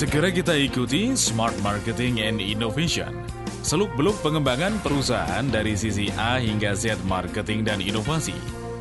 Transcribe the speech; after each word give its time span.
Segera 0.00 0.32
kita 0.32 0.56
ikuti 0.56 1.12
Smart 1.12 1.52
Marketing 1.60 2.24
and 2.24 2.40
Innovation. 2.40 3.12
Seluk-beluk 3.60 4.16
pengembangan 4.24 4.80
perusahaan 4.80 5.44
dari 5.44 5.76
sisi 5.76 6.08
A 6.16 6.40
hingga 6.40 6.72
Z 6.72 7.04
marketing 7.04 7.68
dan 7.68 7.84
inovasi. 7.84 8.32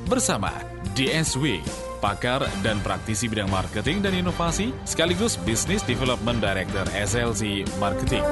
Bersama 0.08 0.47
DSW, 0.96 1.60
pakar 2.00 2.48
dan 2.63 2.80
praktisi 2.80 3.27
bidang 3.27 3.52
marketing 3.52 4.00
dan 4.00 4.16
inovasi, 4.16 4.71
sekaligus 4.88 5.36
Business 5.44 5.84
Development 5.84 6.40
Director 6.40 6.88
SLC 6.95 7.67
Marketing. 7.84 8.23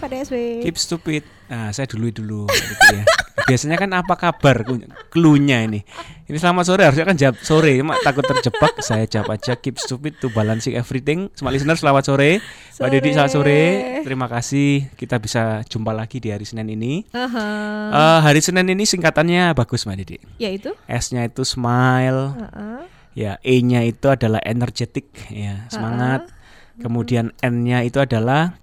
Sore 0.00 0.08
Pak 0.08 0.16
DSW. 0.16 0.36
Keep 0.64 0.76
stupid. 0.80 1.22
Nah, 1.52 1.68
saya 1.76 1.84
dulu 1.84 2.08
dulu 2.08 2.40
gitu 2.48 2.86
ya. 2.96 3.04
Biasanya 3.52 3.76
kan 3.76 3.92
apa 3.92 4.16
kabar 4.16 4.64
klunya 5.12 5.60
ini. 5.60 5.84
Ini 6.24 6.38
selamat 6.40 6.64
sore 6.64 6.82
harusnya 6.88 7.04
kan 7.04 7.20
jawab 7.20 7.36
sore. 7.44 7.76
Cuma 7.76 8.00
takut 8.00 8.24
terjebak 8.24 8.80
saya 8.80 9.04
jawab 9.04 9.36
aja 9.36 9.60
keep 9.60 9.76
stupid 9.76 10.16
to 10.16 10.32
balancing 10.32 10.72
everything. 10.72 11.28
Semua 11.36 11.52
listener 11.52 11.76
selamat 11.76 12.08
sore. 12.08 12.40
Mbak 12.80 12.88
Dedi 12.96 13.08
selamat 13.12 13.32
sore. 13.34 13.60
Terima 14.00 14.24
kasih 14.24 14.88
kita 14.96 15.20
bisa 15.20 15.60
jumpa 15.68 15.92
lagi 15.92 16.16
di 16.16 16.32
hari 16.32 16.48
Senin 16.48 16.72
ini. 16.72 17.04
Aha. 17.12 17.48
Eh, 17.92 18.18
hari 18.24 18.40
Senin 18.40 18.72
ini 18.72 18.88
singkatannya 18.88 19.52
bagus 19.52 19.84
Mbak 19.84 19.96
Dedi. 20.00 20.16
Yaitu? 20.40 20.72
S-nya 20.88 21.28
itu 21.28 21.44
smile. 21.44 22.40
Heeh. 22.40 22.80
Ya, 23.12 23.36
E-nya 23.44 23.84
itu 23.84 24.08
adalah 24.08 24.40
energetic 24.48 25.12
ya, 25.28 25.66
semangat. 25.68 26.30
Kemudian 26.78 27.34
N-nya 27.42 27.82
itu 27.82 27.98
adalah 27.98 28.56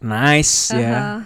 nice 0.00 0.70
ya. 0.70 0.92
Aha. 0.92 1.16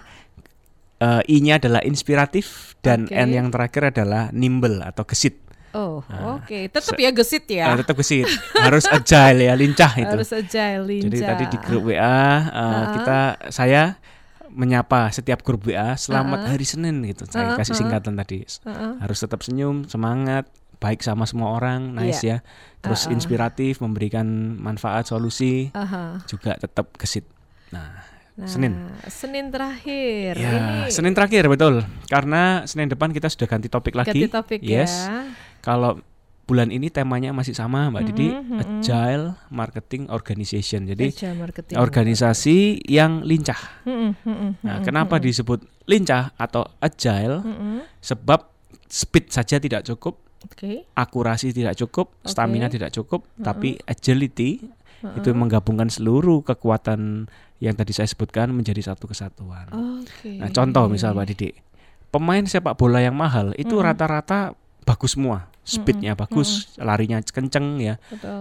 Eh, 1.02 1.22
I-nya 1.34 1.58
adalah 1.58 1.82
inspiratif 1.82 2.78
dan 2.78 3.04
Oke. 3.04 3.14
N 3.14 3.28
yang 3.28 3.48
terakhir 3.50 3.90
adalah 3.90 4.30
nimble 4.30 4.78
atau 4.80 5.02
gesit. 5.02 5.42
Oh, 5.72 6.04
Nah, 6.06 6.36
oke. 6.36 6.68
Tetap 6.68 6.94
se- 6.94 7.00
ya 7.00 7.10
gesit 7.10 7.44
ya. 7.48 7.72
Eh, 7.72 7.80
tetap 7.80 7.96
gesit. 7.96 8.28
Harus 8.55 8.84
agile 8.86 9.48
ya, 9.48 9.55
lincah 9.56 9.92
itu. 9.97 10.14
Harus 10.14 10.30
agile, 10.30 10.84
lincah. 10.84 11.05
Jadi 11.08 11.19
tadi 11.19 11.44
di 11.48 11.58
grup 11.58 11.82
WA 11.88 12.22
eh, 12.44 12.84
kita 12.94 13.19
saya 13.48 13.97
menyapa 14.52 15.08
setiap 15.08 15.41
grup 15.41 15.64
WA 15.64 15.97
selamat 15.97 16.44
Ha-ha. 16.44 16.50
hari 16.54 16.66
Senin 16.69 17.00
gitu. 17.02 17.25
Saya 17.25 17.56
Ha-ha, 17.56 17.58
kasih 17.58 17.72
singkatan 17.75 18.14
tadi. 18.14 18.44
Heeh. 18.44 18.92
Harus 19.00 19.19
tetap 19.19 19.41
senyum, 19.41 19.88
semangat, 19.88 20.44
baik 20.77 21.00
sama 21.00 21.25
semua 21.25 21.56
orang, 21.56 21.88
nice 21.91 22.20
ya. 22.22 22.44
Terus 22.78 23.08
Ha-ha. 23.08 23.16
inspiratif, 23.16 23.80
memberikan 23.80 24.28
manfaat, 24.54 25.08
solusi, 25.08 25.72
Aha. 25.72 26.20
juga 26.28 26.54
tetap 26.54 26.94
gesit. 26.94 27.25
Nah, 27.72 28.04
Nah, 28.33 28.48
Senin. 28.48 28.72
Senin 29.06 29.48
terakhir. 29.48 30.33
Ya, 30.34 30.50
Ini 30.50 30.88
Senin 30.88 31.12
terakhir 31.12 31.47
betul. 31.47 31.84
Karena 32.06 32.64
Senin 32.64 32.88
depan 32.88 33.12
kita 33.12 33.28
sudah 33.28 33.44
ganti 33.44 33.69
topik 33.69 33.92
lagi. 33.92 34.08
ganti 34.16 34.27
topik 34.27 34.61
yes. 34.61 35.05
ya. 35.05 35.28
Kalau 35.61 36.00
bulan 36.42 36.69
ini 36.69 36.88
temanya 36.88 37.30
masih 37.30 37.53
sama, 37.53 37.86
Mbak 37.88 38.03
Didi, 38.05 38.28
Mhm, 38.28 38.41
mhm. 38.42 38.60
Agile 38.80 39.25
Marketing 39.48 40.03
Organization. 40.08 40.84
Jadi 40.84 41.06
Agile 41.08 41.36
marketing. 41.38 41.77
organisasi 41.77 42.56
yang 42.84 43.20
lincah. 43.22 43.56
Mm-mm, 43.84 44.16
mm-mm, 44.19 44.50
Nah, 44.58 44.75
mm-mm, 44.75 44.84
kenapa 44.84 45.16
mm-mm. 45.16 45.27
disebut 45.28 45.60
lincah 45.84 46.33
atau 46.34 46.64
agile? 46.78 47.41
Mm-mm. 47.41 47.84
Sebab 47.98 48.48
speed 48.84 49.28
saja 49.28 49.56
tidak 49.56 49.84
cukup, 49.86 50.19
Oke. 50.42 50.88
akurasi 50.92 51.53
tidak 51.53 51.77
cukup, 51.77 52.10
Oke. 52.14 52.27
stamina 52.27 52.66
tidak 52.66 52.91
cukup, 52.91 53.28
Mhm. 53.30 53.42
tapi 53.42 53.69
agility 53.86 54.50
Heeh. 55.03 55.19
itu 55.19 55.34
menggabungkan 55.34 55.91
seluruh 55.91 56.47
kekuatan 56.47 57.27
yang 57.58 57.75
tadi 57.75 57.91
saya 57.91 58.06
sebutkan 58.06 58.55
menjadi 58.55 58.95
satu 58.95 59.11
kesatuan. 59.11 59.67
Oke. 59.70 60.39
Nah, 60.39 60.50
contoh 60.55 60.86
misal 60.86 61.14
Mbak 61.14 61.27
Didi, 61.34 61.50
pemain 62.14 62.42
sepak 62.47 62.78
bola 62.78 63.03
yang 63.03 63.19
mahal 63.19 63.50
itu 63.59 63.75
Mm-mm. 63.75 63.86
rata-rata 63.86 64.55
bagus 64.83 65.14
semua, 65.14 65.47
speednya 65.62 66.19
bagus, 66.19 66.75
larinya 66.78 67.22
kenceng 67.22 67.78
ya, 67.78 67.94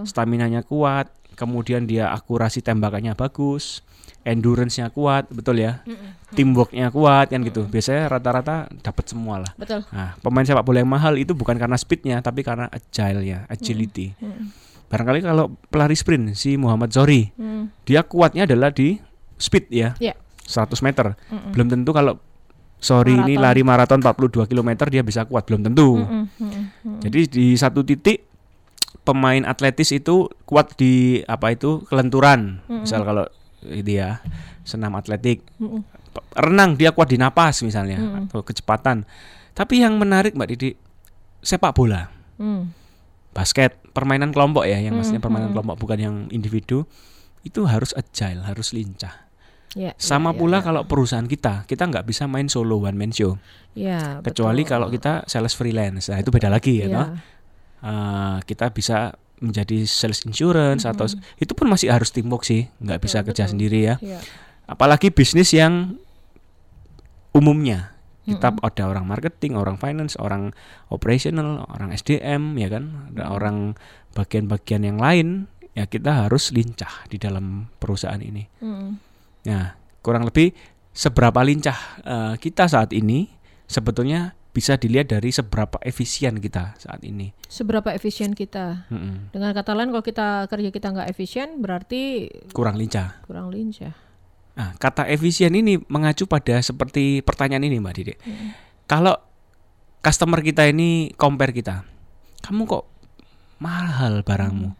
stamina-nya 0.05 0.65
kuat, 0.65 1.09
kemudian 1.37 1.85
dia 1.85 2.09
akurasi 2.09 2.65
tembakannya 2.65 3.13
bagus, 3.13 3.85
endurance-nya 4.25 4.89
kuat, 4.89 5.29
betul 5.29 5.61
ya, 5.61 5.85
Mm-mm. 5.85 6.33
teamwork-nya 6.33 6.89
kuat 6.89 7.29
kan 7.29 7.45
gitu. 7.45 7.65
Biasanya 7.69 8.09
rata-rata 8.09 8.69
dapat 8.81 9.05
semua 9.05 9.41
lah. 9.41 9.51
Betul. 9.53 9.85
Nah, 9.93 10.17
pemain 10.21 10.45
sepak 10.45 10.65
bola 10.65 10.81
yang 10.81 10.89
mahal 10.89 11.13
itu 11.17 11.37
bukan 11.37 11.57
karena 11.61 11.77
speednya, 11.77 12.21
tapi 12.25 12.41
karena 12.41 12.69
agile-nya, 12.73 13.45
agility. 13.49 14.17
Mm-mm. 14.17 14.70
Barangkali 14.91 15.23
kalau 15.23 15.47
pelari 15.65 15.95
sprint 15.95 16.35
si 16.35 16.53
Muhammad 16.53 16.91
Zohri, 16.91 17.31
Mm. 17.33 17.71
dia 17.83 18.03
kuatnya 18.03 18.43
adalah 18.43 18.69
di 18.69 18.99
speed 19.35 19.71
ya, 19.71 19.95
Iya. 19.97 20.13
100 20.43 20.83
meter. 20.83 21.15
Mm-mm. 21.25 21.55
Belum 21.55 21.67
tentu 21.67 21.89
kalau 21.89 22.19
sorry 22.75 23.15
ini 23.15 23.37
lari 23.37 23.61
maraton 23.61 23.97
42 23.97 24.43
km 24.43 24.69
dia 24.85 24.99
bisa 24.99 25.23
kuat 25.23 25.45
belum 25.45 25.63
tentu. 25.63 25.95
Mm-mm, 25.95 26.27
mm-mm, 26.29 26.63
mm-mm. 26.83 26.99
Jadi 26.99 27.19
di 27.25 27.45
satu 27.53 27.81
titik 27.81 28.27
pemain 29.01 29.41
atletis 29.41 29.89
itu 29.89 30.27
kuat 30.43 30.75
di 30.75 31.23
apa 31.23 31.51
itu 31.51 31.87
kelenturan. 31.87 32.59
Mm-mm. 32.61 32.83
Misal 32.83 33.01
kalau 33.01 33.25
itu 33.63 33.95
ya 33.95 34.19
senam 34.61 34.93
atletik, 34.93 35.41
Mm-mm. 35.55 35.81
P- 36.11 36.25
renang 36.35 36.75
dia 36.75 36.91
kuat 36.91 37.07
di 37.07 37.15
napas 37.15 37.63
misalnya 37.63 37.97
Mm-mm. 37.97 38.27
atau 38.27 38.43
kecepatan. 38.43 39.07
Tapi 39.51 39.79
yang 39.79 39.95
menarik 39.95 40.33
Mbak 40.33 40.49
Didi 40.49 40.69
sepak 41.39 41.71
bola, 41.71 42.11
Mm. 42.37 42.69
basket, 43.31 43.80
permainan 43.91 44.31
kelompok 44.31 44.63
ya, 44.63 44.79
yang 44.79 44.95
maksudnya 44.95 45.19
Mm, 45.19 45.27
permainan 45.27 45.49
mm. 45.49 45.55
kelompok 45.55 45.75
bukan 45.77 45.97
yang 45.99 46.15
individu. 46.29 46.87
Itu 47.41 47.65
harus 47.65 47.91
agile, 47.91 48.43
harus 48.43 48.71
lincah. 48.71 49.27
Ya, 49.71 49.95
Sama 49.95 50.31
ya, 50.31 50.37
pula 50.37 50.59
ya, 50.59 50.67
kalau 50.67 50.81
perusahaan 50.83 51.23
kita, 51.23 51.63
kita 51.63 51.87
nggak 51.87 52.03
bisa 52.03 52.27
main 52.27 52.51
solo 52.51 52.75
one 52.77 52.95
man 52.95 53.11
show. 53.11 53.39
ya, 53.71 54.19
kecuali 54.19 54.61
betul. 54.61 54.71
kalau 54.75 54.87
kita 54.91 55.23
sales 55.25 55.55
freelance 55.55 56.11
nah 56.11 56.19
itu 56.19 56.27
beda 56.27 56.51
lagi 56.51 56.83
ya 56.83 56.91
toh. 56.91 57.07
Eh, 57.81 58.37
kita 58.43 58.67
bisa 58.69 59.15
menjadi 59.39 59.87
sales 59.87 60.27
insurance 60.27 60.83
atau 60.83 61.07
Mhm. 61.07 61.39
itu 61.39 61.55
pun 61.55 61.71
masih 61.71 61.87
harus 61.87 62.11
teamwork 62.11 62.43
sih 62.43 62.67
nggak 62.77 62.99
Betul, 62.99 63.07
bisa 63.07 63.17
kerja 63.23 63.43
betul. 63.47 63.51
sendiri 63.55 63.79
ya 63.79 63.95
Iya. 64.03 64.19
apalagi 64.67 65.07
bisnis 65.07 65.55
yang 65.55 65.95
umumnya 67.31 67.95
kita 68.31 68.47
Mm-mm. 68.55 68.67
ada 68.67 68.83
orang 68.87 69.05
marketing 69.07 69.53
orang 69.59 69.75
finance 69.75 70.15
orang 70.15 70.55
operational 70.87 71.67
orang 71.67 71.91
SDM 71.91 72.55
ya 72.55 72.67
kan 72.71 73.11
ada 73.11 73.31
orang 73.31 73.75
bagian-bagian 74.13 74.83
yang 74.87 74.99
lain 74.99 75.47
ya 75.71 75.87
kita 75.87 76.27
harus 76.27 76.51
lincah 76.51 77.07
di 77.07 77.15
dalam 77.15 77.67
perusahaan 77.79 78.19
ini 78.19 78.43
Mm. 78.59 78.89
Nah, 79.41 79.73
kurang 80.05 80.29
lebih 80.29 80.53
seberapa 80.93 81.41
lincah 81.41 81.77
eh, 82.05 82.33
kita 82.37 82.69
saat 82.69 82.93
ini 82.93 83.25
sebetulnya 83.65 84.37
bisa 84.51 84.75
dilihat 84.75 85.07
dari 85.09 85.31
seberapa 85.31 85.79
efisien 85.81 86.37
kita 86.37 86.75
saat 86.75 87.01
ini. 87.07 87.31
Seberapa 87.47 87.89
efisien 87.95 88.35
kita? 88.35 88.85
Mm-mm. 88.91 89.31
Dengan 89.31 89.55
kata 89.55 89.71
lain, 89.71 89.95
kalau 89.95 90.03
kita 90.03 90.45
kerja 90.51 90.69
kita 90.69 90.91
nggak 90.91 91.07
efisien, 91.09 91.63
berarti 91.63 92.27
Kurang 92.51 92.75
lincah. 92.75 93.23
kurang 93.23 93.47
lincah. 93.47 93.95
Nah, 94.51 94.75
kata 94.75 95.07
efisien 95.07 95.55
ini 95.55 95.79
mengacu 95.87 96.27
pada 96.27 96.59
seperti 96.59 97.23
pertanyaan 97.23 97.63
ini, 97.63 97.79
Mbak 97.79 97.93
Didi. 97.95 98.13
Mm. 98.19 98.49
Kalau 98.85 99.15
customer 100.03 100.43
kita 100.43 100.67
ini 100.67 101.15
compare 101.15 101.55
kita, 101.55 101.87
kamu 102.43 102.67
kok 102.67 102.85
mahal 103.63 104.27
barangmu? 104.27 104.75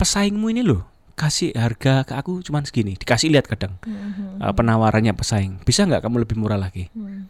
Pesaingmu 0.00 0.48
ini 0.48 0.64
loh 0.64 0.88
kasih 1.12 1.52
harga 1.52 2.08
ke 2.08 2.16
aku 2.16 2.40
cuman 2.40 2.64
segini, 2.64 2.96
dikasih 2.96 3.28
lihat 3.28 3.44
kadang 3.46 3.76
Mhm. 3.84 4.40
eh, 4.42 4.52
penawarannya 4.56 5.12
pesaing. 5.12 5.60
Bisa 5.62 5.84
nggak 5.84 6.00
kamu 6.02 6.24
lebih 6.24 6.40
murah 6.40 6.56
lagi? 6.58 6.88
Mm. 6.96 7.28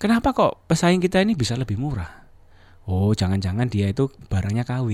Kenapa 0.00 0.32
kok 0.32 0.64
pesaing 0.64 0.96
kita 0.96 1.20
ini 1.20 1.36
bisa 1.36 1.52
lebih 1.60 1.76
murah? 1.76 2.24
Oh, 2.88 3.12
jangan-jangan 3.12 3.68
dia 3.68 3.92
itu 3.92 4.08
barangnya 4.32 4.64
KW. 4.64 4.88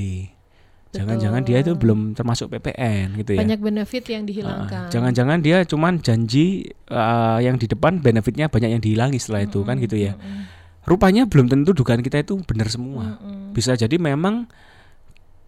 Jangan-jangan 0.97 1.43
dia 1.43 1.59
itu 1.61 1.73
belum 1.75 2.13
termasuk 2.13 2.49
PPN 2.49 3.17
gitu 3.21 3.37
ya. 3.37 3.41
Banyak 3.45 3.61
benefit 3.61 4.05
yang 4.09 4.25
dihilangkan. 4.25 4.89
Jangan-jangan 4.89 5.39
dia 5.41 5.63
cuman 5.63 6.01
janji 6.01 6.65
eh, 6.71 7.39
yang 7.41 7.57
di 7.57 7.67
depan 7.67 8.01
benefitnya 8.01 8.49
banyak 8.49 8.71
yang 8.73 8.83
dihilangi 8.83 9.19
setelah 9.19 9.45
itu 9.45 9.61
kan 9.63 9.77
Mm-mm, 9.77 9.85
gitu 9.85 9.97
ya. 9.99 10.13
mm-mm, 10.15 10.43
Rupanya 10.87 11.27
belum 11.27 11.47
tentu 11.47 11.75
dugaan 11.75 12.01
kita 12.01 12.23
itu 12.23 12.39
benar 12.43 12.71
semua. 12.71 13.19
mm-mm. 13.19 13.51
Bisa 13.53 13.75
jadi 13.75 13.97
memang 13.97 14.47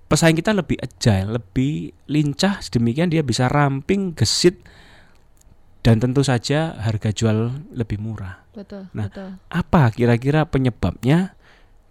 pesaing 0.08 0.34
kita 0.34 0.50
lebih 0.50 0.80
agile, 0.80 1.36
lebih 1.36 1.92
lincah 2.08 2.58
sedemikian 2.58 3.08
dia 3.08 3.20
bisa 3.20 3.46
ramping, 3.46 4.16
gesit 4.16 4.56
dan 5.80 6.02
tentu 6.02 6.20
saja 6.20 6.74
harga 6.76 7.14
jual 7.14 7.64
lebih 7.70 8.02
murah. 8.02 8.42
Betul, 8.50 8.90
Nah, 8.90 9.06
betul. 9.06 9.38
apa 9.46 9.94
kira-kira 9.94 10.42
penyebabnya 10.44 11.37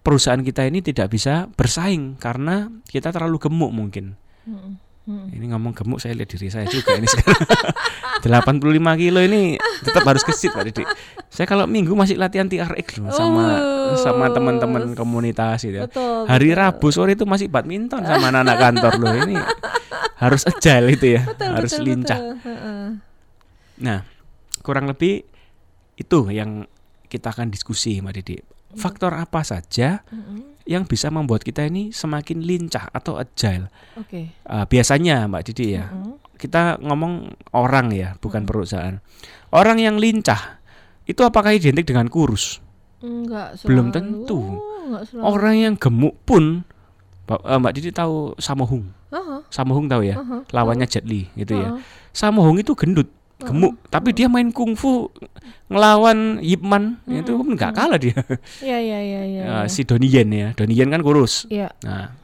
perusahaan 0.07 0.39
kita 0.39 0.63
ini 0.63 0.79
tidak 0.79 1.11
bisa 1.11 1.51
bersaing 1.51 2.15
karena 2.15 2.71
kita 2.87 3.11
terlalu 3.11 3.43
gemuk 3.43 3.75
mungkin. 3.75 4.15
Mm-mm, 4.47 4.79
mm-mm. 5.03 5.35
Ini 5.35 5.51
ngomong 5.51 5.75
gemuk 5.75 5.99
saya 5.99 6.15
lihat 6.15 6.31
diri 6.31 6.47
saya 6.47 6.63
juga 6.63 6.95
ini 6.95 7.03
sekarang. 7.03 7.43
85 8.23 8.63
kilo 8.97 9.19
ini 9.21 9.59
tetap 9.83 10.01
harus 10.01 10.23
gesit 10.23 10.49
Pak 10.49 10.63
Didi. 10.63 10.83
Saya 11.27 11.45
kalau 11.45 11.67
minggu 11.67 11.91
masih 11.93 12.15
latihan 12.15 12.47
TRX 12.47 13.03
loh 13.03 13.11
sama 13.11 13.45
Oh. 13.87 13.95
sama 13.95 14.27
teman-teman 14.31 14.95
komunitas 14.95 15.63
gitu. 15.63 15.79
ya. 15.79 15.87
Betul. 15.87 16.23
Hari 16.27 16.49
betul. 16.51 16.59
Rabu 16.59 16.87
sore 16.89 17.11
itu 17.15 17.23
masih 17.23 17.47
badminton 17.47 18.03
sama 18.03 18.31
anak-anak 18.31 18.57
kantor 18.57 18.93
loh. 18.99 19.15
Ini 19.27 19.35
harus 20.17 20.43
agile 20.43 20.87
itu 20.91 21.07
ya, 21.15 21.21
Betul, 21.23 21.51
harus 21.55 21.71
betul, 21.71 21.85
lincah. 21.87 22.19
betul. 22.19 22.87
Nah, 23.77 23.99
kurang 24.59 24.89
lebih 24.89 25.23
itu 25.95 26.19
yang 26.33 26.65
kita 27.05 27.31
akan 27.31 27.47
diskusi 27.47 28.01
Mbak 28.01 28.13
Didi. 28.17 28.35
Faktor 28.77 29.17
apa 29.17 29.41
saja 29.41 30.05
yang 30.67 30.83
bisa 30.85 31.09
membuat 31.09 31.41
kita 31.41 31.65
ini 31.65 31.89
semakin 31.89 32.43
lincah 32.45 32.91
atau 32.93 33.17
agile. 33.17 33.71
Oke. 33.97 34.37
Uh, 34.45 34.67
biasanya 34.69 35.25
Mbak 35.25 35.43
Didi 35.49 35.79
ya, 35.79 35.89
Mm-mm. 35.89 36.21
kita 36.37 36.77
ngomong 36.83 37.33
orang 37.55 37.89
ya, 37.95 38.13
bukan 38.21 38.45
perusahaan. 38.45 38.99
Orang 39.49 39.79
yang 39.81 39.97
lincah 39.97 40.59
itu 41.07 41.23
apakah 41.23 41.55
identik 41.55 41.87
dengan 41.87 42.11
kurus? 42.11 42.59
Enggak 42.99 43.57
selalu. 43.57 43.67
Belum 43.71 43.87
tentu. 43.95 44.39
Enggak 44.91 45.03
selalu. 45.07 45.23
Orang 45.23 45.55
yang 45.55 45.73
gemuk 45.79 46.15
pun, 46.27 46.67
Mbak, 47.25 47.39
eh, 47.47 47.57
Mbak 47.63 47.73
Didi 47.79 47.89
tahu 47.95 48.35
Samohung. 48.37 48.91
Aha, 49.07 49.39
Samohung 49.47 49.87
tahu 49.87 50.03
ya, 50.03 50.19
aha, 50.19 50.43
lawannya 50.51 50.83
Jet 50.83 51.07
Li 51.07 51.31
gitu 51.39 51.55
ya. 51.55 51.73
aha. 51.73 51.79
Samohung 52.11 52.59
itu 52.59 52.75
gendut, 52.75 53.07
gemuk, 53.37 53.77
tapi 53.93 54.17
dia 54.17 54.25
main 54.25 54.49
kungfu 54.49 55.13
ngelawan 55.69 56.41
Yip 56.41 56.63
Man 56.65 56.97
itu 57.05 57.37
pun 57.37 57.53
nggak 57.53 57.73
kalah 57.77 57.99
dia. 58.01 58.17
Iya 58.65 58.77
iya 58.81 58.99
iya 59.03 59.21
iya. 59.29 59.43
Eh, 59.45 59.65
si 59.73 59.85
Donnie 59.85 60.09
Yen 60.09 60.29
ya, 60.33 60.47
Donnie 60.57 60.73
Yen 60.73 60.89
kan 60.89 61.05
kurus. 61.05 61.45
Iya. 61.45 61.69
Nah, 61.85 62.17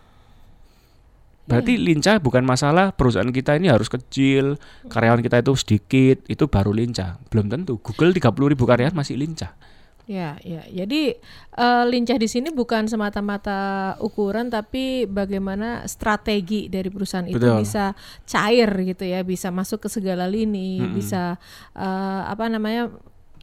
berarti 1.45 1.77
lincah 1.77 2.17
bukan 2.17 2.41
masalah 2.41 2.95
perusahaan 2.95 3.29
kita 3.29 3.61
ini 3.61 3.69
harus 3.69 3.91
kecil, 3.91 4.57
karyawan 4.89 5.21
kita 5.21 5.45
itu 5.45 5.53
sedikit, 5.53 6.17
itu 6.25 6.49
baru 6.49 6.73
lincah. 6.73 7.21
Belum 7.29 7.45
tentu. 7.45 7.77
Google 7.77 8.15
30 8.15 8.51
ribu 8.57 8.65
karyawan 8.65 8.97
masih 8.97 9.13
lincah. 9.13 9.53
Ya, 10.03 10.35
ya. 10.43 10.67
Jadi 10.67 11.15
eh, 11.55 11.83
lincah 11.87 12.19
di 12.19 12.27
sini 12.27 12.51
bukan 12.51 12.91
semata-mata 12.91 13.93
ukuran, 14.03 14.51
tapi 14.51 15.07
bagaimana 15.07 15.87
strategi 15.87 16.67
dari 16.67 16.91
perusahaan 16.91 17.23
itu 17.23 17.39
Betul. 17.39 17.63
bisa 17.63 17.95
cair 18.27 18.67
gitu 18.83 19.07
ya, 19.07 19.23
bisa 19.23 19.47
masuk 19.47 19.87
ke 19.87 19.89
segala 19.89 20.27
lini, 20.27 20.83
bisa 20.91 21.39
eh, 21.71 22.21
apa 22.27 22.51
namanya 22.51 22.91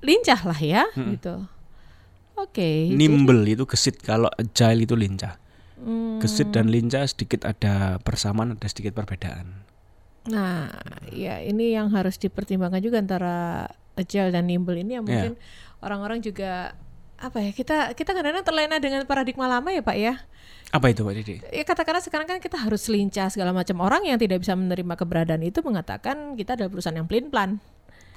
lincah 0.04 0.40
lah 0.44 0.60
ya, 0.60 0.84
gitu. 0.96 1.48
Oke. 2.36 2.92
Nimble 2.92 3.44
itu 3.48 3.64
gesit, 3.68 4.00
kalau 4.00 4.28
agile 4.36 4.84
itu 4.84 4.96
lincah. 4.96 5.36
Hmm, 5.80 6.20
Gesit 6.20 6.52
dan 6.52 6.68
lincah 6.68 7.08
sedikit 7.08 7.48
ada 7.48 7.96
persamaan, 8.04 8.52
ada 8.52 8.68
sedikit 8.68 8.92
perbedaan. 8.92 9.64
Nah, 10.28 10.68
ya 11.08 11.40
ini 11.40 11.72
yang 11.72 11.88
harus 11.96 12.20
dipertimbangkan 12.20 12.84
juga 12.84 13.00
antara 13.00 13.64
agile 13.96 14.28
dan 14.28 14.44
nimble 14.44 14.76
ini 14.76 15.00
yang 15.00 15.08
Ya. 15.08 15.24
mungkin 15.24 15.34
orang-orang 15.80 16.20
juga 16.20 16.72
apa 17.16 17.36
ya 17.38 17.52
kita 17.52 17.92
kita 17.92 18.10
kadang-kadang 18.10 18.40
terlena 18.42 18.76
dengan 18.76 19.04
paradigma 19.04 19.44
lama 19.44 19.68
ya 19.68 19.80
pak 19.80 19.92
ya 19.94 20.14
Apa 20.70 20.86
itu 20.88 21.02
Pak 21.02 21.12
Didi? 21.12 21.36
ya 21.42 21.64
katakanlah 21.64 21.98
sekarang 21.98 22.24
kan 22.24 22.38
kita 22.38 22.54
harus 22.56 22.86
lincah 22.86 23.26
segala 23.26 23.50
macam 23.50 23.74
orang 23.80 24.06
yang 24.06 24.16
tidak 24.16 24.38
bisa 24.38 24.54
menerima 24.54 24.94
keberadaan 24.94 25.42
itu 25.42 25.60
mengatakan 25.60 26.32
kita 26.32 26.54
adalah 26.54 26.70
perusahaan 26.70 26.94
yang 26.94 27.04
pelin 27.04 27.26
plan 27.26 27.58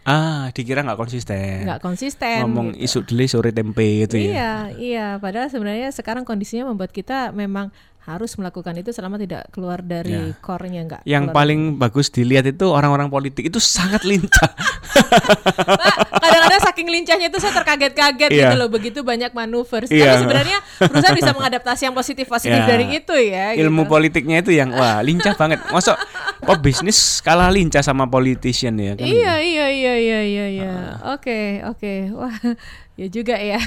Ah, 0.04 0.51
dikira 0.51 0.83
nggak 0.83 1.00
konsisten. 1.00 1.63
nggak 1.63 1.80
konsisten 1.80 2.44
Ngomong 2.44 2.75
gitu. 2.75 2.83
isu 2.83 3.00
deli 3.07 3.25
sore 3.25 3.50
tempe 3.50 4.04
itu 4.04 4.19
ya. 4.19 4.27
iya 4.27 4.51
iya 4.75 5.07
padahal 5.15 5.48
sebenarnya 5.48 5.88
sekarang 5.89 6.27
kondisinya 6.27 6.68
membuat 6.68 6.92
kita 6.92 7.31
memang 7.31 7.71
harus 8.04 8.36
melakukan 8.36 8.76
itu 8.76 8.92
selama 8.92 9.16
tidak 9.16 9.48
keluar 9.50 9.80
dari 9.80 10.36
Ya. 10.36 10.36
core-nya 10.38 10.82
nggak 10.84 11.02
Yang 11.04 11.26
paling 11.32 11.80
bagus 11.80 12.08
dilihat 12.08 12.44
itu 12.46 12.68
orang-orang 12.68 13.08
politik 13.08 13.48
itu 13.48 13.58
sangat 13.58 14.04
lincah. 14.04 14.52
Kadang-kadang 16.20 16.62
saking 16.62 16.92
lincahnya 16.92 17.32
itu 17.32 17.40
saya 17.40 17.56
terkaget-kaget 17.56 18.30
Iya. 18.30 18.52
gitu 18.52 18.56
loh 18.58 18.68
begitu 18.68 19.00
banyak 19.02 19.32
manuver. 19.32 19.88
Tapi 19.88 19.96
Iya. 19.96 20.20
sebenarnya 20.20 20.58
perusahaan 20.78 21.16
bisa 21.16 21.32
mengadaptasi 21.38 21.82
yang 21.88 21.96
positif-positif 21.96 22.60
Ya. 22.60 22.68
dari 22.68 22.86
itu 22.94 23.16
ya. 23.16 23.56
Ilmu 23.56 23.88
gitu. 23.88 23.92
politiknya 23.92 24.44
itu 24.44 24.52
yang 24.52 24.76
wah 24.76 25.00
lincah 25.00 25.34
banget. 25.34 25.64
Masuk 25.70 25.96
kok 26.44 26.60
bisnis 26.60 27.24
kalah 27.24 27.48
lincah 27.48 27.80
sama 27.80 28.04
politician 28.06 28.76
ya 28.76 29.00
kan? 29.00 29.08
Iya 29.08 29.34
iya 29.40 29.66
iya 29.72 29.94
iya 29.96 30.20
iya 30.22 30.46
iya. 30.52 30.74
Oke 31.16 31.64
oke. 31.64 32.12
Wah 32.12 32.36
ya 33.00 33.08
juga 33.08 33.40
ya. 33.40 33.64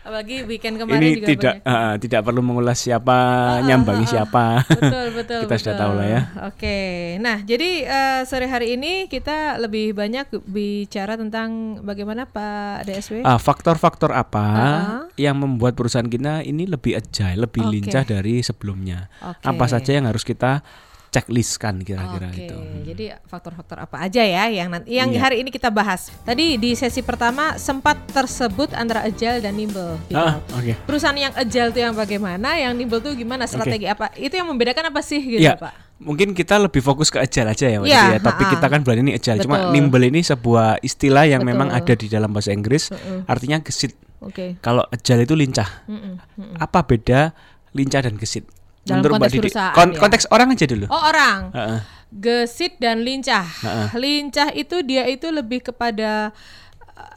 Apalagi 0.00 0.36
weekend 0.42 0.76
kemarin 0.76 0.98
Ini 0.98 1.10
juga 1.14 1.28
tidak 1.28 1.54
banyak. 1.58 1.76
ah, 1.84 1.94
tidak 1.96 2.20
perlu 2.22 2.40
mengulas 2.40 2.78
siapa 2.78 3.18
nyambangi 3.62 4.06
siapa. 4.06 4.64
Betul 4.64 5.06
betul. 5.18 5.40
Kita 5.44 5.54
sudah 5.54 5.68
betul. 5.70 5.82
tahu 5.84 5.92
lah 5.94 6.06
ya. 6.06 6.20
Oke. 6.46 6.78
Nah 7.18 7.36
jadi 7.40 7.70
eh, 7.82 8.20
sore 8.24 8.46
hari 8.46 8.74
ini 8.74 9.06
kita 9.06 9.58
lebih 9.58 9.92
banyak 9.92 10.28
bicara 10.44 11.14
tentang 11.14 11.48
bagaimana 11.80 12.24
Pak 12.24 12.84
DSW. 12.84 13.20
Ah, 13.20 13.36
faktor-faktor 13.36 14.10
apa 14.10 14.46
Ah. 14.48 15.02
yang 15.14 15.36
membuat 15.36 15.74
perusahaan 15.74 16.04
kita 16.04 16.40
ini 16.40 16.64
lebih 16.64 16.94
agile, 16.94 17.44
lebih 17.44 17.62
Oke. 17.62 17.72
lincah 17.74 18.02
dari 18.02 18.40
sebelumnya? 18.40 19.12
Oke. 19.20 19.44
Apa 19.44 19.64
saja 19.66 19.90
yang 19.90 20.04
harus 20.04 20.22
kita 20.22 20.62
checklistkan 21.08 21.80
kira-kira 21.80 22.28
Oke, 22.28 22.36
gitu. 22.38 22.56
jadi 22.84 23.04
faktor-faktor 23.24 23.80
apa 23.80 23.96
aja 24.00 24.20
ya 24.20 24.44
yang 24.46 24.68
nanti 24.68 24.92
yang 24.92 25.08
Iya. 25.08 25.20
hari 25.20 25.36
ini 25.40 25.48
kita 25.48 25.68
bahas. 25.68 26.12
Tadi 26.22 26.54
di 26.54 26.72
sesi 26.72 27.00
pertama 27.00 27.56
sempat 27.56 27.96
tersebut 28.08 28.72
antara 28.72 29.02
agile 29.02 29.40
dan 29.40 29.52
nimble. 29.52 29.96
gitu. 30.06 30.14
Ah, 30.14 30.36
oke. 30.50 30.76
Perusahaan 30.84 31.16
yang 31.16 31.32
agile 31.32 31.70
itu 31.70 31.80
yang 31.80 31.92
bagaimana, 31.92 32.54
yang 32.54 32.72
nimble 32.72 33.00
itu 33.00 33.18
gimana 33.18 33.44
strategi 33.44 33.84
apa? 33.84 34.12
Itu 34.14 34.32
yang 34.32 34.46
membedakan 34.46 34.88
apa 34.88 35.00
sih 35.00 35.18
gitu, 35.18 35.40
Ya, 35.40 35.56
Pak? 35.56 35.72
mungkin 35.98 36.30
kita 36.30 36.54
lebih 36.56 36.78
fokus 36.78 37.08
ke 37.08 37.18
agile 37.18 37.48
aja 37.48 37.66
ya, 37.66 37.78
Didi 37.80 37.90
ya. 37.90 38.20
Tapi 38.20 38.42
kita 38.46 38.66
kan 38.66 38.84
bulan 38.84 39.00
ini 39.00 39.12
agile. 39.14 39.40
Cuma 39.40 39.72
nimble 39.72 40.04
ini 40.04 40.20
sebuah 40.20 40.78
istilah 40.80 41.24
yang 41.24 41.40
Betul. 41.40 41.52
memang 41.56 41.68
ada 41.70 41.92
di 41.92 42.06
dalam 42.06 42.28
bahasa 42.30 42.52
Inggris. 42.52 42.92
Mm-mm. 42.92 43.24
Artinya 43.24 43.58
gesit. 43.58 43.96
Oke. 44.20 44.60
Kalau 44.60 44.84
agile 44.84 45.24
itu 45.24 45.32
lincah. 45.32 45.88
Mm-mm, 45.88 46.14
mm-mm. 46.36 46.56
Apa 46.58 46.82
beda 46.82 47.32
lincah 47.70 48.02
dan 48.02 48.14
gesit? 48.14 48.44
Dalam 48.88 48.98
Menurut 48.98 49.14
konteks 49.20 49.34
perusahaan 49.38 49.74
kon- 49.74 49.92
ya. 49.92 50.00
konteks 50.00 50.24
orang 50.28 50.48
aja 50.50 50.66
dulu. 50.66 50.86
Oh, 50.88 51.02
orang. 51.04 51.38
Heeh. 51.52 51.80
Gesit 52.08 52.80
dan 52.80 53.04
lincah. 53.04 53.44
Lincah 53.92 54.48
itu 54.52 54.80
dia 54.80 55.04
itu 55.04 55.28
lebih 55.28 55.60
kepada 55.62 56.32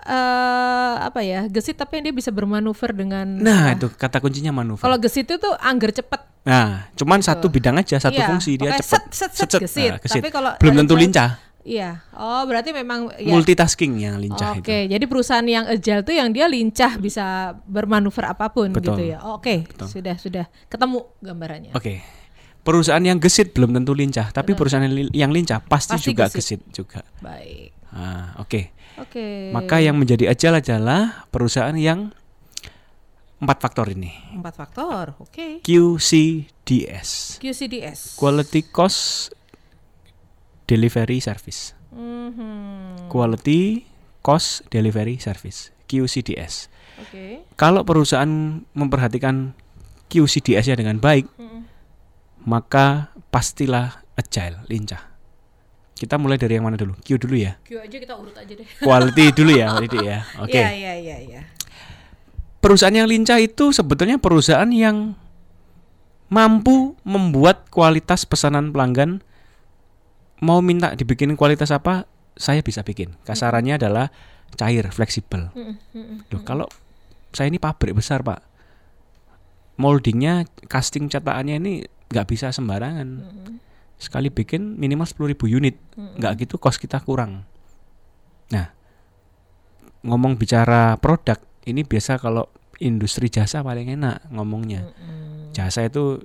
eh 0.03 0.95
apa 1.00 1.21
ya? 1.21 1.47
Gesit 1.47 1.73
tapi 1.75 2.01
dia 2.01 2.12
bisa 2.12 2.29
bermanuver 2.29 2.91
dengan 2.91 3.23
Nah, 3.23 3.71
itu 3.71 3.88
kata 3.88 4.19
kuncinya 4.19 4.51
manuver. 4.51 4.81
Kalau 4.81 4.97
gesit 4.97 5.23
itu 5.23 5.38
tuh 5.38 5.56
angger 5.57 5.89
cepet. 5.91 6.21
Nah, 6.41 6.89
cuman 6.91 7.21
satu 7.21 7.47
bidang 7.47 7.77
aja, 7.77 7.97
satu 7.97 8.18
Iya, 8.18 8.27
fungsi 8.27 8.57
dia 8.57 8.68
pokoknya 8.68 8.81
cepat. 8.81 9.01
set, 9.07 9.31
set, 9.31 9.47
set, 9.47 9.62
gesit. 9.62 9.91
Tapi 10.01 10.29
kalau 10.29 10.51
belum 10.57 10.75
tentu 10.75 10.97
lincah. 10.97 11.38
Iya. 11.62 12.02
Oh, 12.12 12.42
berarti 12.44 12.74
memang 12.74 13.13
ya. 13.16 13.30
Multitasking 13.30 13.94
yang 13.96 14.18
lincah 14.18 14.58
Oke, 14.58 14.86
itu. 14.86 14.92
jadi 14.92 15.06
perusahaan 15.06 15.46
yang 15.46 15.66
agile 15.66 16.02
tuh 16.02 16.12
yang 16.12 16.30
dia 16.30 16.46
lincah 16.46 16.98
bisa 16.98 17.25
bermanuver 17.63 18.25
apa 18.25 18.50
pun 18.50 18.74
Betul. 18.74 18.98
gitu 18.98 19.04
ya. 19.13 19.22
Oke, 19.28 19.69
sudah 19.84 20.18
sudah 20.18 20.46
ketemu 20.66 21.06
gambarannya. 21.22 21.72
Oke. 21.74 22.02
Perusahaan 22.62 23.02
yang 23.02 23.18
gesit 23.18 23.54
belum 23.54 23.74
tentu 23.74 23.94
lincah, 23.94 24.30
tapi 24.30 24.54
perusahaan 24.54 24.81
yang 24.81 24.94
li- 24.96 25.13
yang 25.16 25.30
lincah 25.30 25.62
pasti, 25.62 25.98
Pasti 25.98 26.13
juga 26.13 26.30
gesit. 26.30 26.62
gesit 26.62 26.62
juga. 26.72 27.02
Baik. 27.18 27.74
Ah, 27.90 28.38
oke. 28.38 28.69
Oke. 28.98 29.50
Maka 29.50 29.81
yang 29.81 29.98
menjadi 29.98 30.30
agile 30.30 30.62
adalah 30.62 31.25
perusahaan 31.28 31.74
yang 31.74 32.14
empat 33.38 33.57
faktor 33.60 33.90
ini. 33.90 34.14
empat 34.31 34.54
faktor. 34.54 35.18
Oke. 35.18 35.62
QCDS. 35.62 37.42
QCDS. 37.42 38.14
Quality 38.14 38.62
Cost 38.64 39.33
Delivery 40.71 41.19
Service. 41.19 41.75
Mhm. 41.92 43.11
Quality 43.11 43.83
Cost 44.23 44.63
Delivery 44.71 45.19
Service. 45.19 45.75
QCDS. 45.92 46.71
Oke. 47.04 47.44
Kalau 47.59 47.83
perusahaan 47.83 48.63
memperhatikan 48.71 49.51
QCDS-nya 50.07 50.80
dengan 50.80 51.04
baik, 51.04 51.28
Mm. 51.35 51.68
maka 52.47 53.11
pastilah 53.28 53.99
agile, 54.16 54.63
lincah. 54.71 55.11
Kita 55.92 56.16
mulai 56.16 56.40
dari 56.40 56.56
yang 56.56 56.66
mana 56.66 56.80
dulu? 56.80 56.95
Q 57.04 57.19
dulu 57.19 57.35
ya. 57.35 57.59
Q 57.61 57.83
aja 57.83 57.97
kita 57.99 58.16
urut 58.16 58.33
aja 58.33 58.54
deh. 58.56 58.63
Quality 58.80 59.25
dulu 59.35 59.51
ya, 59.51 59.68
quality 59.75 59.99
ya. 59.99 60.18
Oke. 60.47 60.56
Iya, 60.56 60.71
iya, 60.71 60.94
iya, 60.95 61.18
iya. 61.19 61.42
Perusahaan 62.63 62.95
yang 62.95 63.11
lincah 63.11 63.37
itu 63.37 63.75
sebetulnya 63.75 64.16
perusahaan 64.18 64.69
yang 64.71 65.13
mampu 66.31 66.95
membuat 67.04 67.68
kualitas 67.68 68.23
pesanan 68.23 68.71
pelanggan 68.71 69.19
mau 70.42 70.60
minta 70.60 70.94
dibikin 70.98 71.38
kualitas 71.38 71.69
apa, 71.69 72.10
saya 72.33 72.66
bisa 72.66 72.81
bikin. 72.81 73.14
Kasarannya 73.24 73.78
adalah 73.78 74.10
cair, 74.57 74.90
fleksibel. 74.90 75.54
Loh, 76.33 76.42
kalau 76.44 76.68
saya 77.31 77.48
ini 77.48 77.62
pabrik 77.62 77.95
besar, 77.95 78.26
Pak. 78.26 78.42
Moldingnya, 79.80 80.45
casting 80.68 81.07
cetakannya 81.07 81.56
ini 81.57 81.74
nggak 82.12 82.28
bisa 82.28 82.52
sembarangan. 82.52 83.24
Sekali 84.02 84.33
bikin 84.33 84.76
minimal 84.81 85.07
10.000 85.07 85.57
unit. 85.57 85.78
Nggak 85.95 86.45
gitu 86.45 86.57
kos 86.57 86.81
kita 86.81 87.00
kurang. 87.00 87.48
Nah, 88.52 88.68
ngomong 90.04 90.36
bicara 90.36 90.98
produk, 91.00 91.40
ini 91.69 91.86
biasa 91.86 92.19
kalau 92.19 92.50
industri 92.81 93.30
jasa 93.30 93.62
paling 93.62 93.94
enak 93.94 94.28
ngomongnya. 94.33 94.90
Jasa 95.54 95.86
itu 95.86 96.19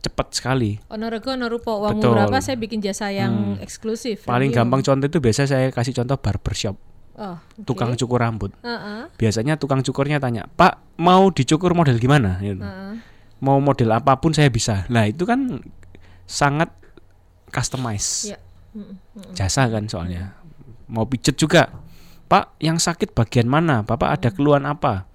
cepat 0.00 0.32
sekali. 0.32 0.80
Onorego 0.88 1.36
norupo 1.36 1.76
uang 1.80 2.00
Betul. 2.00 2.16
berapa 2.16 2.36
saya 2.40 2.56
bikin 2.56 2.80
jasa 2.80 3.12
yang 3.12 3.60
eksklusif. 3.60 4.24
Paling 4.24 4.48
premium. 4.48 4.72
gampang 4.72 4.80
contoh 4.80 5.06
itu 5.06 5.18
biasa 5.20 5.44
saya 5.44 5.68
kasih 5.68 5.92
contoh 5.92 6.16
barbershop, 6.16 6.76
Oh, 7.20 7.36
oke. 7.36 7.68
tukang 7.68 7.92
cukur 7.94 8.24
rambut. 8.24 8.56
Heeh, 8.64 9.12
Biasanya 9.14 9.60
tukang 9.60 9.84
cukurnya 9.84 10.16
tanya, 10.16 10.48
Pak 10.48 10.96
mau 10.96 11.28
dicukur 11.28 11.76
model 11.76 12.00
gimana? 12.00 12.40
Gitu. 12.40 12.64
heeh. 12.64 12.96
Mau 13.40 13.60
model 13.60 13.92
apa 13.92 14.16
pun 14.16 14.32
saya 14.32 14.48
bisa. 14.48 14.88
Nah 14.88 15.04
itu 15.04 15.24
kan 15.24 15.60
sangat 16.24 16.72
customize 17.48 18.32
Iya. 18.32 18.38
Mm, 18.70 18.84
mm. 18.86 19.32
jasa 19.34 19.66
kan 19.66 19.84
soalnya. 19.84 20.38
Mau 20.86 21.04
pijet 21.04 21.34
juga, 21.34 21.68
Pak 22.24 22.56
yang 22.62 22.78
sakit 22.78 23.12
bagian 23.12 23.50
mana? 23.50 23.82
Bapak 23.82 24.16
ada 24.16 24.30
keluhan 24.30 24.62
apa? 24.64 25.09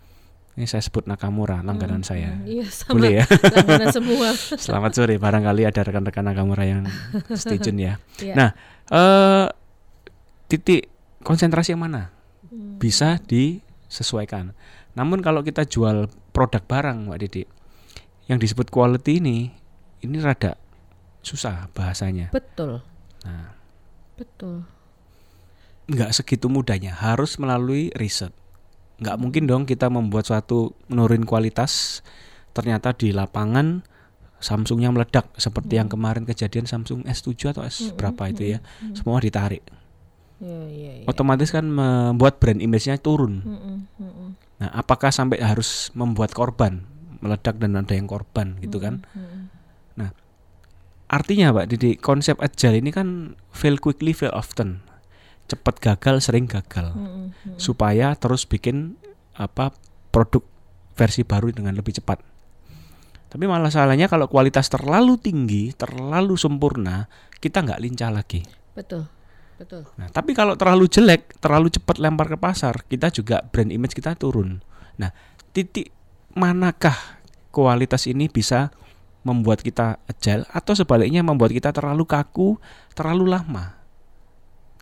Ini 0.55 0.63
saya 0.65 0.79
sebut 0.79 1.03
Nakamura, 1.03 1.59
langganan 1.59 1.99
saya. 1.99 2.31
Hmm, 2.31 2.47
Iya 2.47 2.63
sama 2.67 2.95
Boleh 2.95 3.11
ya? 3.19 3.25
langganan 3.59 3.91
semua. 3.91 4.27
Selamat 4.63 4.91
sore, 4.95 5.19
barangkali 5.19 5.67
ada 5.67 5.83
rekan-rekan 5.83 6.23
Nakamura 6.23 6.63
yang 6.63 6.87
stay 7.35 7.59
tune 7.59 7.75
ya. 7.77 7.93
Iya. 8.17 8.33
Nah, 8.33 8.49
eh 8.87 9.45
titik 10.47 10.87
konsentrasi 11.21 11.75
yang 11.75 11.83
mana 11.83 12.15
Hmm. 12.45 12.77
bisa 12.77 13.17
disesuaikan. 13.19 14.53
Namun 14.93 15.19
kalau 15.19 15.41
kita 15.41 15.65
jual 15.65 16.07
produk 16.31 16.61
barang, 16.61 17.09
Mbak 17.09 17.19
Didi, 17.19 17.43
yang 18.29 18.37
disebut 18.37 18.69
quality 18.69 19.17
ini, 19.19 19.49
ini 19.99 20.17
rada 20.21 20.55
susah 21.19 21.67
bahasanya. 21.73 22.29
Betul, 22.29 22.79
Nah, 23.25 23.57
betul. 24.13 24.61
nggak 25.89 26.13
segitu 26.13 26.47
mudahnya, 26.47 26.93
harus 26.95 27.35
melalui 27.35 27.89
riset. 27.91 28.29
Nggak 29.01 29.17
mungkin 29.19 29.43
dong 29.47 29.63
kita 29.67 29.91
membuat 29.91 30.27
suatu 30.27 30.71
menurunin 30.87 31.27
kualitas, 31.27 32.03
ternyata 32.55 32.95
di 32.95 33.11
lapangan 33.11 33.83
Samsungnya 34.35 34.91
meledak 34.91 35.31
seperti 35.39 35.79
yang 35.79 35.89
kemarin 35.89 36.27
kejadian 36.27 36.69
Samsung 36.69 37.07
S7 37.07 37.55
atau 37.55 37.63
S 37.65 37.95
berapa 37.95 38.29
itu 38.29 38.55
ya, 38.55 38.59
semua 38.93 39.17
ditarik. 39.17 39.63
Iya, 40.37 40.61
iya, 40.69 40.91
iya. 41.01 41.05
Otomatis 41.07 41.49
kan 41.49 41.65
membuat 41.65 42.37
brand 42.37 42.59
image-nya 42.59 42.99
turun. 42.99 43.41
Mm-mm, 43.41 43.77
Nah, 44.55 44.69
apakah 44.71 45.11
sampai 45.11 45.39
harus 45.43 45.91
membuat 45.95 46.31
korban, 46.31 46.83
meledak 47.19 47.59
dan 47.59 47.75
ada 47.75 47.91
yang 47.95 48.07
korban 48.07 48.59
gitu 48.63 48.79
kan? 48.79 49.03
mm-mm. 49.15 49.55
Artinya, 51.05 51.53
Pak 51.53 51.69
Didi, 51.69 52.01
konsep 52.01 52.33
agile 52.41 52.81
ini 52.81 52.89
kan 52.89 53.37
fail 53.53 53.77
quickly, 53.77 54.09
fail 54.09 54.33
often. 54.33 54.81
Cepat 55.45 55.77
gagal, 55.77 56.25
sering 56.25 56.49
gagal. 56.49 56.93
Mm-mm. 56.95 57.29
Supaya 57.61 58.13
terus 58.17 58.49
bikin 58.49 58.97
apa 59.35 59.75
produk 60.09 60.41
versi 60.95 61.27
baru 61.27 61.51
dengan 61.51 61.75
lebih 61.75 61.99
cepat. 62.01 62.23
Tapi 63.29 63.51
malah 63.51 63.67
salahnya 63.67 64.07
kalau 64.07 64.31
kualitas 64.31 64.71
terlalu 64.71 65.19
tinggi, 65.19 65.75
terlalu 65.75 66.39
sempurna, 66.39 67.11
kita 67.43 67.67
nggak 67.67 67.83
lincah 67.83 68.07
lagi. 68.07 68.47
Betul, 68.71 69.11
betul. 69.59 69.83
Nah, 69.99 70.07
tapi 70.07 70.31
kalau 70.31 70.55
terlalu 70.55 70.87
jelek, 70.87 71.35
terlalu 71.43 71.67
cepat 71.67 71.99
lempar 71.99 72.31
ke 72.31 72.39
pasar, 72.39 72.87
kita 72.87 73.11
juga 73.11 73.43
brand 73.43 73.75
image 73.75 73.91
kita 73.91 74.15
turun. 74.15 74.63
Nah, 74.95 75.11
titik 75.51 75.91
manakah 76.31 76.95
kualitas 77.51 78.07
ini 78.07 78.31
bisa 78.31 78.71
membuat 79.27 79.59
kita 79.59 79.99
agile 80.07 80.47
atau 80.53 80.71
sebaliknya 80.71 81.19
membuat 81.19 81.51
kita 81.51 81.75
terlalu 81.75 82.07
kaku, 82.07 82.55
terlalu 82.95 83.35
lama. 83.35 83.75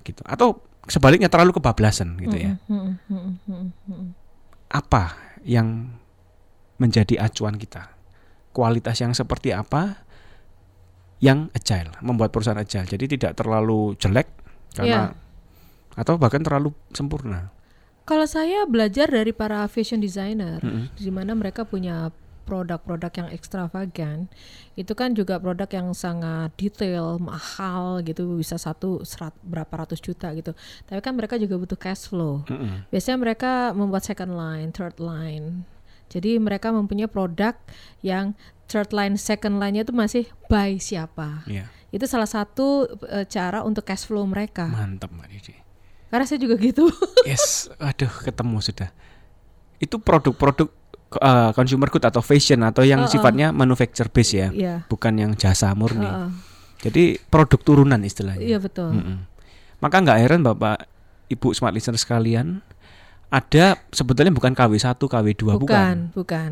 Gitu. 0.04 0.22
Atau 0.28 0.62
sebaliknya 0.86 1.32
terlalu 1.32 1.56
kebablasan 1.58 2.20
gitu 2.20 2.36
ya. 2.36 2.60
Apa 4.70 5.16
yang 5.48 5.96
menjadi 6.78 7.24
acuan 7.24 7.56
kita? 7.56 7.90
Kualitas 8.54 9.02
yang 9.02 9.16
seperti 9.16 9.56
apa 9.56 10.04
yang 11.24 11.48
agile, 11.56 11.96
membuat 12.04 12.36
perusahaan 12.36 12.60
agile. 12.60 12.86
Jadi 12.86 13.18
tidak 13.18 13.40
terlalu 13.40 13.96
jelek 13.96 14.28
karena 14.76 15.16
atau 15.96 16.20
bahkan 16.20 16.44
terlalu 16.44 16.76
sempurna. 16.92 17.54
Kalau 18.04 18.28
saya 18.28 18.68
belajar 18.68 19.08
dari 19.08 19.32
para 19.32 19.64
fashion 19.72 20.04
designer, 20.04 20.60
Mm-mm. 20.60 20.92
di 21.00 21.08
mana 21.08 21.32
mereka 21.32 21.64
punya 21.64 22.12
produk-produk 22.44 23.12
yang 23.24 23.30
ekstravagan, 23.32 24.28
itu 24.76 24.94
kan 24.94 25.16
juga 25.16 25.40
produk 25.40 25.68
yang 25.72 25.96
sangat 25.96 26.52
detail, 26.60 27.18
mahal 27.18 28.04
gitu, 28.04 28.38
bisa 28.38 28.60
satu 28.60 29.02
serat, 29.08 29.32
berapa 29.42 29.72
ratus 29.72 30.04
juta 30.04 30.30
gitu. 30.36 30.52
Tapi 30.86 31.00
kan 31.00 31.16
mereka 31.16 31.40
juga 31.40 31.56
butuh 31.58 31.80
cash 31.80 32.12
flow. 32.12 32.44
Mm-mm. 32.48 32.88
Biasanya 32.92 33.18
mereka 33.18 33.52
membuat 33.72 34.04
second 34.04 34.36
line, 34.36 34.70
third 34.76 35.00
line. 35.00 35.64
Jadi 36.12 36.38
mereka 36.38 36.70
mempunyai 36.70 37.10
produk 37.10 37.58
yang 38.06 38.38
third 38.70 38.94
line, 38.94 39.18
second 39.18 39.58
line-nya 39.58 39.82
itu 39.88 39.96
masih 39.96 40.30
by 40.46 40.78
siapa. 40.78 41.42
Iya, 41.50 41.72
Itu 41.90 42.06
salah 42.06 42.30
satu 42.30 42.86
eh, 43.10 43.26
cara 43.26 43.66
untuk 43.66 43.82
cash 43.88 44.06
flow 44.06 44.28
mereka. 44.30 44.70
mantap 44.70 45.10
Mbak 45.10 45.28
Didi. 45.32 45.56
Karena 46.14 46.30
saya 46.30 46.38
juga 46.38 46.62
gitu. 46.62 46.94
Yes, 47.26 47.74
aduh 47.82 48.12
ketemu 48.22 48.62
sudah. 48.62 48.94
Itu 49.82 49.98
produk-produk 49.98 50.70
uh, 51.18 51.52
consumer 51.52 51.90
good 51.90 52.04
atau 52.04 52.22
fashion 52.22 52.62
atau 52.62 52.82
yang 52.82 53.06
Uh-uh. 53.06 53.12
sifatnya 53.12 53.52
manufacture 53.52 54.08
base 54.08 54.34
ya, 54.34 54.50
Iya. 54.50 54.76
bukan 54.88 55.14
yang 55.18 55.32
jasa 55.34 55.74
murni. 55.74 56.06
Heeh. 56.06 56.30
Jadi 56.84 57.04
produk 57.28 57.60
turunan 57.60 58.00
istilahnya. 58.02 58.44
Iya 58.44 58.60
betul. 58.60 58.92
Mm-mm. 58.92 59.18
Maka 59.80 59.96
nggak 60.00 60.20
heran 60.20 60.42
Bapak 60.44 60.88
Ibu 61.28 61.56
smart 61.56 61.72
listener 61.72 61.96
sekalian, 61.96 62.60
ada 63.28 63.80
sebetulnya 63.90 64.30
bukan 64.30 64.54
KW1, 64.54 65.00
KW2 65.00 65.44
bukan. 65.56 65.60
bukan, 65.60 65.96
bukan. 66.14 66.52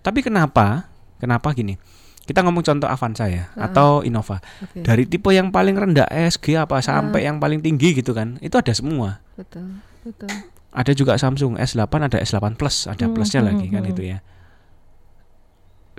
Tapi 0.00 0.18
kenapa? 0.22 0.88
Kenapa 1.20 1.52
gini? 1.52 1.76
Kita 2.22 2.38
ngomong 2.46 2.62
contoh 2.62 2.86
Avanza 2.86 3.26
ya 3.26 3.50
atau 3.58 4.06
Innova. 4.06 4.38
Oke. 4.62 4.86
Dari 4.86 5.10
tipe 5.10 5.34
yang 5.34 5.50
paling 5.50 5.74
rendah 5.74 6.06
SG 6.06 6.54
apa 6.54 6.78
sampai 6.78 7.26
yang 7.26 7.42
paling 7.42 7.58
tinggi 7.58 7.98
gitu 7.98 8.14
kan. 8.14 8.38
Itu 8.38 8.62
ada 8.62 8.70
semua. 8.70 9.18
Betul, 9.34 9.82
betul. 10.06 10.30
Ada 10.72 10.96
juga 10.96 11.20
Samsung 11.20 11.60
S8, 11.60 11.92
ada 11.92 12.18
S8 12.18 12.56
Plus, 12.56 12.88
ada 12.88 13.04
Hmm, 13.04 13.12
plusnya 13.12 13.44
hmm, 13.44 13.48
lagi 13.52 13.66
kan 13.68 13.84
hmm. 13.84 13.92
itu 13.92 14.02
ya. 14.16 14.18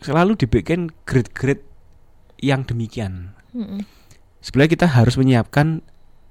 Selalu 0.01 0.33
dibikin 0.35 0.89
grade-grade 1.05 1.63
yang 2.41 2.65
demikian. 2.65 3.37
Mm-mm. 3.55 3.85
Sebenarnya 4.43 4.71
kita 4.75 4.87
harus 4.89 5.15
menyiapkan 5.15 5.85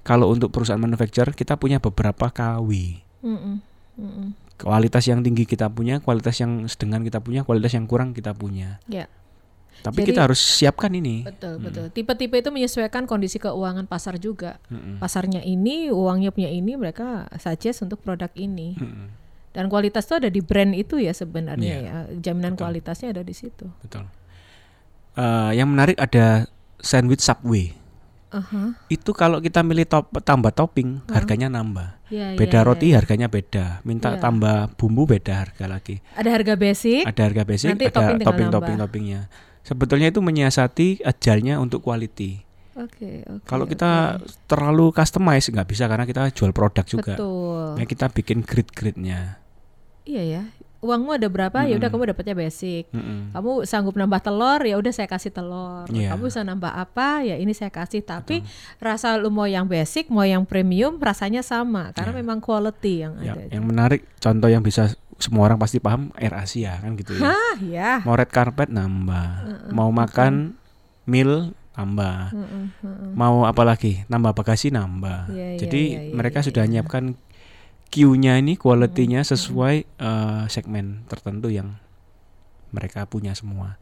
kalau 0.05 0.29
untuk 0.29 0.51
perusahaan 0.51 0.77
manufacturer 0.77 1.33
kita 1.33 1.57
punya 1.57 1.79
beberapa 1.79 2.29
KW. 2.29 2.69
Mm-mm. 3.23 3.55
Mm-mm. 3.97 4.27
Kualitas 4.59 5.09
yang 5.09 5.25
tinggi 5.25 5.49
kita 5.49 5.71
punya, 5.71 6.03
kualitas 6.03 6.37
yang 6.37 6.67
sedang 6.69 7.01
kita 7.01 7.23
punya, 7.23 7.41
kualitas 7.41 7.73
yang 7.73 7.89
kurang 7.89 8.13
kita 8.13 8.35
punya. 8.37 8.77
Ya, 8.85 9.09
Tapi 9.81 9.99
Jadi- 9.99 10.09
kita 10.11 10.21
harus 10.23 10.39
siapkan 10.39 10.91
ini. 10.91 11.23
betul, 11.23 11.57
Mm. 11.57 11.63
betul. 11.63 11.85
Tipe-tipe 11.89 12.35
itu 12.35 12.49
menyesuaikan 12.49 13.03
kondisi 13.03 13.35
keuangan 13.35 13.83
pasar 13.83 14.15
juga. 14.15 14.61
Mm-mm. 14.67 14.99
Pasarnya 14.99 15.39
ini, 15.39 15.89
uangnya 15.89 16.29
punya 16.29 16.47
ini, 16.47 16.75
mereka 16.75 17.25
suggest 17.35 17.81
untuk 17.81 17.99
produk 17.99 18.29
ini. 18.33 18.75
Mm-mm. 18.75 19.07
Dan 19.51 19.67
kualitas 19.67 20.03
itu 20.03 20.17
ada 20.17 20.29
di 20.29 20.39
brand 20.39 20.71
itu 20.71 20.97
ya 20.97 21.11
sebenarnya 21.11 21.75
Iya, 21.75 21.79
ya. 21.83 21.97
Jaminan 22.21 22.53
betul. 22.53 22.63
kualitasnya 22.65 23.11
ada 23.11 23.21
di 23.21 23.31
situ. 23.31 23.69
Betul. 23.81 24.05
Eh, 25.13 25.51
yang 25.53 25.69
menarik 25.69 25.93
ada 25.95 26.49
sandwich 26.79 27.21
Subway. 27.21 27.77
Aha. 28.33 28.73
Itu 28.87 29.13
kalau 29.13 29.37
kita 29.37 29.61
milih 29.61 29.85
top, 29.85 30.09
tambah 30.25 30.49
topping, 30.49 31.05
harganya 31.07 31.53
nambah. 31.53 32.01
Ya, 32.09 32.33
Beda 32.33 32.61
ya, 32.61 32.65
roti 32.65 32.87
ya. 32.89 32.97
harganya 32.97 33.29
beda. 33.29 33.85
Minta 33.85 34.17
Iya. 34.17 34.25
tambah 34.25 34.73
bumbu 34.73 35.05
beda 35.05 35.45
harga 35.45 35.69
lagi. 35.69 36.01
Ada 36.17 36.29
harga 36.33 36.53
basic. 36.57 37.05
Ada 37.05 37.21
harga 37.23 37.43
basic, 37.45 37.69
Nanti 37.69 37.85
ada 37.85 37.93
topping 37.93 38.19
topping 38.25 38.49
topping 38.49 38.77
toppingnya. 38.79 39.21
Sebetulnya 39.63 40.11
itu 40.11 40.19
menyiasati 40.19 41.01
ajalnya 41.01 41.57
untuk 41.57 41.79
quality. 41.79 42.43
Oke, 42.73 43.21
oke. 43.23 43.45
Kalau 43.45 43.63
kita 43.63 44.17
terlalu 44.43 44.89
customize 44.91 45.47
nggak 45.47 45.67
bisa 45.67 45.85
karena 45.85 46.03
kita 46.03 46.27
jual 46.33 46.51
produk 46.51 46.83
juga. 46.83 47.13
betul. 47.15 47.77
Nah, 47.77 47.85
kita 47.85 48.09
bikin 48.09 48.41
grid-gridnya. 48.41 49.37
Iya 50.03 50.23
ya. 50.25 50.43
Uangmu 50.83 51.15
ada 51.15 51.31
berapa? 51.31 51.63
Ya 51.63 51.79
udah 51.79 51.87
kamu 51.87 52.11
dapatnya 52.11 52.35
basic. 52.35 52.91
Mm-mm. 52.91 53.31
Kamu 53.31 53.63
sanggup 53.63 53.95
nambah 53.95 54.19
telur, 54.19 54.59
ya 54.59 54.75
udah 54.75 54.91
saya 54.91 55.07
kasih 55.07 55.31
telur. 55.31 55.87
Iya. 55.87 56.11
Kamu 56.11 56.27
bisa 56.27 56.43
nambah 56.43 56.75
apa? 56.75 57.23
Ya 57.23 57.39
ini 57.39 57.55
saya 57.55 57.71
kasih. 57.71 58.03
Tapi 58.03 58.43
rasa 58.83 59.15
lu 59.15 59.31
mau 59.31 59.47
yang 59.47 59.63
basic, 59.63 60.11
mau 60.11 60.27
yang 60.27 60.43
premium, 60.43 60.99
rasanya 60.99 61.39
sama 61.39 61.95
karena 61.95 62.11
Iya. 62.11 62.19
memang 62.19 62.43
quality 62.43 62.93
yang 62.99 63.13
Ya, 63.23 63.31
ada. 63.31 63.47
yang 63.47 63.63
menarik 63.63 64.03
contoh 64.19 64.51
yang 64.51 64.59
bisa 64.59 64.91
semua 65.19 65.45
orang 65.49 65.57
pasti 65.57 65.77
paham 65.77 66.09
Air 66.15 66.33
Asia 66.33 66.77
kan 66.79 66.93
gitu 66.95 67.17
ya. 67.17 67.29
Hah, 67.33 67.55
ya. 67.61 67.91
Mau 68.05 68.15
red 68.15 68.29
carpet 68.29 68.69
nambah, 68.69 69.27
mau 69.71 69.89
makan 69.89 70.57
meal 71.03 71.51
tambah, 71.73 72.29
Heeh, 72.31 72.65
heeh. 72.85 73.11
mau 73.17 73.49
apa 73.49 73.65
lagi 73.65 74.05
nambah 74.05 74.37
bagasi 74.37 74.69
nambah. 74.69 75.33
Iya, 75.33 75.57
iya, 75.57 75.59
Jadi 75.59 75.81
iya, 75.89 76.01
iya, 76.09 76.13
mereka 76.13 76.39
iya, 76.41 76.47
sudah 76.47 76.63
iya. 76.63 76.69
menyiapkan 76.69 77.03
queue-nya 77.89 78.37
ini 78.37 78.57
quality-nya 78.57 79.21
sesuai 79.25 79.75
eh, 79.85 80.43
segmen 80.49 81.05
tertentu 81.09 81.49
yang 81.49 81.77
mereka 82.73 83.05
punya 83.05 83.33
semua. 83.37 83.77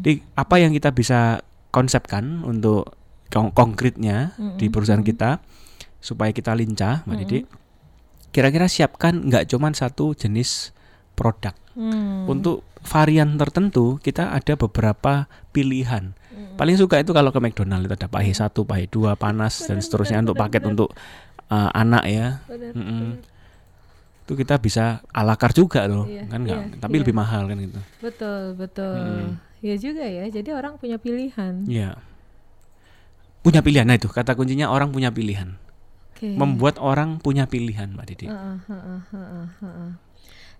Jadi 0.00 0.24
apa 0.40 0.56
yang 0.56 0.72
kita 0.72 0.88
bisa 0.96 1.44
konsepkan 1.68 2.40
untuk 2.48 2.96
kong- 3.28 3.52
konkretnya 3.52 4.32
di 4.56 4.72
perusahaan 4.72 5.04
kita 5.04 5.36
supaya 6.00 6.32
kita 6.32 6.56
lincah, 6.56 7.04
Mbak. 7.04 7.16
Didi. 7.20 7.38
Kira-kira 8.30 8.70
siapkan 8.70 9.26
nggak 9.26 9.50
cuma 9.50 9.70
satu 9.74 10.14
jenis 10.14 10.70
produk. 11.18 11.54
Hmm. 11.74 12.26
Untuk 12.30 12.62
varian 12.80 13.36
tertentu 13.36 14.00
kita 14.00 14.32
ada 14.32 14.56
beberapa 14.56 15.28
pilihan. 15.52 16.16
Mm-mm. 16.32 16.56
Paling 16.56 16.76
suka 16.80 16.96
itu 17.02 17.12
kalau 17.12 17.28
ke 17.28 17.40
McDonald 17.42 17.84
itu 17.84 17.94
ada 17.94 18.08
pahe 18.08 18.32
satu, 18.32 18.64
pahe 18.64 18.88
dua, 18.88 19.14
panas 19.20 19.60
dan 19.68 19.78
Benar, 19.78 19.84
seterusnya 19.84 20.18
benar, 20.20 20.26
untuk 20.30 20.36
paket 20.40 20.60
benar. 20.64 20.72
untuk 20.72 20.88
uh, 21.52 21.70
anak 21.76 22.04
ya. 22.08 22.26
Benar, 22.48 22.72
Mm-mm. 22.72 23.00
benar. 23.20 23.28
Itu 24.24 24.32
kita 24.38 24.54
bisa 24.62 25.04
alakar 25.10 25.50
juga 25.52 25.84
loh, 25.90 26.06
Iya, 26.06 26.24
kan 26.30 26.40
nggak? 26.46 26.62
iya, 26.70 26.78
tapi 26.80 26.94
iya. 26.96 27.02
lebih 27.02 27.14
mahal 27.18 27.42
kan 27.50 27.56
gitu. 27.58 27.80
Betul, 28.00 28.42
betul. 28.56 28.96
Mm. 28.96 29.30
Ya 29.60 29.74
juga 29.76 30.04
ya. 30.06 30.24
Jadi 30.30 30.50
orang 30.56 30.80
punya 30.80 30.96
pilihan. 30.96 31.54
Iya. 31.68 32.00
Punya 33.44 33.60
pilihan, 33.64 33.84
nah 33.88 33.96
itu 33.96 34.08
kata 34.08 34.32
kuncinya 34.36 34.68
orang 34.72 34.92
punya 34.92 35.08
pilihan. 35.12 35.56
Oke. 36.20 36.36
Membuat 36.36 36.76
orang 36.76 37.16
punya 37.16 37.48
pilihan, 37.48 37.96
Mbak 37.96 38.06
Didi. 38.12 38.26
Heeh, 38.28 38.56
heeh, 38.68 39.00
heeh, 39.08 39.46
heeh. 39.64 39.90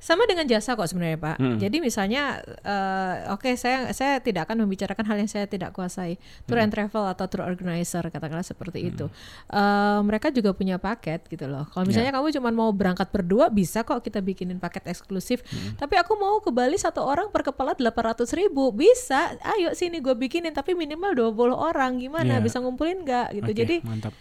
Sama 0.00 0.24
dengan 0.24 0.48
jasa 0.48 0.72
kok 0.72 0.88
sebenarnya 0.88 1.20
Pak. 1.20 1.36
Mm. 1.36 1.56
Jadi 1.60 1.76
misalnya, 1.84 2.40
eh, 2.64 3.28
oke 3.36 3.52
saya 3.60 3.92
saya 3.92 4.16
tidak 4.24 4.48
akan 4.48 4.64
membicarakan 4.64 5.04
hal 5.04 5.20
yang 5.20 5.28
saya 5.28 5.44
tidak 5.44 5.76
kuasai. 5.76 6.16
Tour 6.48 6.56
and 6.56 6.72
travel 6.72 7.04
atau 7.04 7.28
tour 7.28 7.44
organizer 7.44 8.00
katakanlah 8.08 8.40
seperti 8.40 8.88
itu. 8.88 9.12
Eh, 9.52 10.00
mereka 10.00 10.32
juga 10.32 10.56
punya 10.56 10.80
paket 10.80 11.28
gitu 11.28 11.44
loh. 11.44 11.68
Kalau 11.68 11.84
misalnya 11.84 12.16
kamu 12.16 12.32
cuma 12.32 12.48
mau 12.48 12.72
berangkat 12.72 13.12
berdua 13.12 13.52
bisa 13.52 13.84
kok 13.84 14.00
kita 14.00 14.24
bikinin 14.24 14.56
paket 14.56 14.88
eksklusif. 14.88 15.44
Tapi 15.76 15.94
aku 16.00 16.16
mau 16.16 16.40
ke 16.40 16.48
Bali 16.48 16.80
satu 16.80 17.04
orang 17.04 17.28
per 17.28 17.44
kepala 17.44 17.76
800 17.76 18.24
ribu 18.32 18.72
bisa. 18.72 19.36
Ayo 19.52 19.76
sini 19.76 20.00
gue 20.00 20.16
bikinin 20.16 20.56
tapi 20.56 20.72
minimal 20.72 21.12
20 21.12 21.52
orang 21.52 22.00
gimana 22.00 22.40
Iya. 22.40 22.44
bisa 22.48 22.56
ngumpulin 22.56 23.04
nggak 23.04 23.36
gitu. 23.36 23.52
Oke, 23.52 23.58
Jadi 23.68 23.76
mantap. 23.84 24.16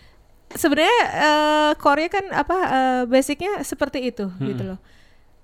Sebenarnya 0.51 0.98
eh, 1.06 1.72
Korea 1.75 2.08
kan 2.08 2.25
apa 2.29 2.58
eh, 2.58 3.01
basicnya 3.06 3.62
seperti 3.62 4.01
itu 4.06 4.29
gitu 4.39 4.63
loh. 4.65 4.79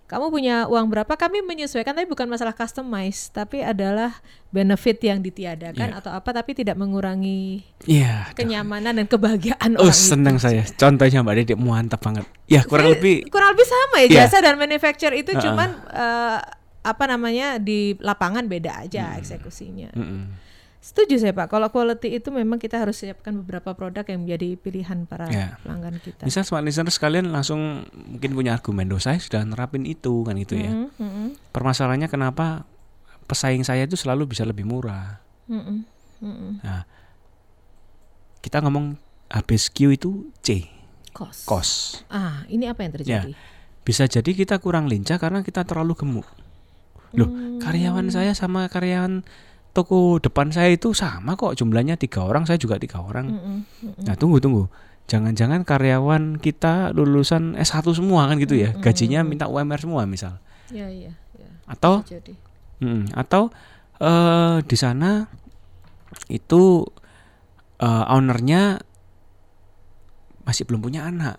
Kamu 0.06 0.30
punya 0.30 0.70
uang 0.70 0.86
berapa? 0.86 1.10
Kami 1.10 1.42
menyesuaikan, 1.42 1.98
tapi 1.98 2.06
bukan 2.06 2.30
masalah 2.30 2.54
customize, 2.54 3.34
tapi 3.34 3.66
adalah 3.66 4.14
benefit 4.54 5.02
yang 5.02 5.18
ditiadakan 5.18 5.90
Iya. 5.90 5.98
atau 5.98 6.14
apa, 6.14 6.30
tapi 6.30 6.54
tidak 6.54 6.78
mengurangi 6.78 7.66
aduh. 7.82 8.38
kenyamanan 8.38 9.02
dan 9.02 9.10
kebahagiaan 9.10 9.74
Oh, 9.82 9.90
orang 9.90 9.98
senang 9.98 10.38
saya. 10.38 10.62
Contohnya 10.78 11.26
Mbak 11.26 11.36
Dedek 11.42 11.58
mantap 11.58 12.06
banget. 12.06 12.22
Ya, 12.46 12.62
kurang 12.62 12.94
Saya- 12.94 13.02
lebih 13.02 13.16
kurang 13.34 13.58
lebih 13.58 13.66
sama 13.66 13.96
ya 13.98 14.06
Iya. 14.06 14.18
jasa 14.30 14.38
dan 14.46 14.62
manufacture 14.62 15.16
itu 15.18 15.34
Uh-uh. 15.34 15.42
cuman 15.42 15.70
eh, 15.90 16.38
apa 16.86 17.04
namanya 17.10 17.58
di 17.58 17.98
lapangan 17.98 18.46
beda 18.46 18.86
aja 18.86 19.10
Hmm. 19.10 19.20
eksekusinya. 19.26 19.90
Mm-mm. 19.90 20.22
Setuju 20.86 21.18
saya 21.18 21.34
Pak. 21.34 21.50
Kalau 21.50 21.74
quality 21.74 22.22
itu 22.22 22.30
memang 22.30 22.62
kita 22.62 22.78
harus 22.78 23.02
siapkan 23.02 23.34
beberapa 23.42 23.74
produk 23.74 24.06
yang 24.06 24.22
menjadi 24.22 24.54
pilihan 24.54 25.10
para 25.10 25.26
Ya. 25.34 25.58
pelanggan 25.66 25.98
kita. 25.98 26.22
Misal 26.22 26.46
smart 26.46 26.62
listener 26.62 26.94
sekalian 26.94 27.34
langsung 27.34 27.90
mungkin 27.90 28.38
punya 28.38 28.54
argumen, 28.54 28.86
"Duh, 28.86 29.02
saya 29.02 29.18
sudah 29.18 29.42
nerapin 29.42 29.82
itu 29.90 30.22
kan 30.22 30.38
gitu 30.38 30.54
ya." 30.54 30.70
Mm, 30.70 30.94
mm, 30.94 31.28
Permasalahannya 31.50 32.06
kenapa 32.06 32.70
pesaing 33.26 33.66
saya 33.66 33.90
itu 33.90 33.98
selalu 33.98 34.30
bisa 34.30 34.46
lebih 34.46 34.62
murah. 34.62 35.26
mm, 35.50 35.58
mm, 35.58 35.80
mm, 36.22 36.26
mm. 36.30 36.54
Nah, 36.62 36.86
kita 38.42 38.62
ngomong 38.62 39.02
HBSQ 39.26 39.78
itu 39.90 40.30
C, 40.42 40.70
Cost. 41.10 41.50
kos. 41.50 41.70
Ah, 42.10 42.46
ini 42.46 42.70
apa 42.70 42.86
yang 42.86 42.94
terjadi? 42.94 43.34
Bisa 43.82 44.06
jadi 44.06 44.32
kita 44.38 44.62
kurang 44.62 44.86
lincah 44.86 45.18
karena 45.18 45.42
kita 45.42 45.66
terlalu 45.66 45.98
gemuk. 45.98 46.30
Loh, 47.14 47.26
Hmm. 47.26 47.58
karyawan 47.58 48.10
saya 48.10 48.34
sama 48.34 48.70
karyawan 48.70 49.26
toko 49.76 50.24
depan 50.24 50.56
saya 50.56 50.72
itu 50.72 50.96
sama 50.96 51.36
kok 51.36 51.60
jumlahnya 51.60 52.00
tiga 52.00 52.24
orang, 52.24 52.48
saya 52.48 52.56
juga 52.56 52.80
tiga 52.80 53.04
orang. 53.04 53.28
Mm, 53.28 53.36
mm, 53.36 53.44
mm, 53.44 53.90
mm. 54.00 54.04
Nah, 54.08 54.16
tunggu 54.16 54.40
tunggu. 54.40 54.72
Jangan-jangan 55.06 55.68
karyawan 55.68 56.40
kita 56.40 56.96
lulusan 56.96 57.60
S1 57.60 57.84
semua 57.94 58.26
kan 58.32 58.40
gitu 58.40 58.56
ya. 58.56 58.74
Gajinya 58.80 59.22
minta 59.22 59.52
UMR 59.52 59.78
semua 59.78 60.08
misal. 60.08 60.40
Ya, 60.72 60.88
iya, 60.90 61.14
ya. 61.36 61.50
Atau 61.68 62.02
Jadi. 62.08 62.34
mm, 62.82 63.14
atau 63.14 63.52
eh 64.00 64.58
di 64.66 64.78
sana 64.80 65.28
itu 66.32 66.88
eh, 67.84 68.06
ownernya 68.10 68.80
masih 70.48 70.64
belum 70.66 70.82
punya 70.82 71.06
anak. 71.06 71.38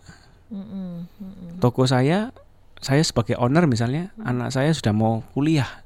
Mm, 0.52 0.61
mm, 0.61 0.69
mm, 0.69 0.95
mm, 1.19 1.59
Toko 1.59 1.88
saya 1.88 2.31
saya 2.78 3.02
sebagai 3.02 3.35
owner 3.40 3.64
misalnya 3.66 4.12
anak 4.21 4.52
saya 4.52 4.71
sudah 4.76 4.93
mau 4.93 5.25
kuliah. 5.33 5.83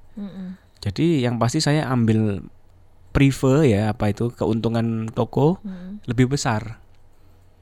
Jadi 0.80 1.20
yang 1.20 1.36
pasti 1.36 1.58
saya 1.58 1.84
ambil 1.86 2.40
prefer 3.10 3.66
ya 3.66 3.90
apa 3.90 4.08
itu 4.08 4.30
keuntungan 4.30 5.08
toko 5.08 5.58
Mm, 5.60 6.06
lebih 6.06 6.30
besar. 6.30 6.78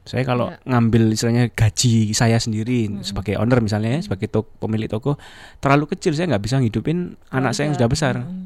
Saya 0.04 0.24
kalau 0.24 0.48
Ya. 0.48 0.56
ngambil 0.64 1.12
istilahnya 1.12 1.50
gaji 1.50 2.12
saya 2.12 2.36
sendiri 2.36 2.88
Mm-mm. 2.88 3.04
sebagai 3.04 3.36
owner 3.36 3.60
misalnya 3.60 3.96
ya, 3.96 4.00
sebagai 4.00 4.26
tok- 4.26 4.56
pemilik 4.56 4.86
toko 4.86 5.20
terlalu 5.58 5.84
kecil 5.90 6.12
saya 6.12 6.30
nggak 6.30 6.42
bisa 6.42 6.56
ngidupin 6.56 6.98
anak 7.28 7.52
saya 7.52 7.68
yang 7.68 7.76
sudah 7.76 7.90
besar. 7.90 8.14
Mm, 8.18 8.28
mm. 8.28 8.44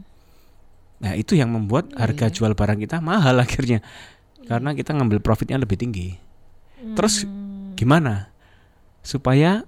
Nah 1.00 1.12
itu 1.14 1.34
yang 1.34 1.50
membuat 1.50 1.86
Iya, 1.88 1.98
harga 2.00 2.26
iya. 2.26 2.34
jual 2.34 2.52
barang 2.52 2.78
kita 2.78 2.98
mahal 2.98 3.36
akhirnya 3.44 3.82
karena 4.42 4.72
kita 4.72 4.90
ngambil 4.92 5.18
profitnya 5.18 5.58
lebih 5.58 5.76
tinggi. 5.76 6.18
Terus 6.94 7.22
Mm. 7.22 7.74
Gimana 7.74 8.30
supaya 9.00 9.66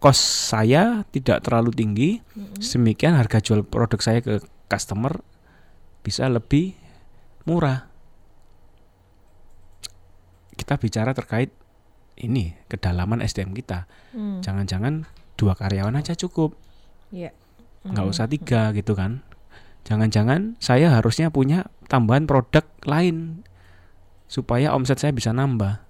kos 0.00 0.16
saya 0.50 1.04
tidak 1.12 1.44
terlalu 1.44 1.70
tinggi, 1.76 2.10
Mm, 2.32 2.56
mm. 2.56 2.62
semikian 2.64 3.14
harga 3.14 3.38
jual 3.38 3.62
produk 3.62 4.00
saya 4.00 4.24
ke 4.24 4.40
customer 4.66 5.20
bisa 6.00 6.24
lebih 6.26 6.72
murah. 7.44 7.84
Kita 10.56 10.76
bicara 10.76 11.12
terkait 11.12 11.52
ini 12.20 12.52
kedalaman 12.68 13.20
SDM 13.20 13.52
kita. 13.52 13.88
Mm. 14.12 14.40
Jangan-jangan 14.44 14.94
dua 15.36 15.56
karyawan 15.56 15.96
aja 15.96 16.12
cukup, 16.12 16.56
Iya. 17.12 17.32
nggak 17.84 18.04
Mm, 18.04 18.12
usah 18.12 18.28
tiga 18.28 18.72
gitu 18.76 18.92
kan? 18.92 19.24
Jangan-jangan 19.88 20.60
saya 20.60 20.92
harusnya 20.92 21.32
punya 21.32 21.68
tambahan 21.88 22.28
produk 22.28 22.64
lain 22.84 23.40
supaya 24.28 24.76
omset 24.76 25.00
saya 25.00 25.16
bisa 25.16 25.32
nambah. 25.32 25.80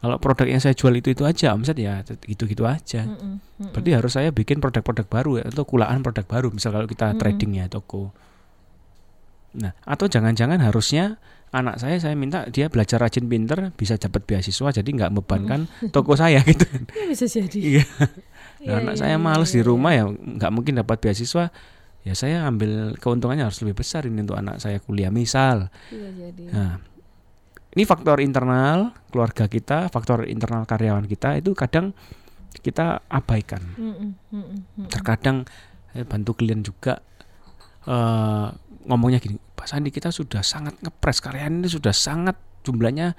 Kalau 0.00 0.16
produk 0.16 0.48
yang 0.48 0.64
saya 0.64 0.72
jual 0.72 0.96
itu 0.96 1.12
itu 1.12 1.28
aja 1.28 1.52
omset 1.52 1.76
ya 1.76 2.00
gitu-gitu 2.24 2.64
aja. 2.64 3.04
mm, 3.04 3.20
mm, 3.20 3.36
mm, 3.60 3.70
Berarti 3.76 3.90
harus 3.92 4.12
saya 4.16 4.32
bikin 4.32 4.56
produk-produk 4.56 5.04
baru 5.04 5.32
ya, 5.40 5.44
atau 5.52 5.68
kulaan 5.68 6.00
produk 6.00 6.24
baru. 6.24 6.48
Misal 6.48 6.72
kalau 6.72 6.88
kita 6.88 7.12
Mm-mm. 7.12 7.20
trading 7.20 7.52
ya 7.60 7.68
toko. 7.68 8.08
Nah, 9.60 9.76
atau 9.82 10.06
jangan-jangan 10.06 10.62
harusnya 10.62 11.18
anak 11.50 11.82
saya 11.82 11.98
saya 11.98 12.14
minta 12.14 12.46
dia 12.46 12.70
belajar 12.70 13.02
rajin 13.02 13.26
pinter 13.26 13.74
bisa 13.74 13.98
dapat 13.98 14.22
beasiswa 14.22 14.70
jadi 14.70 14.86
nggak 14.86 15.10
membebankan 15.10 15.66
toko 15.94 16.14
saya 16.14 16.40
gitu. 16.46 16.64
Ya, 16.96 17.04
bisa 17.10 17.26
jadi. 17.28 17.58
Iya. 17.78 17.84
Iya, 18.60 18.76
Nah, 18.76 18.92
anak 18.92 18.94
iya, 18.96 19.00
saya 19.00 19.16
iya, 19.16 19.24
males 19.24 19.48
iya, 19.50 19.54
di 19.56 19.60
iya. 19.64 19.68
rumah 19.72 19.92
ya 19.96 20.04
nggak 20.04 20.52
mungkin 20.52 20.74
dapat 20.80 20.96
beasiswa. 21.00 21.48
Ya 22.00 22.12
saya 22.16 22.44
ambil 22.48 22.96
keuntungannya 22.96 23.44
harus 23.48 23.60
lebih 23.64 23.80
besar 23.80 24.04
ini 24.04 24.20
untuk 24.20 24.36
anak 24.36 24.60
saya 24.60 24.80
kuliah 24.84 25.08
misal. 25.08 25.72
Bisa 25.88 26.08
jadi. 26.12 26.42
Nah, 26.52 26.76
ini 27.70 27.82
faktor 27.86 28.18
internal 28.18 28.90
keluarga 29.14 29.46
kita, 29.46 29.86
faktor 29.94 30.26
internal 30.26 30.66
karyawan 30.66 31.06
kita 31.06 31.38
itu 31.38 31.54
kadang 31.54 31.94
kita 32.50 33.06
abaikan. 33.06 33.62
Mm, 33.78 33.82
mm, 33.82 33.94
mm, 33.94 34.10
mm, 34.34 34.44
mm. 34.82 34.88
Terkadang 34.90 35.46
saya 35.94 36.02
bantu 36.06 36.34
klien 36.34 36.62
juga 36.62 36.98
eh 37.86 38.48
ngomongnya 38.90 39.20
gini, 39.22 39.36
Pak 39.38 39.66
Sandi 39.70 39.92
kita 39.94 40.10
sudah 40.10 40.42
sangat 40.42 40.76
ngepres 40.82 41.22
karyawan 41.22 41.62
ini 41.62 41.68
sudah 41.70 41.94
sangat 41.94 42.34
jumlahnya 42.66 43.14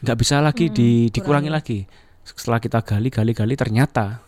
nggak 0.00 0.16
bisa 0.16 0.40
lagi 0.40 0.70
di, 0.72 1.10
dikurangi 1.10 1.50
kurangi. 1.50 1.84
lagi. 1.84 2.24
Setelah 2.24 2.60
kita 2.62 2.78
gali 2.84 3.08
gali 3.10 3.32
gali 3.34 3.54
ternyata 3.58 4.22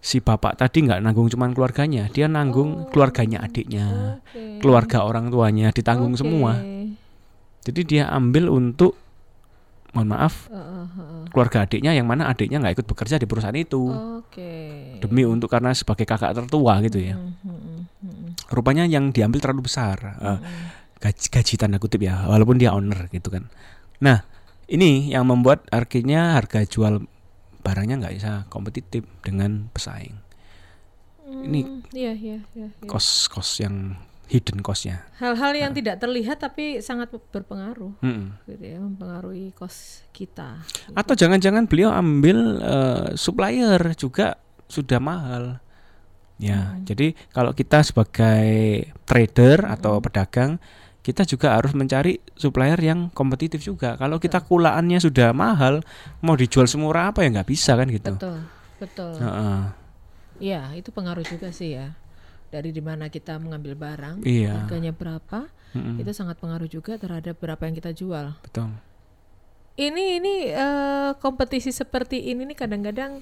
si 0.00 0.22
bapak 0.22 0.54
tadi 0.54 0.86
nggak 0.86 1.02
nanggung 1.02 1.26
cuman 1.26 1.50
keluarganya, 1.50 2.06
dia 2.14 2.30
nanggung 2.30 2.86
Oh. 2.86 2.90
keluarganya 2.94 3.42
adiknya, 3.42 4.18
Oke. 4.22 4.62
keluarga 4.62 5.02
orang 5.02 5.28
tuanya 5.34 5.74
ditanggung 5.74 6.14
Oke. 6.14 6.22
semua. 6.22 6.62
Jadi 7.66 7.80
dia 7.82 8.06
ambil 8.14 8.46
untuk 8.46 8.94
mohon 9.90 10.12
maaf 10.12 10.46
Heeh, 10.52 10.86
heeh. 10.92 11.22
keluarga 11.32 11.64
adiknya 11.64 11.96
yang 11.96 12.04
mana 12.04 12.28
adiknya 12.28 12.60
nggak 12.60 12.78
ikut 12.78 12.86
bekerja 12.86 13.16
di 13.16 13.24
perusahaan 13.24 13.56
itu 13.56 13.90
Oke. 14.20 14.52
demi 15.00 15.24
untuk 15.24 15.48
karena 15.48 15.72
sebagai 15.72 16.04
kakak 16.04 16.36
tertua 16.36 16.84
gitu 16.84 17.00
ya. 17.00 17.16
Mm, 17.16 17.32
mm, 17.42 17.58
mm, 17.58 17.80
mm, 18.04 18.28
Rupanya 18.52 18.84
yang 18.84 19.10
diambil 19.10 19.40
terlalu 19.40 19.66
besar 19.66 19.96
eh, 20.20 20.38
mm. 20.38 21.00
gaji, 21.00 21.26
gaji 21.32 21.54
tanda 21.56 21.80
kutip 21.80 22.04
ya 22.04 22.28
walaupun 22.28 22.60
dia 22.60 22.76
owner 22.76 23.08
gitu 23.08 23.32
kan. 23.32 23.48
Nah 24.04 24.22
ini 24.68 25.10
yang 25.10 25.24
membuat 25.26 25.64
akhirnya 25.72 26.36
harga 26.36 26.62
jual 26.68 27.02
barangnya 27.64 27.98
nggak 27.98 28.14
bisa 28.14 28.32
kompetitif 28.52 29.02
dengan 29.24 29.72
pesaing. 29.72 30.14
Ini 31.26 31.60
Mm, 31.66 31.82
iya, 31.90 32.12
iya, 32.14 32.38
iya, 32.54 32.68
iya. 32.70 32.86
Kos-kos 32.86 33.58
yang 33.58 33.98
hidden 34.26 34.58
costnya. 34.60 35.06
Hal-hal 35.16 35.54
yang 35.54 35.70
tidak 35.70 36.02
terlihat 36.02 36.42
tapi 36.42 36.82
sangat 36.82 37.14
berpengaruh, 37.14 37.94
Mm-mm. 38.02 38.34
gitu 38.46 38.64
ya, 38.64 38.78
mempengaruhi 38.82 39.54
kos 39.54 40.02
kita. 40.10 40.60
gitu. 40.66 40.94
Atau 40.94 41.14
jangan-jangan 41.14 41.70
beliau 41.70 41.94
ambil 41.94 42.58
eh, 42.58 43.06
supplier 43.14 43.94
juga 43.94 44.38
sudah 44.66 44.98
mahal. 44.98 45.62
Ya, 46.36 46.76
Hmm. 46.76 46.84
jadi 46.84 47.16
kalau 47.32 47.56
kita 47.56 47.80
sebagai 47.80 48.44
trader 49.08 49.64
atau 49.64 50.04
pedagang, 50.04 50.60
kita 51.00 51.24
juga 51.24 51.56
harus 51.56 51.72
mencari 51.72 52.20
supplier 52.36 52.76
yang 52.76 53.08
kompetitif 53.08 53.64
juga. 53.64 53.96
Kalau 53.96 54.20
kita 54.20 54.44
kulaannya 54.44 55.00
sudah 55.00 55.32
mahal, 55.32 55.80
mau 56.20 56.36
dijual 56.36 56.68
semurah 56.68 57.08
apa 57.08 57.24
ya 57.24 57.30
nggak 57.40 57.48
bisa 57.48 57.72
kan 57.72 57.88
gitu. 57.88 58.20
Betul, 58.20 58.38
betul. 58.76 59.16
Heeh. 59.16 59.60
Iya, 60.36 60.76
itu 60.76 60.92
pengaruh 60.92 61.24
juga 61.24 61.48
sih 61.48 61.72
ya. 61.72 61.96
Dari 62.46 62.70
di 62.70 62.80
mana 62.80 63.08
kita 63.08 63.36
mengambil 63.36 63.74
barang, 63.74 64.22
Iya. 64.22 64.62
harganya 64.64 64.94
berapa, 64.94 65.50
Mm-mm, 65.74 65.98
itu 66.00 66.10
sangat 66.10 66.38
pengaruh 66.38 66.66
juga 66.66 66.96
terhadap 66.96 67.36
berapa 67.36 67.62
yang 67.62 67.74
kita 67.74 67.90
jual. 67.90 68.32
betul. 68.40 68.70
Ini 69.76 70.04
ini 70.24 70.34
eh, 70.48 71.10
kompetisi 71.20 71.68
seperti 71.68 72.32
ini 72.32 72.48
nih 72.48 72.56
kadang-kadang 72.56 73.20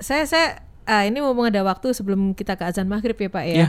saya 0.00 0.24
saya 0.24 0.48
ah, 0.88 1.04
ini 1.04 1.20
mumpung 1.20 1.44
ada 1.44 1.60
waktu 1.60 1.92
sebelum 1.92 2.32
kita 2.32 2.56
ke 2.56 2.64
azan 2.64 2.88
maghrib 2.88 3.20
ya 3.20 3.28
Pak 3.28 3.44
ya. 3.44 3.52
Iya. 3.52 3.68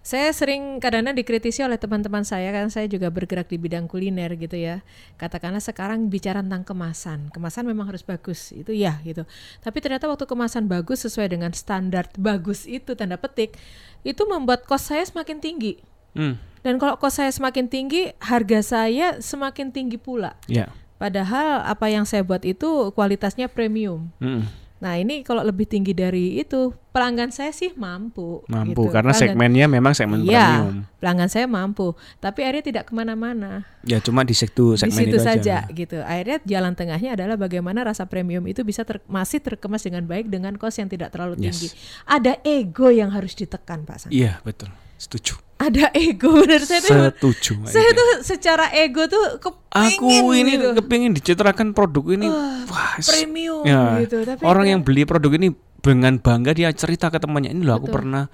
Saya 0.00 0.32
sering 0.32 0.80
kadang-kadang 0.80 1.16
dikritisi 1.16 1.60
oleh 1.60 1.76
teman-teman 1.76 2.24
saya 2.24 2.48
kan 2.52 2.68
saya 2.68 2.88
juga 2.88 3.12
bergerak 3.12 3.48
di 3.48 3.60
bidang 3.60 3.84
kuliner 3.88 4.32
gitu 4.36 4.56
ya. 4.56 4.80
Katakanlah 5.20 5.60
sekarang 5.60 6.08
bicara 6.08 6.40
tentang 6.40 6.64
kemasan. 6.64 7.28
Kemasan 7.28 7.68
memang 7.68 7.92
harus 7.92 8.00
bagus, 8.00 8.52
itu 8.52 8.72
ya 8.72 9.00
gitu. 9.04 9.28
Tapi 9.60 9.78
ternyata 9.84 10.08
waktu 10.08 10.24
kemasan 10.24 10.64
bagus 10.64 11.04
sesuai 11.04 11.32
dengan 11.32 11.52
standar 11.52 12.08
bagus 12.16 12.64
itu 12.64 12.96
tanda 12.96 13.16
petik, 13.16 13.56
itu 14.04 14.22
membuat 14.28 14.68
kos 14.68 14.92
saya 14.92 15.02
semakin 15.02 15.40
tinggi. 15.40 15.80
Hmm. 16.14 16.38
Dan 16.64 16.80
kalau 16.80 16.96
kos 16.96 17.20
saya 17.20 17.28
semakin 17.28 17.68
tinggi, 17.68 18.12
harga 18.20 18.60
saya 18.64 19.20
semakin 19.20 19.68
tinggi 19.68 20.00
pula. 20.00 20.36
Ya. 20.48 20.72
Padahal 20.96 21.60
apa 21.66 21.92
yang 21.92 22.08
saya 22.08 22.24
buat 22.24 22.40
itu 22.46 22.88
kualitasnya 22.96 23.50
premium. 23.52 24.08
Mm. 24.22 24.48
Nah 24.76 24.94
ini 24.94 25.22
kalau 25.22 25.40
lebih 25.40 25.64
tinggi 25.64 25.90
dari 25.90 26.36
itu 26.36 26.68
pelanggan 26.90 27.30
saya 27.30 27.50
sih 27.50 27.72
mampu. 27.72 28.44
Mampu 28.44 28.84
gitu. 28.84 28.92
karena 28.92 29.10
Pelanggan- 29.10 29.32
segmennya 29.32 29.66
memang 29.66 29.92
segmen 29.92 30.20
Iya, 30.20 30.44
premium. 30.60 30.76
pelanggan 30.98 31.26
saya 31.26 31.46
mampu. 31.46 31.86
Tapi 32.18 32.38
akhirnya 32.40 32.64
tidak 32.64 32.84
ke 32.84 32.92
mana-mana. 32.92 33.64
Ya 33.80 33.96
cuma 33.98 34.22
di 34.22 34.32
situ 34.32 34.74
Di 34.74 34.84
segmen 34.84 35.00
situ 35.00 35.16
itu 35.16 35.18
saja 35.18 35.64
aja. 35.64 35.72
gitu. 35.72 35.98
Akhirnya 35.98 36.38
jalan 36.44 36.72
tengahnya 36.72 37.10
adalah 37.14 37.34
bagaimana 37.34 37.80
rasa 37.82 38.04
premium 38.04 38.44
itu 38.44 38.60
bisa 38.60 38.82
ter- 38.82 39.00
masih 39.06 39.40
terkemas 39.40 39.80
dengan 39.80 40.04
baik 40.04 40.28
dengan 40.28 40.52
kos 40.54 40.76
yang 40.76 40.86
tidak 40.86 41.10
terlalu 41.10 41.38
Yes. 41.38 41.40
tinggi. 41.40 41.68
Ada 42.04 42.38
ego 42.42 42.88
yang 42.88 43.08
harus 43.08 43.32
ditekan 43.32 43.82
Pak 43.82 43.96
San. 43.98 44.10
Iya 44.10 44.38
betul, 44.42 44.68
setuju. 44.96 45.36
Ada 45.54 45.94
ego 45.94 46.34
benar 46.34 46.60
saya 46.60 46.82
tuh. 46.82 46.98
Setuju. 47.32 47.52
Saya 47.64 47.90
tuh 47.90 48.08
secara 48.20 48.68
ego 48.70 49.06
tuh 49.06 49.38
kepingin 49.38 49.96
Aku 49.96 50.08
ini 50.32 50.52
gitu. 50.52 50.74
kepingin 50.76 51.12
dicitrakan 51.12 51.70
produk 51.70 52.04
ini 52.10 52.26
wah, 52.26 52.98
s- 52.98 53.08
premium 53.08 53.62
ya, 53.62 53.96
gitu. 53.98 54.22
Tapi 54.24 54.42
orang 54.42 54.64
kan- 54.64 54.70
yang 54.70 54.80
beli 54.82 55.02
produk 55.04 55.30
ini 55.32 55.48
dengan 55.78 56.16
bangga 56.16 56.52
dia 56.52 56.68
cerita 56.70 57.06
ke 57.06 57.16
temannya 57.16 57.50
ini 57.50 57.62
loh 57.62 57.76
aku 57.76 57.86
pernah 57.88 58.26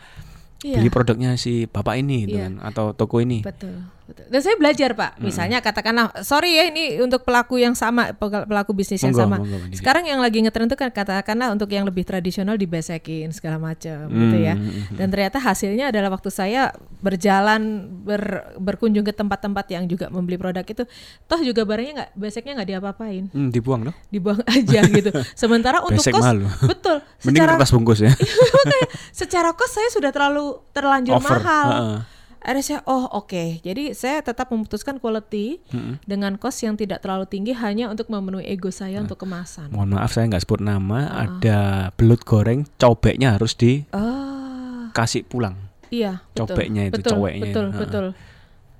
Iya. 0.60 0.76
beli 0.76 0.88
produknya 0.88 1.34
si 1.34 1.64
bapak 1.64 1.94
ini 1.96 2.24
gitu 2.24 2.36
Iya. 2.36 2.44
kan 2.46 2.54
atau 2.62 2.92
toko 2.92 3.16
ini. 3.18 3.40
Betul, 3.40 3.80
betul. 4.10 4.24
Dan 4.26 4.40
saya 4.40 4.54
belajar 4.54 4.90
pak, 4.92 5.10
misalnya 5.18 5.58
katakanlah, 5.58 6.10
sorry 6.20 6.50
ya 6.52 6.66
ini 6.66 6.98
untuk 6.98 7.22
pelaku 7.22 7.56
yang 7.56 7.72
sama, 7.72 8.10
pe- 8.10 8.44
pelaku 8.44 8.70
bisnis 8.72 8.98
yang 8.98 9.10
Monggo, 9.10 9.24
sama. 9.24 9.36
monggo. 9.38 9.56
Sekarang 9.72 10.04
yang 10.04 10.18
lagi 10.18 10.38
ngetren 10.38 10.66
itu 10.66 10.74
kan 10.74 10.90
katakanlah 10.90 11.48
untuk 11.48 11.68
yang 11.68 11.82
lebih 11.82 12.02
tradisional 12.02 12.54
dibesekin 12.54 13.30
segala 13.30 13.56
macam 13.56 14.06
gitu 14.06 14.36
ya. 14.36 14.54
Hmm, 14.54 14.92
Dan 14.92 15.06
ternyata 15.08 15.38
hasilnya 15.38 15.88
adalah 15.88 16.10
waktu 16.10 16.28
saya 16.28 16.74
berjalan 17.00 17.60
ber- 18.00 18.54
berkunjung 18.56 19.02
ke 19.02 19.12
tempat-tempat 19.12 19.66
yang 19.68 19.84
juga 19.84 20.08
membeli 20.08 20.36
produk 20.36 20.62
itu, 20.62 20.82
toh 21.24 21.40
juga 21.40 21.62
barangnya 21.62 21.92
nggak 21.94 22.10
beseknya 22.14 22.52
nggak 22.56 22.68
diapa-apain, 22.68 23.24
Hmm, 23.28 23.48
dibuang 23.48 23.82
loh. 23.82 23.94
dibuang 24.08 24.40
aja 24.44 24.80
gitu. 24.98 25.08
Sementara 25.32 25.80
untuk 25.80 26.00
Besek 26.00 26.12
kos, 26.12 26.22
malu. 26.22 26.46
betul. 26.62 26.98
Mending 27.22 27.36
Secara 27.36 27.52
kertas 27.54 27.70
bungkus 27.70 27.98
ya. 28.00 28.12
Makanya, 28.56 28.86
secara 29.10 29.50
kos 29.52 29.70
saya 29.70 29.88
sudah 29.88 30.10
terlalu 30.10 30.44
terlanjur 30.70 31.16
Over, 31.16 31.36
mahal. 31.36 31.68
heeh. 31.68 31.98
Akhirnya 32.40 32.64
saya 32.64 32.80
oh 32.84 33.04
oke. 33.12 33.60
Jadi 33.60 33.92
saya 33.92 34.20
tetap 34.20 34.48
memutuskan 34.48 34.96
quality 34.96 35.60
dengan 36.02 36.34
kos 36.34 36.56
yang 36.60 36.72
tidak 36.72 37.00
terlalu 37.00 37.28
tinggi 37.28 37.52
hanya 37.52 37.86
untuk 37.86 38.08
memenuhi 38.08 38.48
ego 38.48 38.72
saya 38.72 38.96
Nah. 38.96 39.04
untuk 39.04 39.20
kemasan. 39.20 39.68
Mohon 39.68 40.00
maaf 40.00 40.10
saya 40.10 40.24
nggak 40.26 40.42
sebut 40.42 40.60
nama, 40.60 40.98
ada 41.28 41.58
belut 41.94 42.24
goreng 42.24 42.64
cobeknya 42.76 43.36
harus 43.36 43.52
dikasih 43.54 45.22
Oh, 45.22 45.28
pulang. 45.28 45.54
iya, 45.88 46.24
betul. 46.32 46.48
Cobeknya 46.48 46.82
itu, 46.88 46.94
betul, 46.96 47.12
coweknya. 47.12 47.44
Betul, 47.44 47.66
Heeh. 47.68 47.80
betul. 47.80 48.06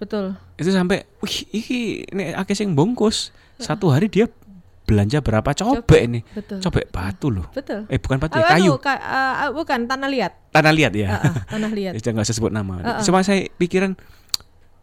Betul. 0.01 0.25
Itu 0.57 0.70
sampai 0.73 1.05
wih 1.20 1.37
iki 1.53 1.81
ini 2.09 2.33
akeh 2.33 2.57
sing 2.57 2.73
bungkus. 2.73 3.37
Satu 3.61 3.92
hari 3.92 4.09
dia 4.09 4.25
belanja 4.90 5.18
berapa 5.20 5.46
cobek 5.55 6.03
ini? 6.03 6.20
Betul. 6.26 6.59
Cobek 6.59 6.90
batu 6.90 7.31
loh. 7.31 7.46
Betul. 7.50 7.87
Eh 7.87 7.96
bukan 7.96 8.18
batu, 8.18 8.35
ya, 8.35 8.42
Ah, 8.42 8.50
kayu. 8.53 8.74
anu, 8.74 8.83
ka- 8.83 8.98
ah, 8.98 9.48
bukan 9.48 9.87
tanah 9.87 10.11
liat. 10.11 10.33
Tanah 10.50 10.72
liat 10.74 10.92
ya. 10.92 11.09
Ah, 11.09 11.22
ah, 11.22 11.35
tanah 11.48 11.70
liat. 11.70 11.92
Ya, 11.96 12.11
nggak 12.11 12.26
usah 12.26 12.35
sebut 12.35 12.50
nama. 12.50 12.83
Heeh. 12.83 13.03
Cuma 13.03 13.22
saya 13.22 13.46
pikiran 13.53 13.94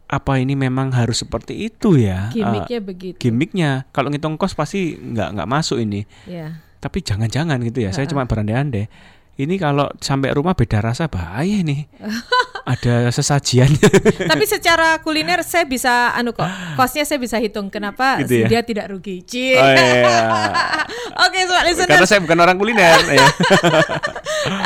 apa 0.08 0.40
ini 0.40 0.56
memang 0.56 0.88
harus 0.90 1.20
seperti 1.20 1.68
itu 1.68 1.94
ya? 1.94 2.32
Eh, 2.32 2.40
Gimiknya 2.40 2.80
begitu. 2.80 3.16
gimmicknya 3.20 3.70
kalau 3.92 4.08
ngitung 4.08 4.34
kos 4.34 4.56
pasti 4.56 4.96
nggak 4.96 5.36
nggak 5.36 5.48
masuk 5.48 5.76
ini. 5.78 6.08
Ya. 6.24 6.64
Tapi 6.78 7.04
jangan-jangan 7.04 7.60
gitu 7.60 7.84
ya. 7.84 7.92
Saya 7.92 8.08
cuma 8.08 8.24
berandai-andai. 8.24 8.88
Ini 9.36 9.54
kalau 9.54 9.86
sampai 9.98 10.32
rumah 10.32 10.56
beda 10.56 10.80
rasa 10.80 11.06
bahaya 11.06 11.60
nih. 11.60 11.86
Ada 12.68 13.08
sesajiannya. 13.08 13.88
Tapi 14.30 14.44
secara 14.44 15.00
kuliner 15.00 15.40
saya 15.40 15.64
bisa 15.64 16.12
anu 16.12 16.30
kok. 16.30 16.44
Kosnya 16.76 17.02
saya 17.02 17.16
bisa 17.16 17.40
hitung 17.40 17.66
kenapa 17.68 18.20
Gitu 18.20 18.44
ya? 18.44 18.46
dia 18.46 18.60
tidak 18.60 18.92
rugi. 18.92 19.24
Cie. 19.24 19.56
Oh, 19.56 19.64
iya. 19.64 20.04
Oke, 21.24 21.38
sobat 21.42 21.64
listener. 21.64 21.88
Karena 21.90 22.04
saya 22.06 22.20
bukan 22.20 22.38
orang 22.38 22.56
kuliner 22.56 23.00
ya. 23.16 23.24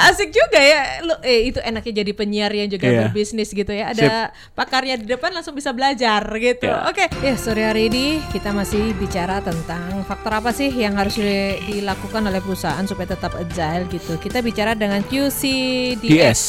Asik 0.04 0.30
juga 0.30 0.58
ya. 0.58 0.80
Lu 1.00 1.14
eh 1.22 1.46
itu 1.46 1.58
enaknya 1.58 2.02
jadi 2.02 2.12
penyiar 2.12 2.50
yang 2.50 2.68
juga 2.68 2.84
Iya. 2.84 3.00
berbisnis 3.06 3.48
gitu 3.48 3.70
ya. 3.70 3.90
Ada 3.90 4.10
pakarnya 4.52 4.98
di 4.98 5.06
depan 5.06 5.30
langsung 5.30 5.54
bisa 5.54 5.70
belajar 5.70 6.26
gitu. 6.36 6.66
Iya. 6.66 6.90
Oke. 6.90 7.06
Ya, 7.22 7.34
sore 7.36 7.62
hari 7.62 7.86
ini 7.86 8.04
kita 8.28 8.50
masih 8.50 8.92
bicara 8.94 9.38
tentang 9.38 10.02
faktor 10.02 10.34
apa 10.34 10.50
sih 10.50 10.68
yang 10.68 10.98
harus 10.98 11.14
di- 11.14 11.30
dilakukan 11.70 12.20
oleh 12.20 12.42
perusahaan 12.42 12.82
supaya 12.82 13.06
tetap 13.08 13.32
agile 13.32 13.86
gitu. 13.88 14.18
Kita 14.18 14.42
bicara 14.42 14.74
dengan 14.74 15.00
QCDS. 15.02 16.02
DS. 16.02 16.42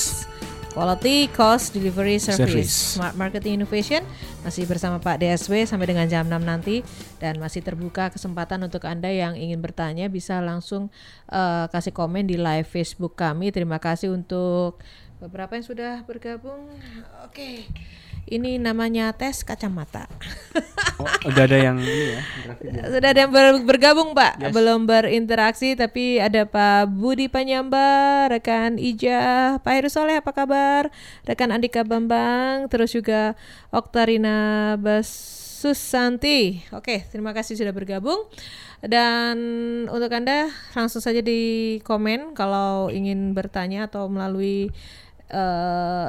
Quality 0.73 1.29
Cost 1.37 1.77
Delivery 1.77 2.17
Service, 2.17 2.49
Service. 2.49 2.73
Smart 2.97 3.13
Marketing 3.13 3.61
Innovation 3.61 4.01
masih 4.41 4.65
bersama 4.65 4.97
Pak 4.97 5.21
DSW 5.21 5.69
sampai 5.69 5.85
dengan 5.85 6.09
jam 6.09 6.25
6 6.25 6.33
nanti 6.41 6.81
dan 7.21 7.37
masih 7.37 7.61
terbuka 7.61 8.09
kesempatan 8.09 8.57
untuk 8.65 8.81
Anda 8.89 9.13
yang 9.13 9.37
ingin 9.37 9.61
bertanya 9.61 10.09
bisa 10.09 10.41
langsung 10.41 10.89
eh, 11.29 11.69
kasih 11.69 11.93
komen 11.93 12.25
di 12.25 12.41
live 12.41 12.65
Facebook 12.65 13.13
kami. 13.13 13.53
Terima 13.53 13.77
kasih 13.77 14.17
untuk 14.17 14.81
beberapa 15.21 15.53
yang 15.53 15.65
sudah 15.69 16.01
bergabung. 16.09 16.65
Oke. 17.21 17.69
Ini 18.23 18.55
namanya 18.61 19.11
tes 19.11 19.43
kacamata. 19.43 20.07
Oh, 20.93 21.09
udah 21.25 21.49
ada 21.49 21.57
yang 21.57 21.81
ini 21.81 22.15
ya. 22.15 22.21
ya. 22.61 22.83
Sudah 22.85 23.09
ada 23.11 23.19
yang 23.25 23.33
ber- 23.33 23.65
bergabung 23.65 24.13
Pak, 24.13 24.53
belum 24.53 24.85
berinteraksi 24.85 25.73
tapi 25.73 26.21
ada 26.21 26.45
Pak 26.45 26.85
Budi 26.85 27.27
Panyamba, 27.33 28.29
rekan 28.29 28.77
Ija, 28.77 29.57
Pak 29.65 29.73
Heru 29.73 29.89
Soleh 29.89 30.21
apa 30.21 30.31
kabar, 30.31 30.93
rekan 31.25 31.49
Andika 31.49 31.81
Bambang, 31.81 32.69
terus 32.69 32.93
juga 32.93 33.33
Oktarina 33.73 34.77
Basusanti. 34.77 36.61
Oke, 36.77 37.09
terima 37.09 37.33
kasih 37.33 37.57
sudah 37.57 37.73
bergabung. 37.73 38.29
Dan 38.85 39.35
untuk 39.89 40.13
Anda 40.13 40.53
langsung 40.77 41.01
saja 41.01 41.25
di 41.25 41.81
komen 41.81 42.37
kalau 42.37 42.93
ingin 42.93 43.33
bertanya 43.33 43.89
atau 43.89 44.07
melalui 44.13 44.69
eh, 45.33 46.07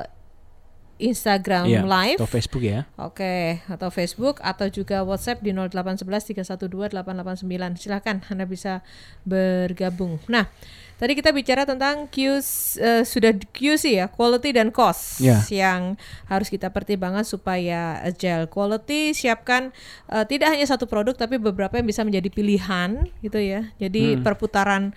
Instagram 0.97 1.67
Iya, 1.67 1.83
live. 1.83 2.19
Atau 2.23 2.31
Facebook 2.31 2.63
ya. 2.63 2.87
Oke, 2.95 3.59
atau 3.67 3.89
Facebook 3.91 4.39
atau 4.39 4.67
juga 4.69 5.03
WhatsApp 5.03 5.43
di 5.43 5.51
0811 5.51 6.31
312 6.55 6.95
889. 6.95 7.77
Silahkan 7.77 8.23
Anda 8.31 8.47
bisa 8.47 8.81
bergabung. 9.27 10.23
Nah, 10.31 10.47
tadi 10.95 11.19
kita 11.19 11.35
bicara 11.35 11.67
tentang 11.67 12.07
Q 12.07 12.39
eh, 12.39 13.03
sudah 13.03 13.35
QC 13.51 13.99
ya, 13.99 14.07
quality 14.07 14.55
dan 14.55 14.71
cost 14.71 15.19
Ya. 15.19 15.43
yang 15.51 15.99
harus 16.31 16.47
kita 16.47 16.71
pertimbangkan 16.71 17.27
supaya 17.27 17.99
agile. 18.01 18.47
Quality 18.47 19.11
siapkan 19.13 19.75
eh, 20.07 20.25
tidak 20.31 20.55
hanya 20.55 20.67
satu 20.69 20.87
produk 20.87 21.19
tapi 21.19 21.37
beberapa 21.37 21.75
yang 21.75 21.89
bisa 21.89 22.07
menjadi 22.07 22.31
pilihan 22.31 23.11
gitu 23.21 23.39
ya. 23.43 23.75
Jadi 23.83 24.23
perputaran 24.23 24.95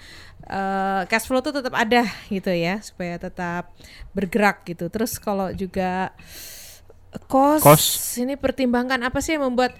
eh, 0.47 1.01
cash 1.05 1.27
flow 1.27 1.43
itu 1.43 1.51
tetap 1.51 1.75
ada 1.75 2.07
gitu 2.27 2.49
ya 2.49 2.79
supaya 2.79 3.19
tetap 3.19 3.69
bergerak 4.11 4.63
gitu. 4.63 4.87
Terus 4.87 5.19
kalau 5.19 5.51
juga 5.51 6.15
cost, 7.25 7.63
Cost. 7.63 8.19
ini 8.19 8.35
pertimbangkan 8.35 9.01
apa 9.01 9.17
sih 9.19 9.33
yang 9.35 9.47
membuat 9.49 9.73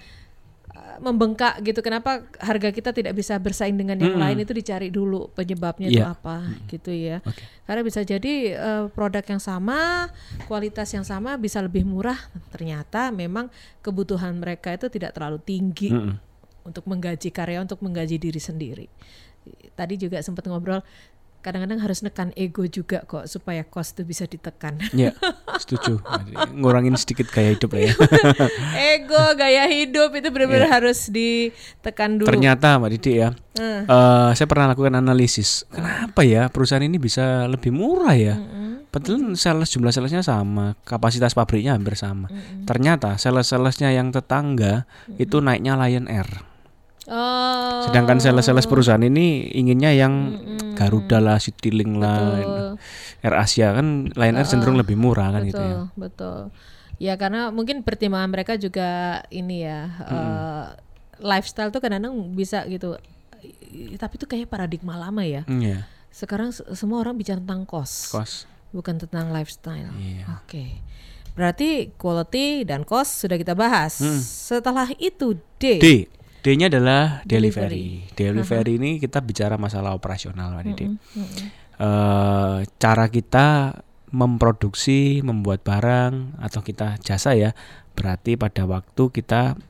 uh, 0.74 0.98
membengkak 0.98 1.60
gitu 1.62 1.84
kenapa 1.84 2.24
harga 2.40 2.74
kita 2.74 2.90
tidak 2.90 3.14
bisa 3.14 3.38
bersaing 3.38 3.78
dengan 3.78 3.94
yang 3.94 4.18
lain 4.18 4.42
itu 4.42 4.50
dicari 4.50 4.90
dulu 4.90 5.30
penyebabnya 5.36 5.86
itu 5.86 6.02
Iya. 6.02 6.16
apa 6.18 6.42
gitu 6.66 6.90
ya 6.90 7.22
karena 7.62 7.82
bisa 7.84 8.00
jadi 8.02 8.34
uh, 8.58 8.84
produk 8.90 9.22
yang 9.22 9.38
sama 9.38 10.08
kualitas 10.50 10.88
yang 10.90 11.06
sama 11.06 11.38
bisa 11.38 11.62
lebih 11.62 11.86
murah 11.86 12.18
ternyata 12.50 13.14
memang 13.14 13.52
kebutuhan 13.84 14.34
mereka 14.34 14.74
itu 14.74 14.90
tidak 14.90 15.14
terlalu 15.14 15.38
tinggi 15.38 15.94
Mm-mm. 15.94 16.18
untuk 16.66 16.90
menggaji 16.90 17.28
karya 17.30 17.62
untuk 17.62 17.78
menggaji 17.84 18.18
diri 18.18 18.40
sendiri 18.42 18.86
tadi 19.72 19.94
juga 19.96 20.18
sempat 20.18 20.44
ngobrol 20.44 20.80
kadang-kadang 21.38 21.78
harus 21.78 22.02
nekan 22.02 22.34
ego 22.34 22.66
juga 22.66 23.06
kok 23.06 23.24
supaya 23.24 23.62
cost 23.62 23.94
itu 23.94 24.02
bisa 24.02 24.26
ditekan 24.26 24.74
Ya, 24.90 25.14
setuju. 25.62 26.02
Ngurangin 26.50 26.98
sedikit 26.98 27.30
gaya 27.30 27.54
hidup 27.54 27.70
lah 27.72 27.82
ya. 27.86 27.92
ego 28.92 29.22
gaya 29.32 29.64
hidup 29.64 30.10
itu 30.12 30.28
benar-benar 30.28 30.66
harus 30.68 31.06
ditekan 31.08 32.18
dulu 32.18 32.26
Ternyata 32.26 32.76
Mbak 32.76 32.90
Didi 32.90 33.12
ya, 33.18 33.30
Hmm. 33.54 33.82
eh, 33.82 34.30
saya 34.34 34.46
pernah 34.46 34.70
lakukan 34.70 34.94
analisis. 34.94 35.62
Kenapa 35.66 36.22
ya 36.22 36.46
perusahaan 36.46 36.78
ini 36.80 36.94
bisa 36.94 37.46
lebih 37.46 37.70
murah 37.70 38.14
ya? 38.14 38.34
Padahal 38.88 39.34
sales 39.34 39.68
jumlah 39.68 39.90
salesnya 39.90 40.22
sama, 40.22 40.72
kapasitas 40.82 41.34
pabriknya 41.34 41.74
hampir 41.74 41.92
sama. 41.92 42.26
Ternyata 42.64 43.14
sales-salesnya 43.14 43.90
yang 43.90 44.10
tetangga 44.10 44.88
itu 45.14 45.38
naiknya 45.38 45.76
Lion 45.76 46.08
Air. 46.08 46.26
Oh. 47.08 47.82
Sedangkan 47.84 48.20
sales-sales 48.20 48.64
perusahaan 48.64 49.00
ini 49.00 49.48
inginnya 49.50 49.90
yang 49.90 50.12
Mm-mm. 50.36 50.76
Garuda 50.76 51.18
lah, 51.18 51.36
Citylink 51.36 51.96
lah. 51.96 52.76
Air 53.18 53.34
Asia 53.34 53.72
kan 53.72 54.12
Lion 54.12 54.36
Air 54.36 54.46
cenderung 54.46 54.76
lebih 54.76 54.94
murah 54.94 55.32
kan 55.32 55.42
betul, 55.42 55.50
gitu 55.50 55.62
ya. 55.64 55.76
betul. 55.96 56.38
Ya 56.98 57.14
karena 57.14 57.48
mungkin 57.48 57.80
pertimbangan 57.80 58.28
mereka 58.28 58.54
juga 58.54 58.88
ini 59.28 59.62
ya 59.62 59.80
eh, 60.04 60.64
lifestyle 61.18 61.70
tuh 61.70 61.78
kadang-kadang 61.78 62.14
bisa 62.30 62.62
gitu. 62.66 62.94
Tapi 63.94 64.14
itu 64.14 64.26
kayak 64.26 64.46
paradigma 64.46 64.94
lama 64.94 65.22
ya. 65.22 65.42
Hmm, 65.44 65.58
Iya, 65.58 65.86
Sekarang 66.10 66.50
se- 66.50 66.66
semua 66.72 66.98
orang 66.98 67.14
bicara 67.14 67.38
tentang 67.38 67.62
cost, 67.62 68.10
kos. 68.10 68.44
bukan 68.70 68.98
tentang 68.98 69.30
lifestyle. 69.30 69.90
Iya. 69.94 70.26
Oke. 70.36 70.82
Berarti 71.32 71.94
quality 71.94 72.62
dan 72.62 72.82
cost 72.82 73.22
sudah 73.22 73.34
kita 73.34 73.54
bahas. 73.54 73.98
Hmm. 73.98 74.18
Setelah 74.18 74.90
itu 74.94 75.38
D. 75.56 75.78
D. 75.78 75.86
D-nya 76.48 76.72
adalah 76.72 77.20
delivery. 77.28 78.08
Delivery. 78.16 78.16
Delivery 78.16 78.72
ini 78.80 78.90
kita 78.96 79.20
bicara 79.20 79.60
masalah 79.60 79.92
operasional, 79.92 80.56
Mbak 80.56 80.64
Didi. 80.72 80.86
Mm-mm. 80.88 81.28
Eh, 81.76 82.58
cara 82.80 83.04
kita 83.12 83.76
memproduksi, 84.08 85.20
membuat 85.20 85.60
barang 85.60 86.40
atau 86.40 86.64
kita 86.64 86.96
jasa 87.04 87.36
ya, 87.36 87.52
berarti 87.92 88.40
pada 88.40 88.64
waktu 88.64 89.12
kita 89.12 89.60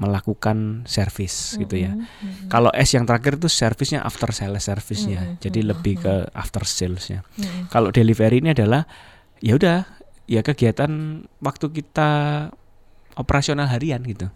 melakukan 0.00 0.88
service 0.88 1.60
gitu 1.60 1.76
ya. 1.76 1.92
Mm-mm. 1.92 2.48
Kalau 2.48 2.72
S 2.72 2.96
yang 2.96 3.04
terakhir 3.04 3.36
itu 3.36 3.52
servisnya 3.52 4.00
after 4.00 4.32
sales 4.32 4.64
service-nya. 4.64 5.36
Mm-mm, 5.36 5.38
Jadi 5.44 5.60
lebih 5.60 6.00
ke 6.00 6.32
after 6.32 6.64
sales-nya. 6.64 7.20
Mm-mm. 7.36 7.68
Kalau 7.68 7.92
delivery 7.92 8.40
ini 8.40 8.56
adalah 8.56 8.88
ya 9.44 9.60
udah 9.60 9.84
ya 10.24 10.40
kegiatan 10.40 11.22
waktu 11.44 11.66
kita 11.76 12.10
operasional 13.20 13.68
harian 13.68 14.00
gitu. 14.08 14.32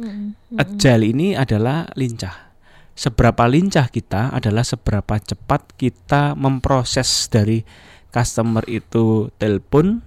Mm-mm. 0.00 0.56
Agile 0.56 1.04
ini 1.12 1.36
adalah 1.36 1.84
lincah. 1.92 2.56
Seberapa 2.96 3.44
lincah 3.44 3.92
kita 3.92 4.32
adalah 4.32 4.64
seberapa 4.64 5.20
cepat 5.20 5.76
kita 5.76 6.32
memproses 6.36 7.28
dari 7.28 7.60
customer 8.08 8.64
itu 8.66 9.28
telepon, 9.36 10.00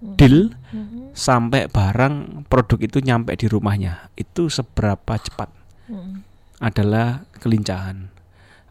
deal, 0.00 0.54
Mm-mm. 0.70 1.12
sampai 1.12 1.66
barang 1.66 2.46
produk 2.46 2.78
itu 2.78 3.02
nyampe 3.02 3.34
di 3.34 3.50
rumahnya. 3.50 4.10
Itu 4.14 4.48
seberapa 4.48 5.18
cepat 5.18 5.50
Mm-mm. 5.90 6.22
adalah 6.62 7.26
kelincahan. 7.42 8.14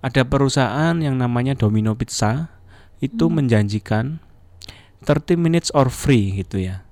Ada 0.03 0.27
perusahaan 0.27 0.99
yang 0.99 1.15
namanya 1.15 1.55
Domino 1.55 1.95
Pizza 1.95 2.51
itu 2.99 3.31
menjanjikan 3.31 4.19
30 5.03 5.35
minutes 5.35 5.69
or 5.75 5.91
free 5.91 6.35
gitu 6.39 6.59
ya. 6.59 6.87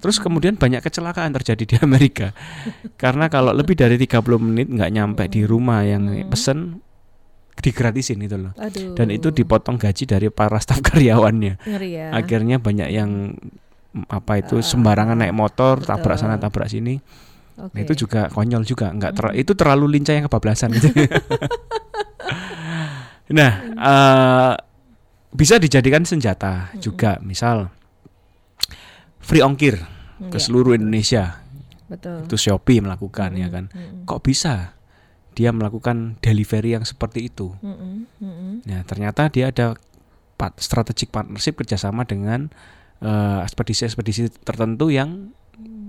Terus 0.00 0.20
kemudian 0.20 0.60
banyak 0.60 0.84
kecelakaan 0.84 1.32
terjadi 1.40 1.64
di 1.64 1.76
Amerika. 1.86 2.36
Karena 3.00 3.32
kalau 3.32 3.56
lebih 3.56 3.74
dari 3.74 3.96
30 3.96 4.20
menit 4.36 4.68
nggak 4.68 4.90
nyampe 4.92 5.24
di 5.32 5.48
rumah 5.48 5.80
yang 5.84 6.08
pesen 6.28 6.84
digratisin 7.64 8.20
itu 8.20 8.36
loh. 8.36 8.52
Aduh. 8.60 8.92
Dan 8.92 9.08
itu 9.14 9.30
dipotong 9.32 9.80
gaji 9.80 10.04
dari 10.04 10.28
para 10.28 10.60
staf 10.64 10.84
karyawannya. 10.84 11.64
ngeri 11.64 11.90
ya. 11.96 12.08
Akhirnya 12.12 12.60
banyak 12.60 12.88
yang 12.92 13.40
mm, 13.96 14.10
apa 14.10 14.44
itu 14.44 14.60
sembarangan 14.60 15.16
naik 15.16 15.34
motor, 15.34 15.80
tabrak 15.80 16.20
sana 16.20 16.36
betul. 16.36 16.44
tabrak 16.50 16.68
sini. 16.68 17.00
Oke. 17.54 17.70
Nah, 17.70 17.80
itu 17.86 17.94
juga 17.94 18.26
konyol 18.34 18.66
juga, 18.66 18.90
nggak 18.90 19.12
ter- 19.14 19.36
itu 19.38 19.54
terlalu 19.54 19.94
lincah 19.94 20.18
yang 20.18 20.26
kebablasan 20.26 20.74
gitu. 20.74 20.90
nah, 23.38 23.52
eh, 23.70 24.54
bisa 25.30 25.62
dijadikan 25.62 26.02
senjata 26.02 26.74
juga, 26.82 27.22
misal 27.22 27.70
free 29.24 29.40
ongkir 29.40 29.80
ke 30.30 30.36
Iya, 30.36 30.44
seluruh 30.44 30.76
Indonesia. 30.76 31.40
betul. 31.84 32.24
Itu 32.24 32.36
Shopee 32.36 32.80
melakukan 32.80 33.34
ya 33.34 33.48
kan. 33.48 33.68
Mm-mm. 33.68 34.04
Kok 34.04 34.20
bisa 34.22 34.76
dia 35.34 35.50
melakukan 35.50 36.16
delivery 36.20 36.76
yang 36.76 36.84
seperti 36.84 37.26
itu? 37.26 37.52
Mm-mm. 37.60 38.06
Mm-mm. 38.20 38.52
Nah, 38.64 38.80
ternyata 38.84 39.26
dia 39.28 39.50
ada 39.50 39.74
part, 40.34 40.54
strategic 40.58 41.10
partnership 41.10 41.56
kerjasama 41.56 42.04
dengan 42.04 42.48
eh, 43.00 43.38
ekspedisi-ekspedisi 43.42 44.46
tertentu 44.46 44.88
yang 44.88 45.34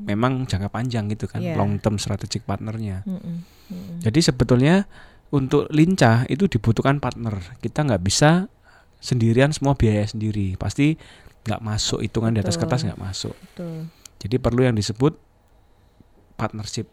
memang 0.05 0.45
jangka 0.45 0.67
panjang 0.67 1.07
gitu 1.07 1.25
kan, 1.25 1.39
Iya. 1.41 1.55
long 1.55 1.79
term 1.79 1.95
strategic 1.95 2.43
partnernya. 2.43 3.05
Mm-mm. 3.07 3.45
Mm-mm. 3.71 3.97
Jadi 4.03 4.19
sebetulnya 4.19 4.85
untuk 5.29 5.65
lincah 5.71 6.27
itu 6.27 6.45
dibutuhkan 6.45 6.99
partner. 6.99 7.39
Kita 7.57 7.81
nggak 7.87 8.03
bisa 8.03 8.51
sendirian 8.99 9.53
semua 9.53 9.73
biaya 9.73 10.05
sendiri. 10.05 10.57
Pasti 10.57 10.97
nggak 11.45 11.61
masuk 11.61 12.01
hitungan 12.01 12.33
di 12.33 12.41
atas 12.41 12.57
Betul. 12.57 12.61
kertas 12.65 12.81
nggak 12.89 13.01
masuk. 13.01 13.35
Betul. 13.37 13.87
Jadi 14.17 14.35
perlu 14.41 14.61
yang 14.65 14.75
disebut 14.75 15.13
partnership. 16.35 16.89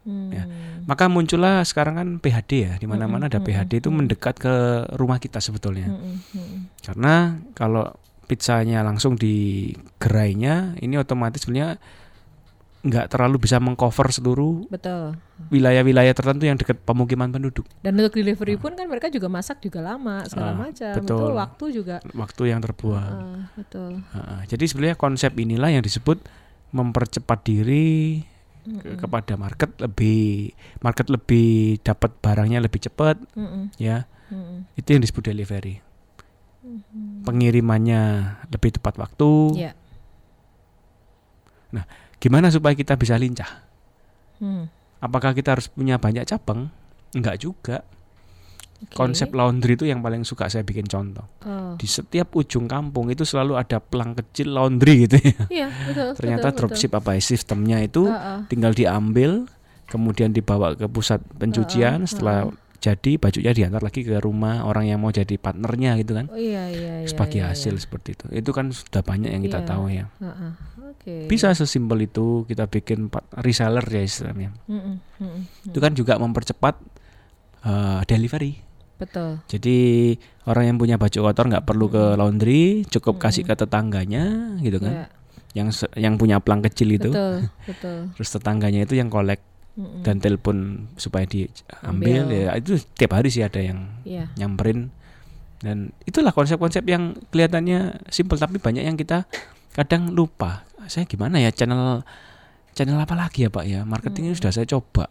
Hmm. 0.00 0.32
Ya. 0.32 0.48
Maka 0.88 1.12
muncullah 1.12 1.60
sekarang 1.68 2.00
kan 2.00 2.08
PHD 2.24 2.52
ya, 2.64 2.72
di 2.80 2.88
mana-mana 2.88 3.28
ada 3.28 3.36
Mm-mm, 3.36 3.52
PHD 3.52 3.84
itu 3.84 3.92
mm-mm. 3.92 4.08
mendekat 4.08 4.40
ke 4.40 4.54
rumah 4.96 5.20
kita 5.20 5.44
sebetulnya. 5.44 5.92
Mm-mm. 5.92 6.72
Karena 6.80 7.36
kalau 7.52 7.92
pizzanya 8.24 8.80
langsung 8.80 9.20
di 9.20 9.68
gerainya, 10.00 10.72
ini 10.80 10.96
otomatis 10.96 11.44
sebenarnya 11.44 11.76
nggak 12.80 13.06
terlalu 13.08 13.36
bisa 13.38 13.56
mengcover 13.56 14.08
seluruh 14.08 14.64
Betul. 14.66 15.12
wilayah-wilayah 15.48 16.10
tertentu 16.10 16.44
yang 16.44 16.56
dekat 16.56 16.80
pemukiman 16.80 17.28
penduduk. 17.28 17.68
Dan 17.78 17.92
untuk 17.94 18.16
delivery 18.16 18.56
pun 18.56 18.72
kan 18.72 18.86
mereka 18.86 19.06
juga 19.06 19.28
masak 19.28 19.60
juga 19.60 19.84
lama 19.84 20.24
segala 20.24 20.50
Ah, 20.50 20.58
macam. 20.58 20.94
betul. 20.96 21.20
Itu 21.20 21.36
waktu 21.36 21.64
juga. 21.72 21.96
Waktu 22.10 22.42
yang 22.46 22.58
terbuang. 22.58 23.12
Ah, 23.12 23.40
betul. 23.54 24.00
Heeh. 24.02 24.40
jadi 24.46 24.64
sebenarnya 24.64 24.96
konsep 24.96 25.32
inilah 25.34 25.68
yang 25.70 25.80
disebut 25.80 26.24
mempercepat 26.70 27.38
diri 27.42 28.24
ke- 28.62 28.96
kepada 28.96 29.34
market 29.34 29.76
lebih 29.76 30.52
market 30.78 31.08
lebih 31.08 31.80
dapat 31.80 32.16
barangnya 32.16 32.60
lebih 32.60 32.80
cepat 32.80 33.20
Mm-mm. 33.34 33.76
ya. 33.76 34.08
Mm-mm. 34.28 34.64
Itu 34.74 34.88
yang 34.90 35.02
disebut 35.02 35.26
delivery. 35.26 35.84
Pengirimannya 37.20 38.02
lebih 38.48 38.72
tepat 38.72 38.96
waktu. 38.96 39.30
Ya. 39.58 39.72
Gimana 42.20 42.52
supaya 42.52 42.76
kita 42.76 42.94
bisa 43.00 43.16
lincah? 43.16 43.48
Hmm. 44.38 44.68
Apakah 45.00 45.32
kita 45.32 45.56
harus 45.56 45.72
punya 45.72 45.96
banyak 45.96 46.28
cabang? 46.28 46.68
Enggak 47.16 47.40
juga. 47.40 47.80
Oke. 48.80 48.96
Konsep 48.96 49.32
laundry 49.36 49.76
itu 49.76 49.84
yang 49.84 50.00
paling 50.00 50.24
suka 50.24 50.48
saya 50.48 50.64
bikin 50.64 50.88
contoh. 50.88 51.24
Oh. 51.44 51.76
Di 51.76 51.84
setiap 51.84 52.32
ujung 52.36 52.64
kampung 52.64 53.12
itu 53.12 53.28
selalu 53.28 53.56
ada 53.56 53.76
pelang 53.80 54.16
kecil 54.16 54.56
laundry 54.56 55.04
gitu 55.08 55.20
ya. 55.20 55.36
Iya, 55.48 55.68
betul. 55.88 56.08
Ternyata 56.16 56.48
betul, 56.52 56.58
dropship 56.68 56.92
apa 56.96 57.10
ya, 57.16 57.20
sistemnya 57.20 57.78
itu 57.80 58.08
betul. 58.08 58.16
Ah, 58.16 58.24
ah. 58.24 58.40
tinggal 58.48 58.72
diambil 58.72 59.44
kemudian 59.90 60.30
dibawa 60.30 60.78
ke 60.78 60.86
pusat 60.86 61.20
pencucian 61.36 62.04
Heeh, 62.04 62.08
setelah 62.08 62.48
jadi 62.80 63.12
bajunya 63.16 63.52
diantar 63.52 63.80
lagi 63.80 64.00
ke 64.00 64.16
rumah 64.18 64.64
orang 64.64 64.88
yang 64.88 64.98
mau 64.98 65.08
jadi 65.08 65.36
partnernya 65.36 66.00
gitu 66.00 66.12
kan 66.12 66.26
Oh 66.26 66.34
iya 66.34 66.64
iya 66.66 67.04
iya. 67.04 67.06
sebagai 67.06 67.38
iya, 67.38 67.52
hasil 67.52 67.76
iya. 67.76 67.80
seperti 67.80 68.08
itu 68.12 68.24
itu 68.32 68.50
kan 68.50 68.68
sudah 68.68 69.00
banyak 69.00 69.28
yang 69.28 69.42
kita 69.42 69.60
Iya. 69.60 69.68
tahu 69.68 69.84
ya 69.88 70.04
Ah, 70.18 70.26
ah. 70.26 70.52
Oke. 70.90 71.28
bisa 71.28 71.52
sesimpel 71.52 72.02
itu 72.02 72.44
kita 72.44 72.64
bikin 72.66 73.12
reseller 73.36 73.84
ya 73.84 74.00
istilahnya 74.00 74.50
Mm-mm, 74.64 74.96
mm-mm, 75.18 75.40
itu 75.66 75.78
kan 75.78 75.92
juga 75.92 76.16
mempercepat 76.16 76.80
eh, 77.62 78.00
delivery 78.04 78.60
Betul. 78.96 79.40
jadi 79.46 79.78
orang 80.44 80.64
yang 80.66 80.76
punya 80.76 80.96
baju 80.96 81.18
kotor 81.22 81.48
nggak 81.48 81.64
perlu 81.64 81.88
ke 81.88 82.04
laundry 82.14 82.62
cukup 82.86 83.16
kasih 83.18 83.44
ke 83.44 83.54
tetangganya 83.54 84.56
gitu 84.58 84.76
kan 84.76 84.92
Ya, 84.92 85.06
yang 85.56 85.68
yang 85.96 86.14
punya 86.14 86.38
pelang 86.38 86.60
kecil 86.60 86.94
itu 86.94 87.08
betul, 87.08 87.48
betul. 87.68 87.98
terus 88.14 88.28
tetangganya 88.30 88.84
itu 88.84 88.94
yang 88.94 89.08
kolek 89.08 89.40
Dan 89.76 90.18
telepon 90.18 90.56
supaya 90.94 91.24
diambil 91.24 91.54
Ambil. 91.80 92.24
ya 92.28 92.52
itu 92.54 92.76
tiap 92.92 93.14
hari 93.14 93.28
sih 93.28 93.40
ada 93.40 93.58
yang 93.58 93.88
Iya. 94.02 94.28
nyamperin. 94.36 94.92
Dan 95.58 95.92
itulah 96.02 96.30
konsep-konsep 96.30 96.84
yang 96.84 97.12
kelihatannya 97.28 98.04
simpel 98.06 98.36
tapi 98.36 98.56
banyak 98.56 98.82
yang 98.82 98.94
kita 98.94 99.24
kadang 99.70 100.10
lupa. 100.10 100.64
Saya 100.84 101.04
gimana 101.04 101.36
ya 101.36 101.48
channel 101.48 102.02
channel 102.72 102.96
apa 102.96 103.14
lagi 103.14 103.44
ya 103.44 103.48
pak 103.48 103.64
ya? 103.64 103.84
Marketing 103.84 104.28
ini 104.28 104.34
sudah 104.34 104.50
saya 104.50 104.66
coba. 104.66 105.08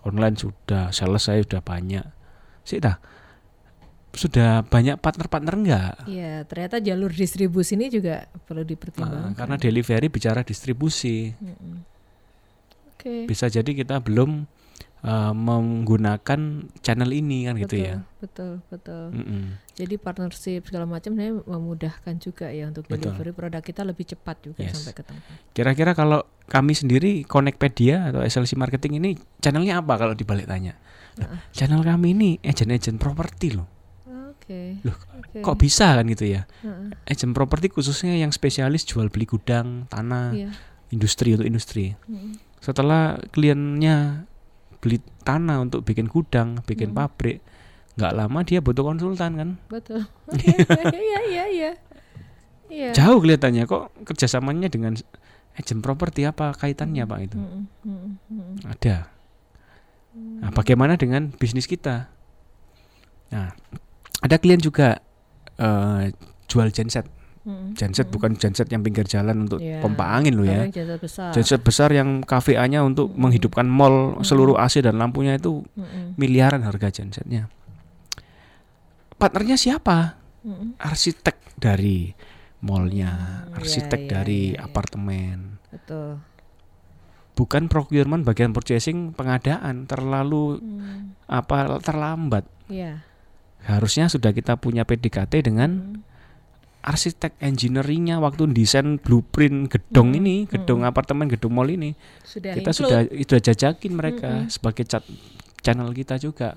Online 0.00 0.36
sudah 0.36 0.88
sales 0.88 1.22
saya 1.22 1.40
sudah 1.40 1.58
banyak. 1.58 2.04
Sih 2.62 2.78
dah. 2.78 3.00
Sudah 4.08 4.64
banyak 4.64 4.98
partner-partner 4.98 5.54
enggak 5.54 5.92
Iya, 6.04 6.42
ternyata 6.42 6.80
jalur 6.80 7.08
distribusi 7.08 7.76
ini 7.76 7.88
juga 7.88 8.24
perlu 8.42 8.60
Nah, 8.60 8.68
dipertimbangkan. 8.68 9.32
karena 9.36 9.56
delivery 9.56 10.08
bicara 10.08 10.40
distribusi. 10.40 11.32
Mm-mm. 11.34 11.84
Oke. 12.98 13.30
bisa 13.30 13.46
jadi 13.46 13.70
kita 13.70 14.02
belum 14.02 14.50
eh, 15.00 15.30
menggunakan 15.32 16.40
channel 16.80 17.10
ini 17.10 17.46
kan 17.46 17.54
gitu 17.56 17.78
betul, 17.78 17.86
ya 17.86 17.96
Betul, 18.18 18.52
betul. 18.66 19.04
Mm-mm. 19.14 19.44
Jadi 19.72 19.94
partnership 19.94 20.66
segala 20.66 20.82
macam 20.84 21.14
sebenarnya 21.14 21.38
memudahkan 21.46 22.14
juga 22.18 22.50
ya 22.50 22.66
untuk 22.66 22.82
Betul. 22.84 23.14
delivery 23.14 23.30
produk 23.30 23.62
kita 23.62 23.86
lebih 23.86 24.02
cepat 24.04 24.42
juga 24.42 24.66
Yes. 24.66 24.74
sampai 24.74 24.92
ke 24.92 25.02
tempat. 25.06 25.34
Kira-kira 25.54 25.94
kalau 25.94 26.26
kami 26.44 26.74
sendiri 26.74 27.22
Connectpedia 27.22 28.10
atau 28.10 28.18
SLC 28.20 28.58
Marketing 28.58 28.98
ini 28.98 29.14
channelnya 29.38 29.78
apa 29.78 29.94
kalau 29.94 30.18
dibalik 30.18 30.50
tanya? 30.50 30.74
Nah, 31.14 31.46
channel 31.54 31.86
kami 31.86 32.10
ini 32.10 32.30
agent-agent 32.42 32.98
properti 32.98 33.54
loh. 33.54 33.70
Oke. 34.34 34.82
Loh, 34.82 34.98
Oke. 35.14 35.38
Kok 35.38 35.56
bisa 35.56 35.94
kan 35.94 36.10
gitu 36.10 36.26
ya? 36.26 36.42
Heeh. 36.66 36.90
Agent 37.06 37.38
properti 37.38 37.70
khususnya 37.70 38.18
yang 38.18 38.34
spesialis 38.34 38.82
jual 38.82 39.06
beli 39.14 39.30
gudang, 39.30 39.86
tanah, 39.86 40.34
Iya. 40.34 40.50
industri 40.90 41.38
untuk 41.38 41.46
industri. 41.46 41.94
Mm. 42.10 42.34
Setelah 42.58 43.22
kliennya 43.30 44.26
beli 44.78 45.02
tanah 45.26 45.62
untuk 45.62 45.82
bikin 45.82 46.06
gudang, 46.06 46.62
bikin 46.66 46.94
Hmm. 46.94 46.98
pabrik, 46.98 47.42
nggak 47.98 48.12
lama 48.14 48.40
dia 48.46 48.62
butuh 48.62 48.86
konsultan 48.86 49.32
kan. 49.34 49.50
Betul. 49.66 50.06
Iya 50.94 51.18
iya 51.26 51.44
iya. 51.50 51.70
Iya. 52.68 52.90
Jauh 52.92 53.18
kelihatannya 53.24 53.64
kok 53.64 53.90
kerjasamanya 54.04 54.68
dengan 54.68 54.92
agent 55.56 55.80
properti 55.80 56.28
apa 56.28 56.52
kaitannya 56.52 57.08
pak 57.08 57.20
itu? 57.24 57.38
Mm, 57.40 57.48
mm, 57.48 57.64
mm, 57.88 58.12
mm. 58.28 58.54
Ada. 58.68 58.96
Nah, 60.18 60.50
bagaimana 60.52 60.94
dengan 61.00 61.32
bisnis 61.32 61.64
kita? 61.66 62.12
Nah, 63.32 63.56
ada 64.20 64.36
klien 64.36 64.60
juga 64.60 65.00
eh, 65.58 66.14
jual 66.46 66.70
genset. 66.70 67.08
Mm, 67.48 67.72
Genset 67.72 68.04
mm. 68.04 68.12
bukan 68.12 68.32
genset 68.36 68.68
yang 68.68 68.84
pinggir 68.84 69.08
jalan 69.08 69.48
untuk 69.48 69.56
Iya. 69.56 69.80
pompa 69.80 70.04
angin 70.12 70.36
loh 70.36 70.44
ya. 70.44 70.68
Jasa 70.68 71.00
besar. 71.00 71.32
Genset 71.32 71.64
besar 71.64 71.88
yang 71.90 72.20
KVA-nya 72.20 72.84
untuk 72.84 73.08
Mm-mm. 73.08 73.24
menghidupkan 73.24 73.64
mall 73.64 74.20
Mm-mm. 74.20 74.20
seluruh 74.20 74.60
AC 74.60 74.84
dan 74.84 75.00
lampunya 75.00 75.32
itu 75.32 75.64
Mm, 75.72 76.14
miliaran 76.14 76.60
harga 76.60 76.92
gensetnya. 76.92 77.48
Partnernya 79.16 79.56
siapa? 79.56 80.20
mm, 80.44 80.52
mm. 80.52 80.70
Arsitek 80.78 81.36
dari 81.56 82.12
mallnya, 82.58 83.10
Hmm, 83.46 83.56
arsitek 83.56 84.00
iya, 84.00 84.10
dari 84.12 84.40
iya, 84.50 84.54
iya. 84.54 84.62
apartemen. 84.62 85.38
Betul. 85.70 86.18
Bukan 87.32 87.66
procurement 87.66 88.22
bagian 88.22 88.50
purchasing 88.50 89.14
pengadaan 89.14 89.86
terlalu 89.86 90.58
Mm, 90.58 91.14
apa 91.24 91.78
terlambat. 91.80 92.44
Iya. 92.66 93.02
Harusnya 93.62 94.06
sudah 94.06 94.30
kita 94.30 94.54
punya 94.54 94.82
PDKT 94.82 95.42
dengan 95.42 95.98
Mm, 95.98 96.07
arsitek 96.80 97.36
engineeringnya 97.38 98.16
waktu 98.16 98.48
desain 98.48 98.96
blueprint 98.96 99.68
gedung 99.68 100.10
Mm-mm, 100.10 100.20
ini, 100.20 100.36
gedung 100.46 100.80
mm-mm. 100.80 100.90
apartemen, 100.90 101.26
gedung 101.26 101.52
mall 101.52 101.66
ini. 101.66 101.92
Sudah 102.22 102.54
kita 102.54 102.70
include. 102.70 102.78
sudah 102.78 102.98
sudah 103.04 103.40
jajakin 103.42 103.92
mereka 103.92 104.30
Mm-mm. 104.40 104.50
sebagai 104.50 104.84
cat, 104.84 105.02
channel 105.60 105.90
kita 105.90 106.16
juga. 106.16 106.54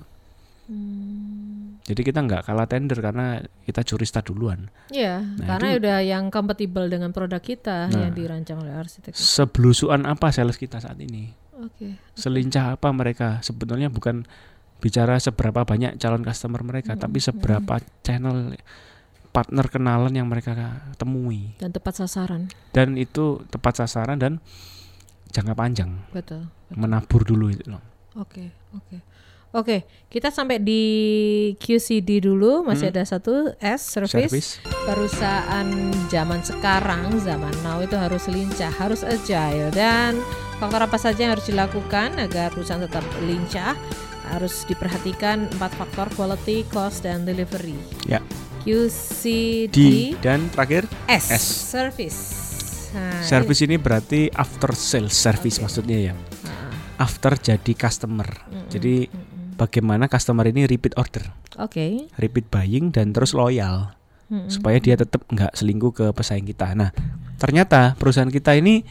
Mm, 0.70 1.82
Jadi 1.82 2.00
kita 2.00 2.22
nggak 2.22 2.46
kalah 2.46 2.64
tender 2.64 2.94
karena 2.96 3.42
kita 3.66 3.82
jurista 3.82 4.22
duluan. 4.22 4.70
Iya, 4.88 5.18
Nah, 5.18 5.46
karena 5.50 5.68
itu- 5.68 5.78
udah 5.82 5.98
yang 6.00 6.24
kompatibel 6.30 6.86
dengan 6.86 7.10
produk 7.10 7.42
kita 7.42 7.90
Nah. 7.90 8.06
yang 8.06 8.14
dirancang 8.14 8.62
oleh 8.62 8.70
arsitek. 8.72 9.10
Seblusuan 9.12 10.06
apa 10.06 10.30
sales 10.30 10.54
kita 10.54 10.78
saat 10.78 10.96
ini? 10.96 11.34
Oke. 11.52 11.98
Selincah 12.14 12.78
apa 12.78 12.88
mereka? 12.90 13.42
Sebetulnya 13.42 13.90
bukan 13.90 14.22
bicara 14.78 15.18
seberapa 15.18 15.62
banyak 15.62 15.98
calon 15.98 16.22
customer 16.22 16.62
mereka, 16.62 16.94
Mm-mm, 16.94 17.02
tapi 17.02 17.18
seberapa 17.18 17.74
channel 18.00 18.54
partner 19.32 19.66
kenalan 19.66 20.12
yang 20.12 20.28
mereka 20.28 20.52
temui. 21.00 21.56
Dan 21.56 21.72
tepat 21.72 22.04
sasaran. 22.04 22.52
Dan 22.70 23.00
itu 23.00 23.40
tepat 23.48 23.80
sasaran 23.80 24.20
dan 24.20 24.38
jangka 25.32 25.56
panjang. 25.56 25.90
Betul. 26.12 26.46
betul. 26.68 26.76
Menabur 26.76 27.24
dulu 27.24 27.48
itu 27.48 27.64
loh. 27.66 27.80
Oke, 28.20 28.52
oke. 28.76 29.00
Oke, 29.52 29.84
kita 30.08 30.32
sampai 30.32 30.56
di 30.56 30.80
QCD 31.60 32.24
dulu, 32.24 32.64
masih 32.64 32.88
Hmm. 32.88 32.96
ada 32.96 33.04
satu 33.04 33.52
S 33.60 33.84
service. 33.84 34.12
Service. 34.12 34.50
Perusahaan 34.88 35.68
zaman 36.08 36.40
sekarang, 36.40 37.20
zaman 37.20 37.52
now 37.60 37.76
itu 37.84 37.92
harus 37.92 38.32
lincah, 38.32 38.72
harus 38.72 39.04
agile 39.04 39.68
dan 39.76 40.16
faktor 40.56 40.88
apa 40.88 40.96
saja 40.96 41.28
yang 41.28 41.32
harus 41.36 41.52
dilakukan 41.52 42.16
agar 42.16 42.48
perusahaan 42.48 42.80
tetap 42.80 43.04
lincah? 43.28 43.76
Harus 44.32 44.64
diperhatikan 44.64 45.52
empat 45.52 45.76
faktor 45.76 46.08
quality, 46.16 46.64
cost 46.72 47.04
dan 47.04 47.28
delivery. 47.28 47.76
Ya. 48.08 48.24
QCD 48.62 49.74
D 49.74 49.78
dan 50.18 50.46
terakhir 50.48 50.86
S, 51.04 51.26
S. 51.28 51.44
service. 51.68 52.20
Nah, 52.92 53.18
service 53.20 53.58
ini 53.60 53.74
berarti 53.74 54.30
after 54.30 54.70
sales 54.72 55.10
service 55.12 55.58
Oke. 55.58 55.62
maksudnya 55.62 55.98
ya. 56.00 56.12
ini- 56.12 56.30
Ah, 56.94 57.02
After 57.02 57.34
jadi 57.34 57.72
customer. 57.74 58.28
mm-mm, 58.46 58.70
Jadi 58.70 58.94
mm-mm. 59.04 59.58
bagaimana 59.58 60.06
customer 60.06 60.46
ini 60.46 60.64
repeat 60.64 60.94
order, 60.94 61.26
Oke. 61.56 62.06
repeat 62.14 62.46
buying 62.46 62.90
dan 62.90 63.10
terus 63.10 63.32
loyal 63.32 63.98
Mm-mm. 64.28 64.46
supaya 64.46 64.78
dia 64.78 64.94
tetap 64.94 65.26
nggak 65.26 65.52
selingkuh 65.52 65.90
ke 65.90 66.06
pesaing 66.08 66.46
kita. 66.46 66.70
Nah, 66.72 66.94
ternyata 67.36 67.96
perusahaan 67.96 68.30
kita 68.30 68.54
ini 68.54 68.86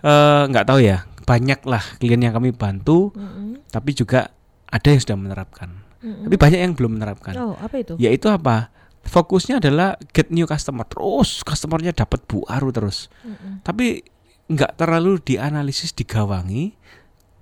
eh, 0.00 0.42
nggak 0.44 0.66
tahu 0.66 0.82
ya, 0.82 1.06
banyak 1.22 1.62
lah 1.64 1.84
klien 1.96 2.18
yang 2.18 2.34
kami 2.34 2.50
bantu, 2.50 3.14
Mm-mm, 3.14 3.62
tapi 3.70 3.94
juga 3.94 4.34
ada 4.66 4.84
yang 4.84 4.98
sudah 4.98 5.16
menerapkan. 5.16 5.70
mm-mm. 6.00 6.26
Tapi 6.26 6.36
banyak 6.36 6.60
yang 6.60 6.74
belum 6.74 6.98
menerapkan. 6.98 7.32
Oh, 7.36 7.54
apa 7.56 7.78
itu? 7.78 7.94
Yaitu 7.96 8.26
apa? 8.26 8.74
Fokusnya 9.04 9.60
adalah 9.60 9.94
get 10.10 10.32
new 10.32 10.44
customer 10.44 10.84
terus, 10.84 11.44
customernya 11.44 11.92
dapat 11.92 12.24
baru 12.24 12.68
terus. 12.72 13.12
Mm-mm. 13.22 13.60
Tapi 13.60 14.00
nggak 14.48 14.76
terlalu 14.76 15.20
dianalisis, 15.20 15.92
digawangi, 15.92 16.72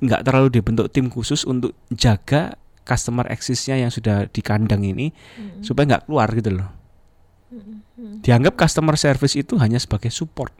nggak 0.02 0.22
terlalu 0.26 0.48
dibentuk 0.50 0.90
tim 0.90 1.06
khusus 1.08 1.42
untuk 1.42 1.74
jaga 1.90 2.58
customer 2.82 3.30
eksisnya 3.30 3.78
yang 3.78 3.94
sudah 3.94 4.26
di 4.26 4.42
kandang 4.42 4.82
ini 4.82 5.14
Mm-mm. 5.14 5.62
supaya 5.62 5.96
nggak 5.96 6.04
keluar 6.10 6.28
gitu 6.34 6.50
loh. 6.50 6.70
Dianggap 8.22 8.56
customer 8.56 8.96
service 8.96 9.36
itu 9.36 9.54
hanya 9.60 9.76
sebagai 9.78 10.08
support. 10.10 10.50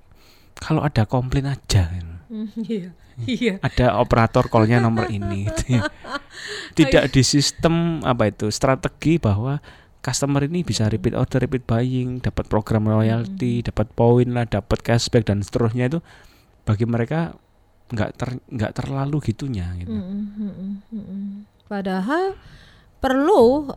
Kalau 0.55 0.85
ada 0.85 1.09
komplain 1.09 1.49
aja, 1.49 1.89
Mm, 2.33 2.49
Iya, 2.65 2.91
iya. 3.29 3.55
ada 3.61 4.01
operator 4.01 4.49
callnya 4.49 4.81
nomor 4.81 5.13
ini. 5.13 5.45
gitu 5.53 5.77
ya. 5.77 5.85
Tidak 6.81 7.13
di 7.13 7.21
sistem 7.21 8.01
apa 8.09 8.33
itu 8.33 8.49
strategi 8.49 9.21
bahwa 9.21 9.61
customer 10.03 10.43
ini 10.43 10.67
bisa 10.67 10.91
repeat 10.91 11.15
order, 11.15 11.39
repeat 11.39 11.63
buying, 11.63 12.19
dapat 12.19 12.51
program 12.51 12.85
royalty, 12.85 13.63
dapat 13.63 13.87
poin 13.95 14.27
lah, 14.35 14.45
dapat 14.45 14.83
cashback 14.83 15.31
dan 15.31 15.41
seterusnya 15.41 15.87
itu 15.89 15.99
bagi 16.67 16.85
mereka 16.85 17.39
nggak 17.93 18.11
ter 18.19 18.29
nggak 18.51 18.73
terlalu 18.75 19.23
gitunya 19.23 19.71
gitu. 19.79 19.95
Mm-mm, 19.95 20.23
mm-mm, 20.35 20.71
mm-mm. 20.91 21.23
Padahal 21.71 22.35
perlu 22.99 23.71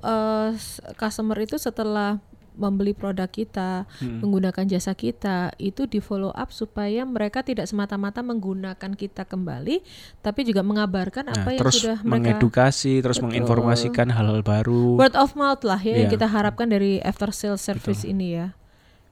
s- 0.54 0.82
customer 0.96 1.38
itu 1.38 1.58
setelah 1.58 2.18
membeli 2.56 2.92
produk 2.92 3.28
kita, 3.28 3.84
Mm. 3.98 4.20
menggunakan 4.20 4.66
jasa 4.66 4.92
kita, 4.92 5.52
itu 5.58 5.86
di 5.86 6.00
follow 6.00 6.32
up 6.32 6.50
supaya 6.50 7.04
mereka 7.04 7.40
tidak 7.40 7.66
semata-mata 7.66 8.20
menggunakan 8.20 8.92
kita 8.92 9.24
kembali, 9.24 9.84
tapi 10.20 10.42
juga 10.42 10.60
mengabarkan 10.60 11.28
Nah, 11.28 11.36
apa 11.38 11.50
yang 11.52 11.62
terus 11.62 11.80
sudah 11.80 12.00
mereka 12.02 12.34
mengedukasi, 12.34 13.00
terus 13.00 13.18
Betul. 13.18 13.28
menginformasikan 13.30 14.08
hal-hal 14.10 14.42
baru. 14.42 14.96
word 14.96 15.14
of 15.14 15.34
mouth 15.34 15.62
lah 15.62 15.78
ya 15.78 15.96
yang 15.98 16.08
Iya. 16.08 16.16
kita 16.16 16.28
harapkan 16.28 16.66
dari 16.66 16.98
after 17.00 17.30
sales 17.30 17.60
service 17.60 18.02
ini 18.02 18.34
ya. 18.34 18.48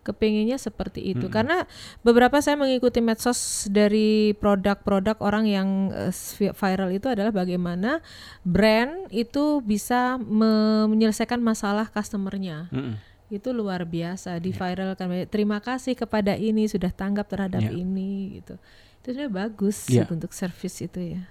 Kepinginnya 0.03 0.59
seperti 0.59 0.99
itu 0.99 1.31
Mm-mm. 1.31 1.31
karena 1.31 1.63
beberapa 2.01 2.35
saya 2.37 2.59
mengikuti 2.59 2.99
medsos 2.99 3.71
dari 3.71 4.35
produk-produk 4.35 5.15
orang 5.23 5.47
yang 5.47 5.67
eh, 5.89 6.11
vi- 6.11 6.51
viral 6.51 6.91
itu 6.91 7.07
adalah 7.07 7.31
bagaimana 7.31 8.03
brand 8.43 9.07
itu 9.09 9.63
bisa 9.63 10.19
me- 10.19 10.91
menyelesaikan 10.91 11.39
masalah 11.39 11.87
customernya 11.87 12.67
Mm-mm. 12.69 12.99
Itu 13.33 13.49
luar 13.49 13.83
biasa 13.83 14.37
di 14.37 14.53
viralkan 14.53 15.09
terima 15.25 15.57
kasih 15.57 15.97
kepada 15.97 16.37
ini 16.37 16.69
sudah 16.69 16.93
tanggap 16.93 17.25
terhadap 17.25 17.59
Ya. 17.59 17.73
ini 17.73 18.37
gitu 18.37 18.61
itu 19.01 19.07
sebenarnya 19.09 19.31
bagus 19.33 19.77
Ya. 19.89 20.05
gitu 20.05 20.13
untuk 20.13 20.31
service 20.31 20.77
itu 20.79 21.17
ya 21.17 21.23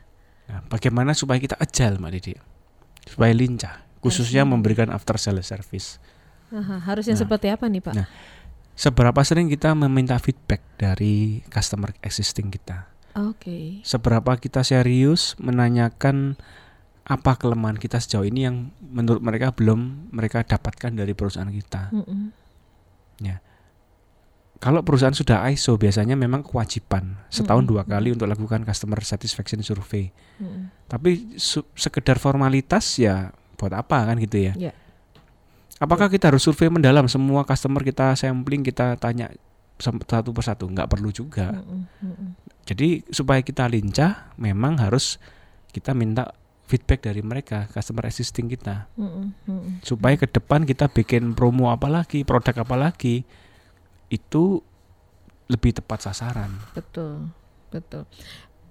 Nah, 0.43 0.59
bagaimana 0.69 1.15
supaya 1.15 1.38
kita 1.38 1.55
agile, 1.57 1.97
Mbak 1.97 2.12
Didi? 2.12 2.35
Supaya 3.09 3.31
lincah, 3.33 3.75
khususnya 4.03 4.43
memberikan 4.45 4.91
after 4.91 5.17
sales 5.17 5.49
service. 5.49 5.97
Aha, 6.53 6.83
harusnya 6.83 7.15
Nah. 7.17 7.23
seperti 7.25 7.47
apa 7.49 7.71
nih 7.71 7.81
pak 7.81 7.95
Nah. 7.97 8.11
Seberapa 8.73 9.17
sering 9.23 9.49
kita 9.49 9.73
meminta 9.73 10.19
feedback 10.19 10.61
dari 10.77 11.41
customer 11.49 11.95
existing 12.03 12.51
kita? 12.51 12.91
oke 13.15 13.81
Seberapa 13.81 14.37
kita 14.37 14.61
serius 14.61 15.38
menanyakan 15.38 16.37
apa 17.03 17.35
kelemahan 17.35 17.79
kita 17.79 17.99
sejauh 17.99 18.27
ini 18.27 18.47
yang 18.47 18.71
menurut 18.79 19.19
mereka 19.19 19.51
belum 19.51 20.11
mereka 20.15 20.47
dapatkan 20.47 20.95
dari 20.95 21.12
perusahaan 21.12 21.51
kita? 21.51 21.91
Mm-mm. 21.91 22.31
Kalau 24.62 24.79
perusahaan 24.87 25.11
sudah 25.11 25.43
ISO 25.51 25.75
biasanya 25.75 26.15
memang 26.15 26.47
kewajiban 26.47 27.19
setahun 27.35 27.67
Mm-mm. 27.67 27.73
dua 27.75 27.83
kali 27.83 28.15
untuk 28.15 28.31
lakukan 28.31 28.62
customer 28.62 29.03
satisfaction 29.03 29.59
survey. 29.59 30.15
Mm-mm. 30.38 30.71
Tapi 30.87 31.35
su- 31.35 31.67
sekedar 31.75 32.23
formalitas 32.23 32.95
ya 32.95 33.35
buat 33.59 33.75
apa 33.75 34.07
kan 34.07 34.23
gitu 34.23 34.38
ya? 34.38 34.55
Ya. 34.55 34.73
Apakah 35.83 36.07
kita 36.07 36.31
harus 36.31 36.47
survei 36.47 36.71
mendalam 36.71 37.11
semua 37.11 37.43
customer 37.43 37.83
kita 37.83 38.15
sampling 38.15 38.62
kita 38.62 38.95
tanya 39.03 39.35
satu 39.83 40.31
persatu? 40.31 40.71
Nggak 40.71 40.95
perlu 40.95 41.11
juga. 41.11 41.59
Mm-mm. 41.59 41.83
Mm-mm. 41.99 42.29
Jadi 42.62 43.03
supaya 43.11 43.43
kita 43.43 43.67
lincah, 43.67 44.31
memang 44.38 44.79
harus 44.79 45.19
kita 45.75 45.91
minta 45.91 46.31
feedback 46.72 47.04
dari 47.04 47.20
mereka 47.20 47.68
customer 47.68 48.08
existing 48.08 48.48
kita. 48.48 48.88
Mm-mm. 48.96 49.85
supaya 49.85 50.16
ke 50.16 50.25
depan 50.25 50.64
kita 50.64 50.88
bikin 50.88 51.37
promo 51.37 51.68
apa 51.68 51.92
lagi, 51.92 52.25
produk 52.25 52.64
apa 52.64 52.77
lagi 52.81 53.29
itu 54.08 54.64
lebih 55.52 55.77
tepat 55.77 56.08
sasaran. 56.08 56.48
betul 56.73 57.29
betul 57.68 58.08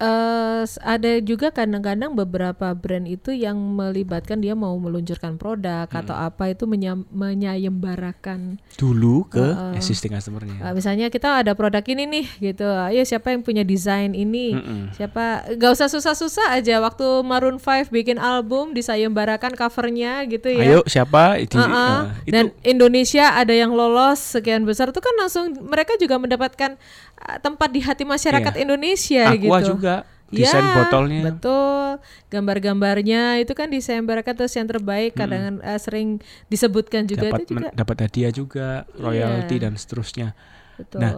eh, 0.03 0.61
s- 0.63 0.81
ada 0.81 1.21
juga 1.21 1.47
kadang-kadang 1.49 2.11
beberapa 2.11 2.73
brand 2.73 3.05
itu 3.05 3.29
yang 3.29 3.53
melibatkan 3.53 4.37
dia 4.37 4.53
mau 4.53 4.73
meluncurkan 4.75 5.37
produk 5.37 5.85
atau 5.87 6.15
apa 6.15 6.49
itu 6.49 6.65
menyam- 6.65 7.05
menyayembarakan 7.11 8.57
Dulu 8.73 9.27
ke 9.27 9.39
Heeh. 9.39 9.73
existing 9.75 10.11
customernya. 10.11 10.57
Uh, 10.59 10.73
misalnya 10.73 11.07
kita 11.07 11.39
ada 11.39 11.53
produk 11.53 11.83
ini 11.85 12.03
nih 12.09 12.25
gitu, 12.43 12.65
ayo 12.65 13.01
siapa 13.03 13.29
yang 13.29 13.41
punya 13.41 13.61
desain 13.61 14.11
ini, 14.11 14.53
Mm-mm. 14.53 14.81
siapa 14.91 15.23
gak 15.53 15.71
usah 15.71 15.87
susah-susah 15.87 16.51
aja. 16.51 16.79
Waktu 16.79 17.05
Maroon 17.21 17.57
5 17.57 17.89
bikin 17.89 18.17
album 18.17 18.73
disayembarakan 18.73 19.53
covernya 19.53 20.25
gitu 20.25 20.49
ya. 20.49 20.65
Ayo 20.67 20.79
siapa 20.83 21.37
di, 21.37 21.61
Uh-uh. 21.61 21.69
eh, 21.69 22.01
itu 22.23 22.33
Dan 22.33 22.45
Indonesia 22.63 23.33
ada 23.33 23.51
yang 23.51 23.71
lolos 23.71 24.33
sekian 24.33 24.63
besar 24.63 24.89
itu 24.89 24.97
kan 24.97 25.13
langsung 25.15 25.53
mereka 25.61 25.93
juga 25.95 26.17
mendapatkan 26.17 26.79
uh, 27.19 27.37
tempat 27.39 27.69
di 27.69 27.79
hati 27.79 28.03
masyarakat 28.03 28.29
Iya. 28.51 28.61
Indonesia 28.61 29.23
Aqua 29.27 29.37
gitu. 29.59 29.69
juga 29.71 29.90
desain 30.31 30.63
Ya, 30.63 30.73
botolnya. 30.73 31.21
Betul. 31.27 31.99
Gambar-gambarnya 32.31 33.37
itu 33.37 33.51
kan 33.51 33.67
disayembarakan 33.67 34.33
terus 34.33 34.55
yang 34.55 34.65
terbaik 34.65 35.13
kadang 35.13 35.59
uh, 35.59 35.75
sering 35.75 36.17
disebutkan 36.47 37.05
juga 37.05 37.29
dapat 37.29 37.41
itu 37.41 37.53
juga. 37.53 37.67
dapat 37.71 37.97
hadiah 38.01 38.31
juga, 38.31 38.67
royalty 38.95 39.55
Iya. 39.55 39.63
dan 39.67 39.73
seterusnya. 39.75 40.27
Betul. 40.75 40.99
Nah, 40.99 41.13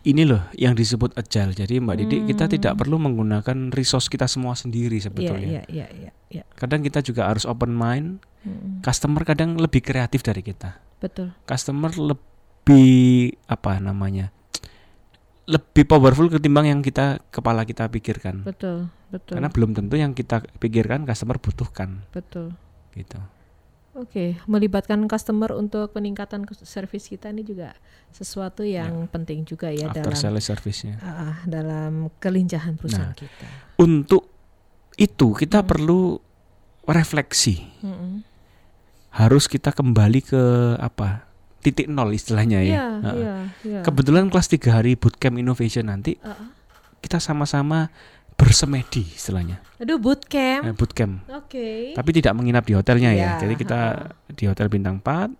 Ini 0.00 0.24
loh 0.24 0.40
yang 0.54 0.72
disebut 0.72 1.12
agile. 1.12 1.52
Jadi 1.52 1.82
Mbak 1.82 1.96
Didi 1.98 2.16
kita 2.24 2.46
tidak 2.46 2.78
perlu 2.78 2.96
menggunakan 2.96 3.68
resource 3.68 4.06
kita 4.06 4.24
semua 4.24 4.54
sendiri 4.54 4.96
Hmm. 4.96 5.04
Sebetulnya. 5.04 5.48
iya, 5.50 5.62
iya, 5.68 5.86
iya, 5.90 6.10
iya. 6.30 6.44
Kadang 6.54 6.80
kita 6.80 7.02
juga 7.02 7.26
harus 7.26 7.42
open 7.42 7.74
mind. 7.74 8.22
Mm-mm. 8.40 8.80
Customer 8.80 9.20
kadang 9.22 9.58
lebih 9.58 9.82
kreatif 9.82 10.22
dari 10.22 10.40
kita. 10.40 10.78
Betul. 10.98 11.34
Customer 11.44 11.90
lebih 11.92 12.88
apa 13.44 13.82
namanya? 13.82 14.30
Lebih 15.48 15.88
powerful 15.88 16.28
ketimbang 16.28 16.68
yang 16.68 16.80
kita 16.84 17.24
kepala 17.32 17.64
kita 17.64 17.88
pikirkan. 17.88 18.44
Betul, 18.44 18.92
betul. 19.08 19.40
Karena 19.40 19.48
belum 19.48 19.72
tentu 19.72 19.96
yang 19.96 20.12
kita 20.12 20.44
pikirkan 20.60 21.08
customer 21.08 21.40
butuhkan 21.40 22.04
betul. 22.12 22.52
gitu. 22.92 23.16
Oke, 23.96 24.38
melibatkan 24.46 25.08
customer 25.08 25.56
untuk 25.56 25.90
peningkatan 25.90 26.44
service 26.62 27.08
kita 27.08 27.32
ini 27.32 27.42
juga 27.42 27.74
sesuatu 28.12 28.62
yang 28.62 29.08
penting 29.08 29.42
juga 29.42 29.72
ya 29.72 29.88
After 29.90 30.06
dalam 30.06 30.14
sales 30.14 30.44
service-nya. 30.46 31.00
ah, 31.02 31.42
dalam 31.48 32.06
kelincahan 32.20 32.78
perusahaan 32.78 33.10
Nah. 33.10 33.18
kita. 33.18 33.46
Untuk 33.80 34.28
itu 34.94 35.34
kita 35.34 35.64
perlu 35.64 36.20
refleksi. 36.84 37.58
Mm-mm. 37.82 38.22
Harus 39.08 39.48
kita 39.48 39.72
kembali 39.72 40.20
ke 40.22 40.42
apa? 40.78 41.27
Titik 41.60 41.86
nol 41.86 42.10
istilahnya 42.10 42.60
ya. 42.60 42.98
Heeh. 42.98 43.14
iya, 43.14 43.34
iya. 43.62 43.80
Kebetulan 43.82 44.28
kelas 44.28 44.46
tiga 44.46 44.76
hari 44.76 44.94
bootcamp 44.94 45.36
innovation 45.36 45.86
nanti 45.86 46.16
Ah, 46.20 46.32
ah. 46.32 46.48
kita 46.98 47.18
sama-sama 47.18 47.90
bersemedi 48.34 49.02
istilahnya. 49.08 49.58
Aduh, 49.76 49.94
Eh, 49.94 50.00
bootcamp. 50.00 50.62
bootcamp. 50.72 51.14
Oke. 51.34 51.92
Tapi 51.92 52.10
tidak 52.12 52.32
menginap 52.32 52.62
di 52.62 52.72
hotelnya 52.72 53.10
ya. 53.10 53.34
Iya, 53.34 53.42
Jadi 53.42 53.54
kita 53.56 53.80
di 54.28 54.44
hotel 54.46 54.68
bintang 54.68 54.98
4 54.98 55.34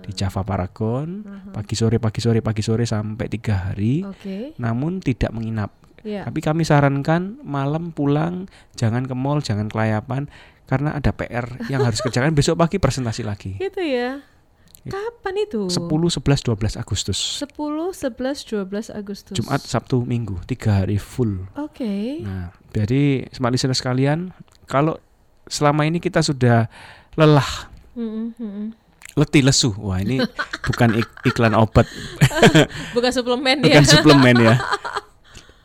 di 0.00 0.14
Java 0.14 0.40
Paragon 0.40 1.20
pagi 1.52 1.74
sore 1.74 1.98
pagi 1.98 2.22
sore 2.22 2.40
pagi 2.40 2.62
sore 2.62 2.86
sampai 2.86 3.26
tiga 3.26 3.68
hari. 3.68 4.00
Oke. 4.00 4.54
Namun 4.56 5.02
tidak 5.02 5.30
menginap. 5.30 5.74
Iya. 6.00 6.22
Tapi 6.22 6.38
kami 6.38 6.62
sarankan 6.62 7.42
malam 7.42 7.90
pulang 7.90 8.46
jangan 8.72 9.02
ke 9.02 9.12
mall, 9.12 9.42
jangan 9.42 9.66
kelayapan 9.66 10.30
karena 10.64 10.94
ada 10.94 11.10
PR 11.10 11.46
yang 11.66 11.82
harus 11.82 11.98
kerjakan 11.98 12.30
besok 12.38 12.54
pagi 12.56 12.78
presentasi 12.78 13.22
lagi. 13.22 13.58
Gitu 13.58 13.82
ya. 13.82 14.22
Kapan 14.88 15.34
itu? 15.40 15.66
10, 15.66 15.82
11, 15.88 16.46
12 16.46 16.76
Agustus. 16.76 17.18
10, 17.38 17.50
11, 17.90 18.66
12 18.66 18.90
Agustus. 18.90 19.34
Jumat, 19.34 19.60
Sabtu, 19.60 20.00
Minggu, 20.00 20.38
tiga 20.44 20.80
hari 20.80 20.96
full. 20.96 21.46
Oke. 21.54 22.20
Nah, 22.20 22.50
jadi 22.70 23.26
smart 23.30 23.50
listener 23.50 23.72
sekalian, 23.72 24.30
kalau 24.64 24.96
selama 25.44 25.82
ini 25.82 25.98
kita 25.98 26.20
sudah 26.20 26.70
lelah, 27.14 27.70
Mm-mm, 27.92 28.34
mm-mm. 28.34 28.66
letih, 29.14 29.40
lesu, 29.40 29.72
wah 29.76 29.96
ini 29.96 30.20
bukan 30.66 30.94
ik- 30.94 31.22
iklan 31.24 31.52
obat, 31.52 31.88
Bukan 32.96 33.10
suplemen 33.10 33.60
ya. 33.60 33.64
bukan 33.64 33.84
suplemen 33.84 34.36
ya. 34.36 34.54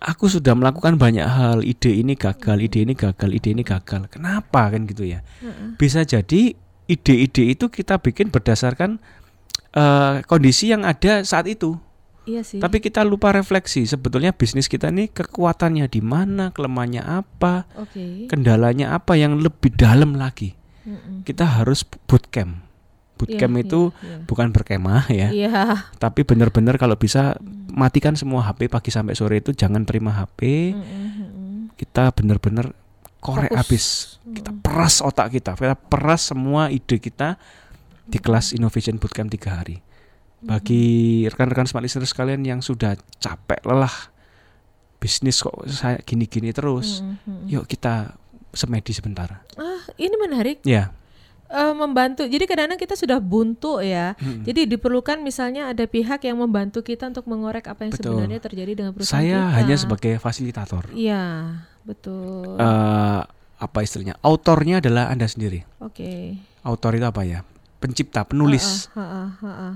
Aku 0.01 0.25
sudah 0.25 0.57
melakukan 0.57 0.97
banyak 0.97 1.21
hal, 1.21 1.61
ide 1.61 1.93
ini 1.93 2.17
gagal, 2.17 2.57
ide 2.57 2.81
ini 2.81 2.97
gagal, 2.97 3.29
ide 3.29 3.53
ini 3.53 3.61
gagal. 3.61 4.09
Kenapa 4.09 4.73
kan 4.73 4.89
gitu 4.89 5.05
ya? 5.05 5.21
Bisa 5.77 6.01
jadi 6.01 6.57
ide-ide 6.91 7.55
itu 7.55 7.71
kita 7.71 7.95
bikin 8.03 8.27
berdasarkan 8.27 8.99
eh, 9.71 10.15
kondisi 10.27 10.75
yang 10.75 10.83
ada 10.83 11.23
saat 11.23 11.47
itu. 11.47 11.79
Iya 12.21 12.45
sih. 12.45 12.61
Tapi 12.61 12.77
kita 12.77 13.01
lupa 13.01 13.33
refleksi 13.33 13.87
sebetulnya 13.89 14.29
bisnis 14.29 14.69
kita 14.69 14.93
ini 14.93 15.09
kekuatannya 15.09 15.89
di 15.89 16.05
mana, 16.05 16.53
kelemahannya 16.53 17.01
apa, 17.01 17.65
Oke. 17.79 18.29
kendalanya 18.29 18.93
apa 18.93 19.17
yang 19.17 19.41
lebih 19.41 19.73
dalam 19.73 20.13
lagi. 20.13 20.53
Mm-mm. 20.85 21.25
Kita 21.25 21.61
harus 21.61 21.81
bootcamp. 21.81 22.61
Bootcamp 23.17 23.53
Iya, 23.57 23.61
itu 23.65 23.81
iya, 23.89 24.05
iya. 24.05 24.17
bukan 24.25 24.47
berkemah 24.49 25.05
ya, 25.13 25.29
Iya. 25.29 25.61
tapi 26.01 26.25
benar-benar 26.25 26.81
kalau 26.81 26.97
bisa 26.97 27.37
matikan 27.69 28.17
semua 28.17 28.41
HP 28.45 28.65
pagi 28.69 28.89
sampai 28.89 29.13
sore 29.13 29.41
itu 29.41 29.53
jangan 29.53 29.85
terima 29.85 30.13
HP. 30.13 30.73
Mm-mm, 30.73 30.81
mm-mm. 30.81 31.57
Kita 31.77 32.13
benar-benar 32.13 32.73
korek 33.21 33.47
Fokus. 33.47 33.59
habis. 33.61 33.85
Kita 34.25 34.51
peras 34.51 34.99
otak 34.99 35.29
kita, 35.31 35.53
kita 35.53 35.77
peras 35.77 36.27
semua 36.27 36.67
ide 36.67 36.97
kita 36.97 37.37
di 38.03 38.17
kelas 38.17 38.51
Innovation 38.51 38.97
Bootcamp 38.97 39.29
tiga 39.29 39.61
hari. 39.61 39.79
Bagi 40.41 40.83
rekan-rekan 41.29 41.69
smart 41.69 41.85
listener 41.85 42.09
sekalian 42.09 42.41
yang 42.41 42.59
sudah 42.59 42.97
capek 43.21 43.61
lelah 43.61 43.93
bisnis 44.97 45.37
kok 45.37 45.53
saya 45.69 46.01
gini-gini 46.01 46.49
terus, 46.49 47.01
Mm, 47.01 47.45
yuk 47.45 47.65
kita 47.65 48.17
semedi 48.51 48.89
sebentar. 48.91 49.45
Ah, 49.53 49.85
ini 49.95 50.13
menarik. 50.17 50.65
Ya, 50.65 50.89
Eh, 51.51 51.75
membantu. 51.75 52.23
Jadi 52.23 52.47
kadang-kadang 52.47 52.79
kita 52.79 52.95
sudah 52.95 53.19
buntu 53.19 53.83
ya. 53.83 54.15
Mm. 54.23 54.47
Jadi 54.47 54.71
diperlukan 54.71 55.19
misalnya 55.19 55.67
ada 55.67 55.83
pihak 55.83 56.23
yang 56.23 56.39
membantu 56.39 56.79
kita 56.79 57.11
untuk 57.11 57.27
mengorek 57.27 57.67
apa 57.67 57.83
yang 57.83 57.91
Betul. 57.91 58.15
sebenarnya 58.15 58.39
terjadi 58.39 58.71
dengan 58.71 58.91
perusahaan 58.95 59.19
saya 59.19 59.39
kita. 59.43 59.55
hanya 59.59 59.75
sebagai 59.75 60.13
fasilitator. 60.15 60.87
Iya, 60.95 61.23
betul. 61.83 62.55
eh 62.55 63.21
apa 63.61 63.77
istilahnya? 63.83 64.15
Autornya 64.23 64.79
adalah 64.79 65.11
anda 65.11 65.27
sendiri. 65.27 65.67
Oke. 65.83 66.39
Autor 66.63 66.95
itu 66.95 67.05
apa 67.05 67.21
ya? 67.27 67.43
Pencipta, 67.83 68.23
penulis 68.23 68.87
Ha, 68.95 69.03
ha, 69.03 69.23
ha, 69.43 69.51
ha. 69.51 69.69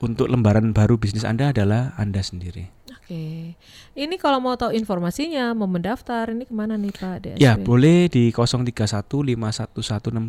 untuk 0.00 0.32
lembaran 0.32 0.72
baru 0.72 0.96
bisnis 0.96 1.28
anda 1.28 1.52
adalah 1.52 1.92
anda 2.00 2.24
sendiri. 2.24 2.72
Oke. 3.08 3.56
Ini 3.96 4.20
kalau 4.20 4.36
mau 4.36 4.52
tahu 4.52 4.76
informasinya, 4.76 5.56
mau 5.56 5.64
mendaftar, 5.64 6.28
ini 6.28 6.44
ke 6.44 6.52
mana 6.52 6.76
nih 6.76 6.92
Pak 6.92 7.16
DSW? 7.24 7.40
Ya, 7.40 7.56
boleh 7.56 8.12
di 8.12 8.28
0315112521 8.36 10.20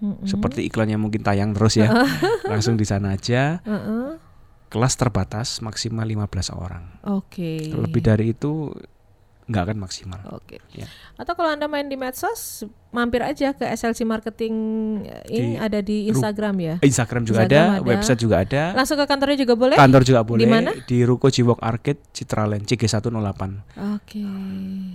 Mm-mm. 0.00 0.24
seperti 0.24 0.64
iklannya 0.64 0.96
mungkin 0.96 1.20
tayang 1.20 1.52
terus 1.52 1.76
ya. 1.76 1.92
Langsung 2.48 2.80
di 2.80 2.88
sana 2.88 3.20
aja. 3.20 3.60
Heeh. 3.68 4.16
Kelas 4.72 4.96
terbatas 4.96 5.60
maksimal 5.60 6.08
15 6.08 6.56
orang. 6.56 6.88
Oke. 7.04 7.68
Lebih 7.68 8.00
dari 8.00 8.32
itu 8.32 8.72
nggak 9.48 9.62
akan 9.64 9.78
maksimal. 9.80 10.20
Oke. 10.30 10.60
Ya. 10.70 10.84
Atau 11.16 11.32
kalau 11.32 11.48
Anda 11.48 11.64
main 11.66 11.88
di 11.88 11.96
medsos, 11.96 12.68
mampir 12.88 13.24
aja 13.24 13.56
ke 13.56 13.64
SLC 13.64 14.04
Marketing 14.04 14.54
eh, 15.02 15.24
ini 15.32 15.52
Di 15.52 15.56
ada 15.56 15.80
di 15.80 16.06
Instagram 16.06 16.54
ya. 16.60 16.74
Instagram 16.78 17.24
juga 17.24 17.48
Instagram 17.48 17.64
ada, 17.64 17.80
ada. 17.80 17.88
website 17.88 18.20
juga 18.20 18.36
ada. 18.38 18.62
Langsung 18.76 18.94
ke 18.94 19.04
kantornya 19.04 19.38
juga 19.40 19.54
boleh? 19.56 19.74
Kantor 19.74 20.02
juga 20.04 20.20
boleh 20.22 20.44
mana? 20.44 20.76
di 20.84 21.00
Ruko 21.00 21.26
Jiwok 21.26 21.58
Arcade 21.58 22.00
Citraland 22.12 22.62
CG108. 22.62 23.42
Oke. 23.96 24.20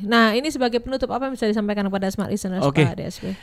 Nah, 0.05 0.31
ini 0.31 0.47
sebagai 0.47 0.77
penutup 0.79 1.09
apa 1.09 1.25
yang 1.25 1.33
bisa 1.33 1.49
disampaikan 1.49 1.89
kepada 1.89 2.05
smart 2.07 2.29
listeners 2.29 2.61
Oke. 2.61 2.85
Pak 2.85 2.93
DSW? 2.93 3.33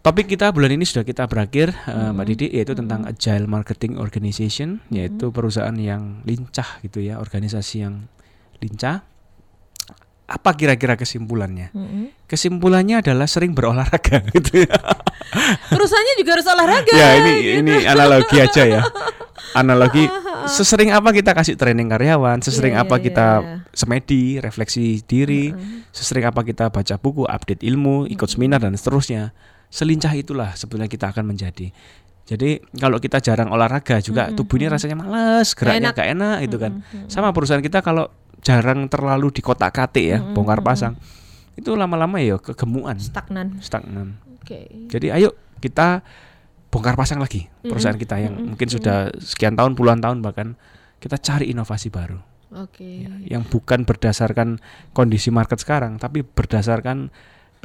Topik 0.00 0.30
kita 0.30 0.54
bulan 0.54 0.70
ini 0.70 0.86
sudah 0.86 1.02
kita 1.02 1.26
berakhir 1.26 1.74
eh, 1.84 2.14
Mbak 2.14 2.24
Mhm. 2.24 2.30
Didi 2.30 2.46
yaitu 2.54 2.72
tentang 2.72 3.02
agile 3.04 3.44
marketing 3.44 3.98
organization 3.98 4.78
yaitu 4.86 5.28
perusahaan 5.28 5.74
yang 5.74 6.22
lincah 6.22 6.78
gitu 6.80 7.02
ya, 7.02 7.18
organisasi 7.18 7.82
yang 7.82 8.06
lincah. 8.62 9.02
Apa 10.26 10.58
kira-kira 10.58 10.98
kesimpulannya? 10.98 11.70
Mm-mm. 11.70 12.10
Kesimpulannya 12.26 12.98
adalah 12.98 13.30
sering 13.30 13.54
berolahraga 13.54 14.26
gitu 14.34 14.66
ya. 14.66 14.74
Perusahaannya 15.70 16.14
juga 16.18 16.30
harus 16.34 16.46
olahraga. 16.50 16.92
ya 16.94 17.08
ini 17.22 17.32
ini 17.62 17.74
analogi 17.86 18.36
aja 18.42 18.62
ya. 18.66 18.82
Analogi 19.54 20.10
sesering 20.58 20.90
apa 20.90 21.14
kita 21.14 21.30
kasih 21.30 21.54
training 21.54 21.86
karyawan, 21.86 22.42
sesering 22.42 22.74
Iya, 22.74 22.82
apa 22.86 22.98
iya, 22.98 23.04
kita 23.06 23.28
iya. 23.42 23.56
semedi, 23.70 24.38
refleksi 24.42 25.02
diri, 25.06 25.54
sesering 25.94 26.26
apa 26.26 26.42
kita 26.42 26.70
baca 26.74 26.94
buku, 26.98 27.22
update 27.26 27.62
ilmu, 27.62 28.10
ikut 28.10 28.26
seminar 28.26 28.62
dan 28.62 28.74
seterusnya. 28.74 29.30
Selincah 29.70 30.14
itulah 30.14 30.54
sebetulnya 30.54 30.86
kita 30.90 31.10
akan 31.10 31.26
menjadi. 31.34 31.70
Jadi 32.26 32.58
kalau 32.82 32.98
kita 32.98 33.22
jarang 33.22 33.54
olahraga 33.54 34.02
juga 34.02 34.34
tubuh 34.34 34.58
ini 34.58 34.66
rasanya 34.66 34.98
males, 34.98 35.54
geraknya 35.54 35.90
enak. 35.90 35.94
gak 35.94 36.08
enak 36.10 36.36
itu 36.42 36.56
kan. 36.58 36.72
Sama 37.06 37.30
perusahaan 37.30 37.62
kita 37.62 37.86
kalau 37.86 38.10
jarang 38.46 38.86
terlalu 38.86 39.34
di 39.34 39.42
kotak-katik 39.42 40.06
ya, 40.06 40.18
bongkar 40.22 40.62
pasang. 40.62 40.94
Itu 41.58 41.74
lama-lama 41.74 42.22
ya 42.22 42.38
kegemukan, 42.38 42.94
Stagnan. 43.02 43.58
stagnan. 43.58 44.22
Oke. 44.38 44.70
Jadi 44.86 45.10
ayo 45.10 45.34
kita 45.58 46.06
bongkar 46.70 46.94
pasang 46.94 47.18
lagi 47.18 47.50
perusahaan 47.64 47.98
kita 47.98 48.22
yang 48.22 48.54
mungkin 48.54 48.68
sudah 48.70 49.10
sekian 49.18 49.58
tahun 49.58 49.74
puluhan 49.74 49.98
tahun 49.98 50.22
bahkan 50.22 50.54
kita 51.02 51.18
cari 51.18 51.50
inovasi 51.50 51.90
baru. 51.90 52.22
Oke. 52.46 53.02
yang 53.26 53.42
bukan 53.42 53.82
berdasarkan 53.82 54.62
kondisi 54.94 55.34
market 55.34 55.58
sekarang, 55.58 55.98
tapi 55.98 56.22
berdasarkan 56.22 57.10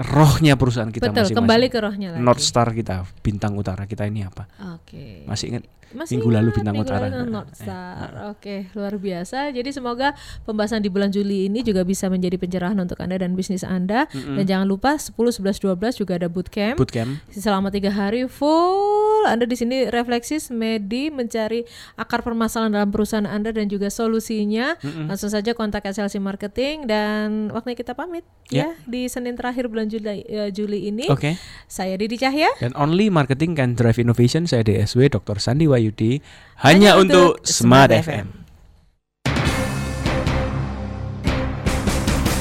rohnya 0.01 0.57
perusahaan 0.57 0.89
kita 0.89 1.13
Betul, 1.13 1.29
masing-masing. 1.29 1.37
kembali 1.37 1.67
ke 1.69 1.79
rohnya 1.79 2.07
lagi. 2.17 2.25
North 2.25 2.41
Star 2.43 2.73
kita, 2.73 3.05
bintang 3.21 3.53
utara 3.53 3.85
kita 3.85 4.09
ini 4.09 4.25
apa? 4.25 4.49
Oke. 4.81 5.23
Masih 5.29 5.53
ingat? 5.53 5.63
Masih 5.93 6.15
Minggu 6.15 6.29
lalu 6.29 6.49
bintang 6.51 6.73
minggu 6.73 6.87
utara. 6.87 7.07
lalu 7.07 7.27
North 7.27 7.51
Eh, 7.51 7.59
Star. 7.59 8.09
Oke, 8.29 8.55
luar 8.71 8.93
biasa. 8.95 9.49
Jadi 9.49 9.69
semoga 9.69 10.13
pembahasan 10.41 10.79
di 10.79 10.87
bulan 10.87 11.09
Juli 11.09 11.45
ini 11.45 11.61
juga 11.61 11.81
bisa 11.81 12.07
menjadi 12.07 12.35
pencerahan 12.35 12.75
untuk 12.75 12.97
Anda 12.97 13.17
dan 13.17 13.33
bisnis 13.33 13.61
Anda. 13.61 14.07
Dan 14.11 14.43
jangan 14.43 14.65
lupa 14.65 14.95
10, 14.95 15.13
11, 15.31 15.59
12 15.59 15.95
juga 15.95 16.15
ada 16.15 16.25
bootcamp. 16.25 16.75
Bootcamp. 16.75 17.19
Selama 17.29 17.67
tiga 17.67 17.89
hari 17.89 18.25
full 18.25 18.89
Anda 19.23 19.43
di 19.43 19.53
sini 19.53 19.85
refleksi 19.87 20.19
medi 20.49 21.07
mencari 21.07 21.61
akar 21.93 22.21
permasalahan 22.21 22.73
dalam 22.73 22.89
perusahaan 22.89 23.23
Anda 23.23 23.51
dan 23.51 23.67
juga 23.67 23.87
solusinya. 23.87 24.75
Langsung 24.81 25.29
saja 25.29 25.51
kontak 25.51 25.83
SLC 25.83 26.17
Marketing 26.17 26.85
dan 26.85 27.49
waktunya 27.49 27.75
kita 27.75 27.93
pamit 27.93 28.23
Ya. 28.47 28.67
ya 28.67 28.69
di 28.83 29.07
Senin 29.07 29.33
terakhir 29.33 29.65
bulan 29.65 29.87
Juli 29.87 30.23
eh, 30.23 30.49
Juli 30.49 30.85
ini. 30.85 31.07
Oke. 31.07 31.39
Saya 31.65 31.95
Didi 31.95 32.15
Cahya. 32.15 32.51
Dan 32.57 32.73
only 32.73 33.07
marketing 33.07 33.53
can 33.53 33.73
drive 33.73 33.95
innovation. 33.95 34.43
Saya 34.43 34.59
DSW 34.61 35.07
Dr. 35.09 35.37
Sandi 35.37 35.71
Wahyudi. 35.81 36.21
Hanya 36.61 36.93
Hanya, 36.93 37.01
untuk 37.01 37.41
untuk 37.41 37.49
Smart 37.49 37.89
Smart 37.89 38.05
FM. 38.05 38.27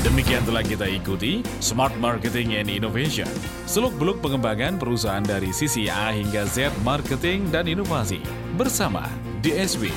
Demikian 0.05 0.45
telah 0.45 0.61
kita 0.61 0.84
ikuti 0.84 1.41
Smart 1.64 1.97
Marketing 1.97 2.61
and 2.61 2.68
Innovation. 2.68 3.28
Seluk-beluk 3.64 4.20
pengembangan 4.20 4.76
perusahaan 4.76 5.24
dari 5.24 5.49
sisi 5.57 5.88
A 5.88 6.12
hingga 6.12 6.45
Z 6.45 6.76
marketing 6.84 7.49
dan 7.49 7.64
inovasi. 7.64 8.20
Bersama 8.61 9.09
DSW, 9.41 9.88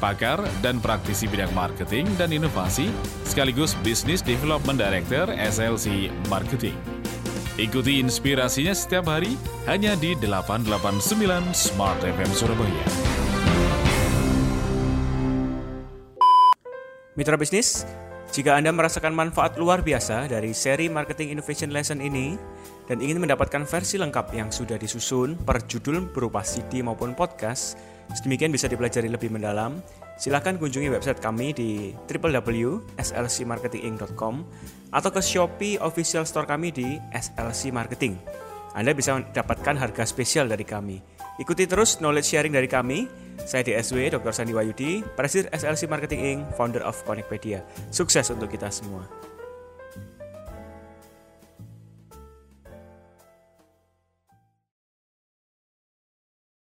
pakar 0.00 0.40
dan 0.64 0.80
praktisi 0.80 1.28
bidang 1.28 1.52
marketing 1.52 2.08
dan 2.16 2.32
inovasi, 2.32 2.88
sekaligus 3.28 3.76
Business 3.84 4.24
Development 4.24 4.80
Director 4.80 5.28
SLC 5.36 6.08
Marketing. 6.32 6.96
Ikuti 7.56 8.04
inspirasinya 8.04 8.76
setiap 8.76 9.08
hari 9.08 9.32
hanya 9.64 9.96
di 9.96 10.12
889 10.12 11.56
Smart 11.56 11.96
FM 12.04 12.28
Surabaya. 12.36 12.84
Mitra 17.16 17.40
bisnis, 17.40 17.88
jika 18.28 18.60
Anda 18.60 18.76
merasakan 18.76 19.16
manfaat 19.16 19.56
luar 19.56 19.80
biasa 19.80 20.28
dari 20.28 20.52
seri 20.52 20.92
Marketing 20.92 21.32
Innovation 21.32 21.72
Lesson 21.72 22.04
ini 22.04 22.36
dan 22.92 23.00
ingin 23.00 23.24
mendapatkan 23.24 23.64
versi 23.64 23.96
lengkap 23.96 24.36
yang 24.36 24.52
sudah 24.52 24.76
disusun 24.76 25.40
per 25.40 25.64
judul 25.64 26.12
berupa 26.12 26.44
CD 26.44 26.84
maupun 26.84 27.16
podcast, 27.16 27.80
sedemikian 28.14 28.54
bisa 28.54 28.70
dipelajari 28.70 29.10
lebih 29.10 29.30
mendalam, 29.32 29.82
silakan 30.20 30.58
kunjungi 30.60 30.92
website 30.92 31.18
kami 31.18 31.52
di 31.56 31.96
www.slcmarketinginc.com 32.06 34.34
atau 34.92 35.10
ke 35.10 35.20
Shopee 35.24 35.80
official 35.82 36.26
store 36.28 36.46
kami 36.46 36.70
di 36.70 37.00
SLC 37.10 37.72
Marketing. 37.74 38.14
Anda 38.76 38.92
bisa 38.92 39.16
mendapatkan 39.16 39.76
harga 39.80 40.04
spesial 40.04 40.52
dari 40.52 40.68
kami. 40.68 41.16
Ikuti 41.36 41.68
terus 41.68 42.00
knowledge 42.00 42.32
sharing 42.32 42.52
dari 42.52 42.68
kami. 42.68 43.08
Saya 43.40 43.64
DSW 43.64 44.08
Dr. 44.08 44.32
Sandi 44.32 44.52
Wahyudi, 44.56 45.04
Presiden 45.16 45.52
SLC 45.52 45.88
Marketing 45.88 46.20
Inc., 46.24 46.40
founder 46.56 46.80
of 46.84 46.96
Connectpedia. 47.04 47.60
Sukses 47.92 48.28
untuk 48.32 48.48
kita 48.48 48.72
semua. 48.72 49.04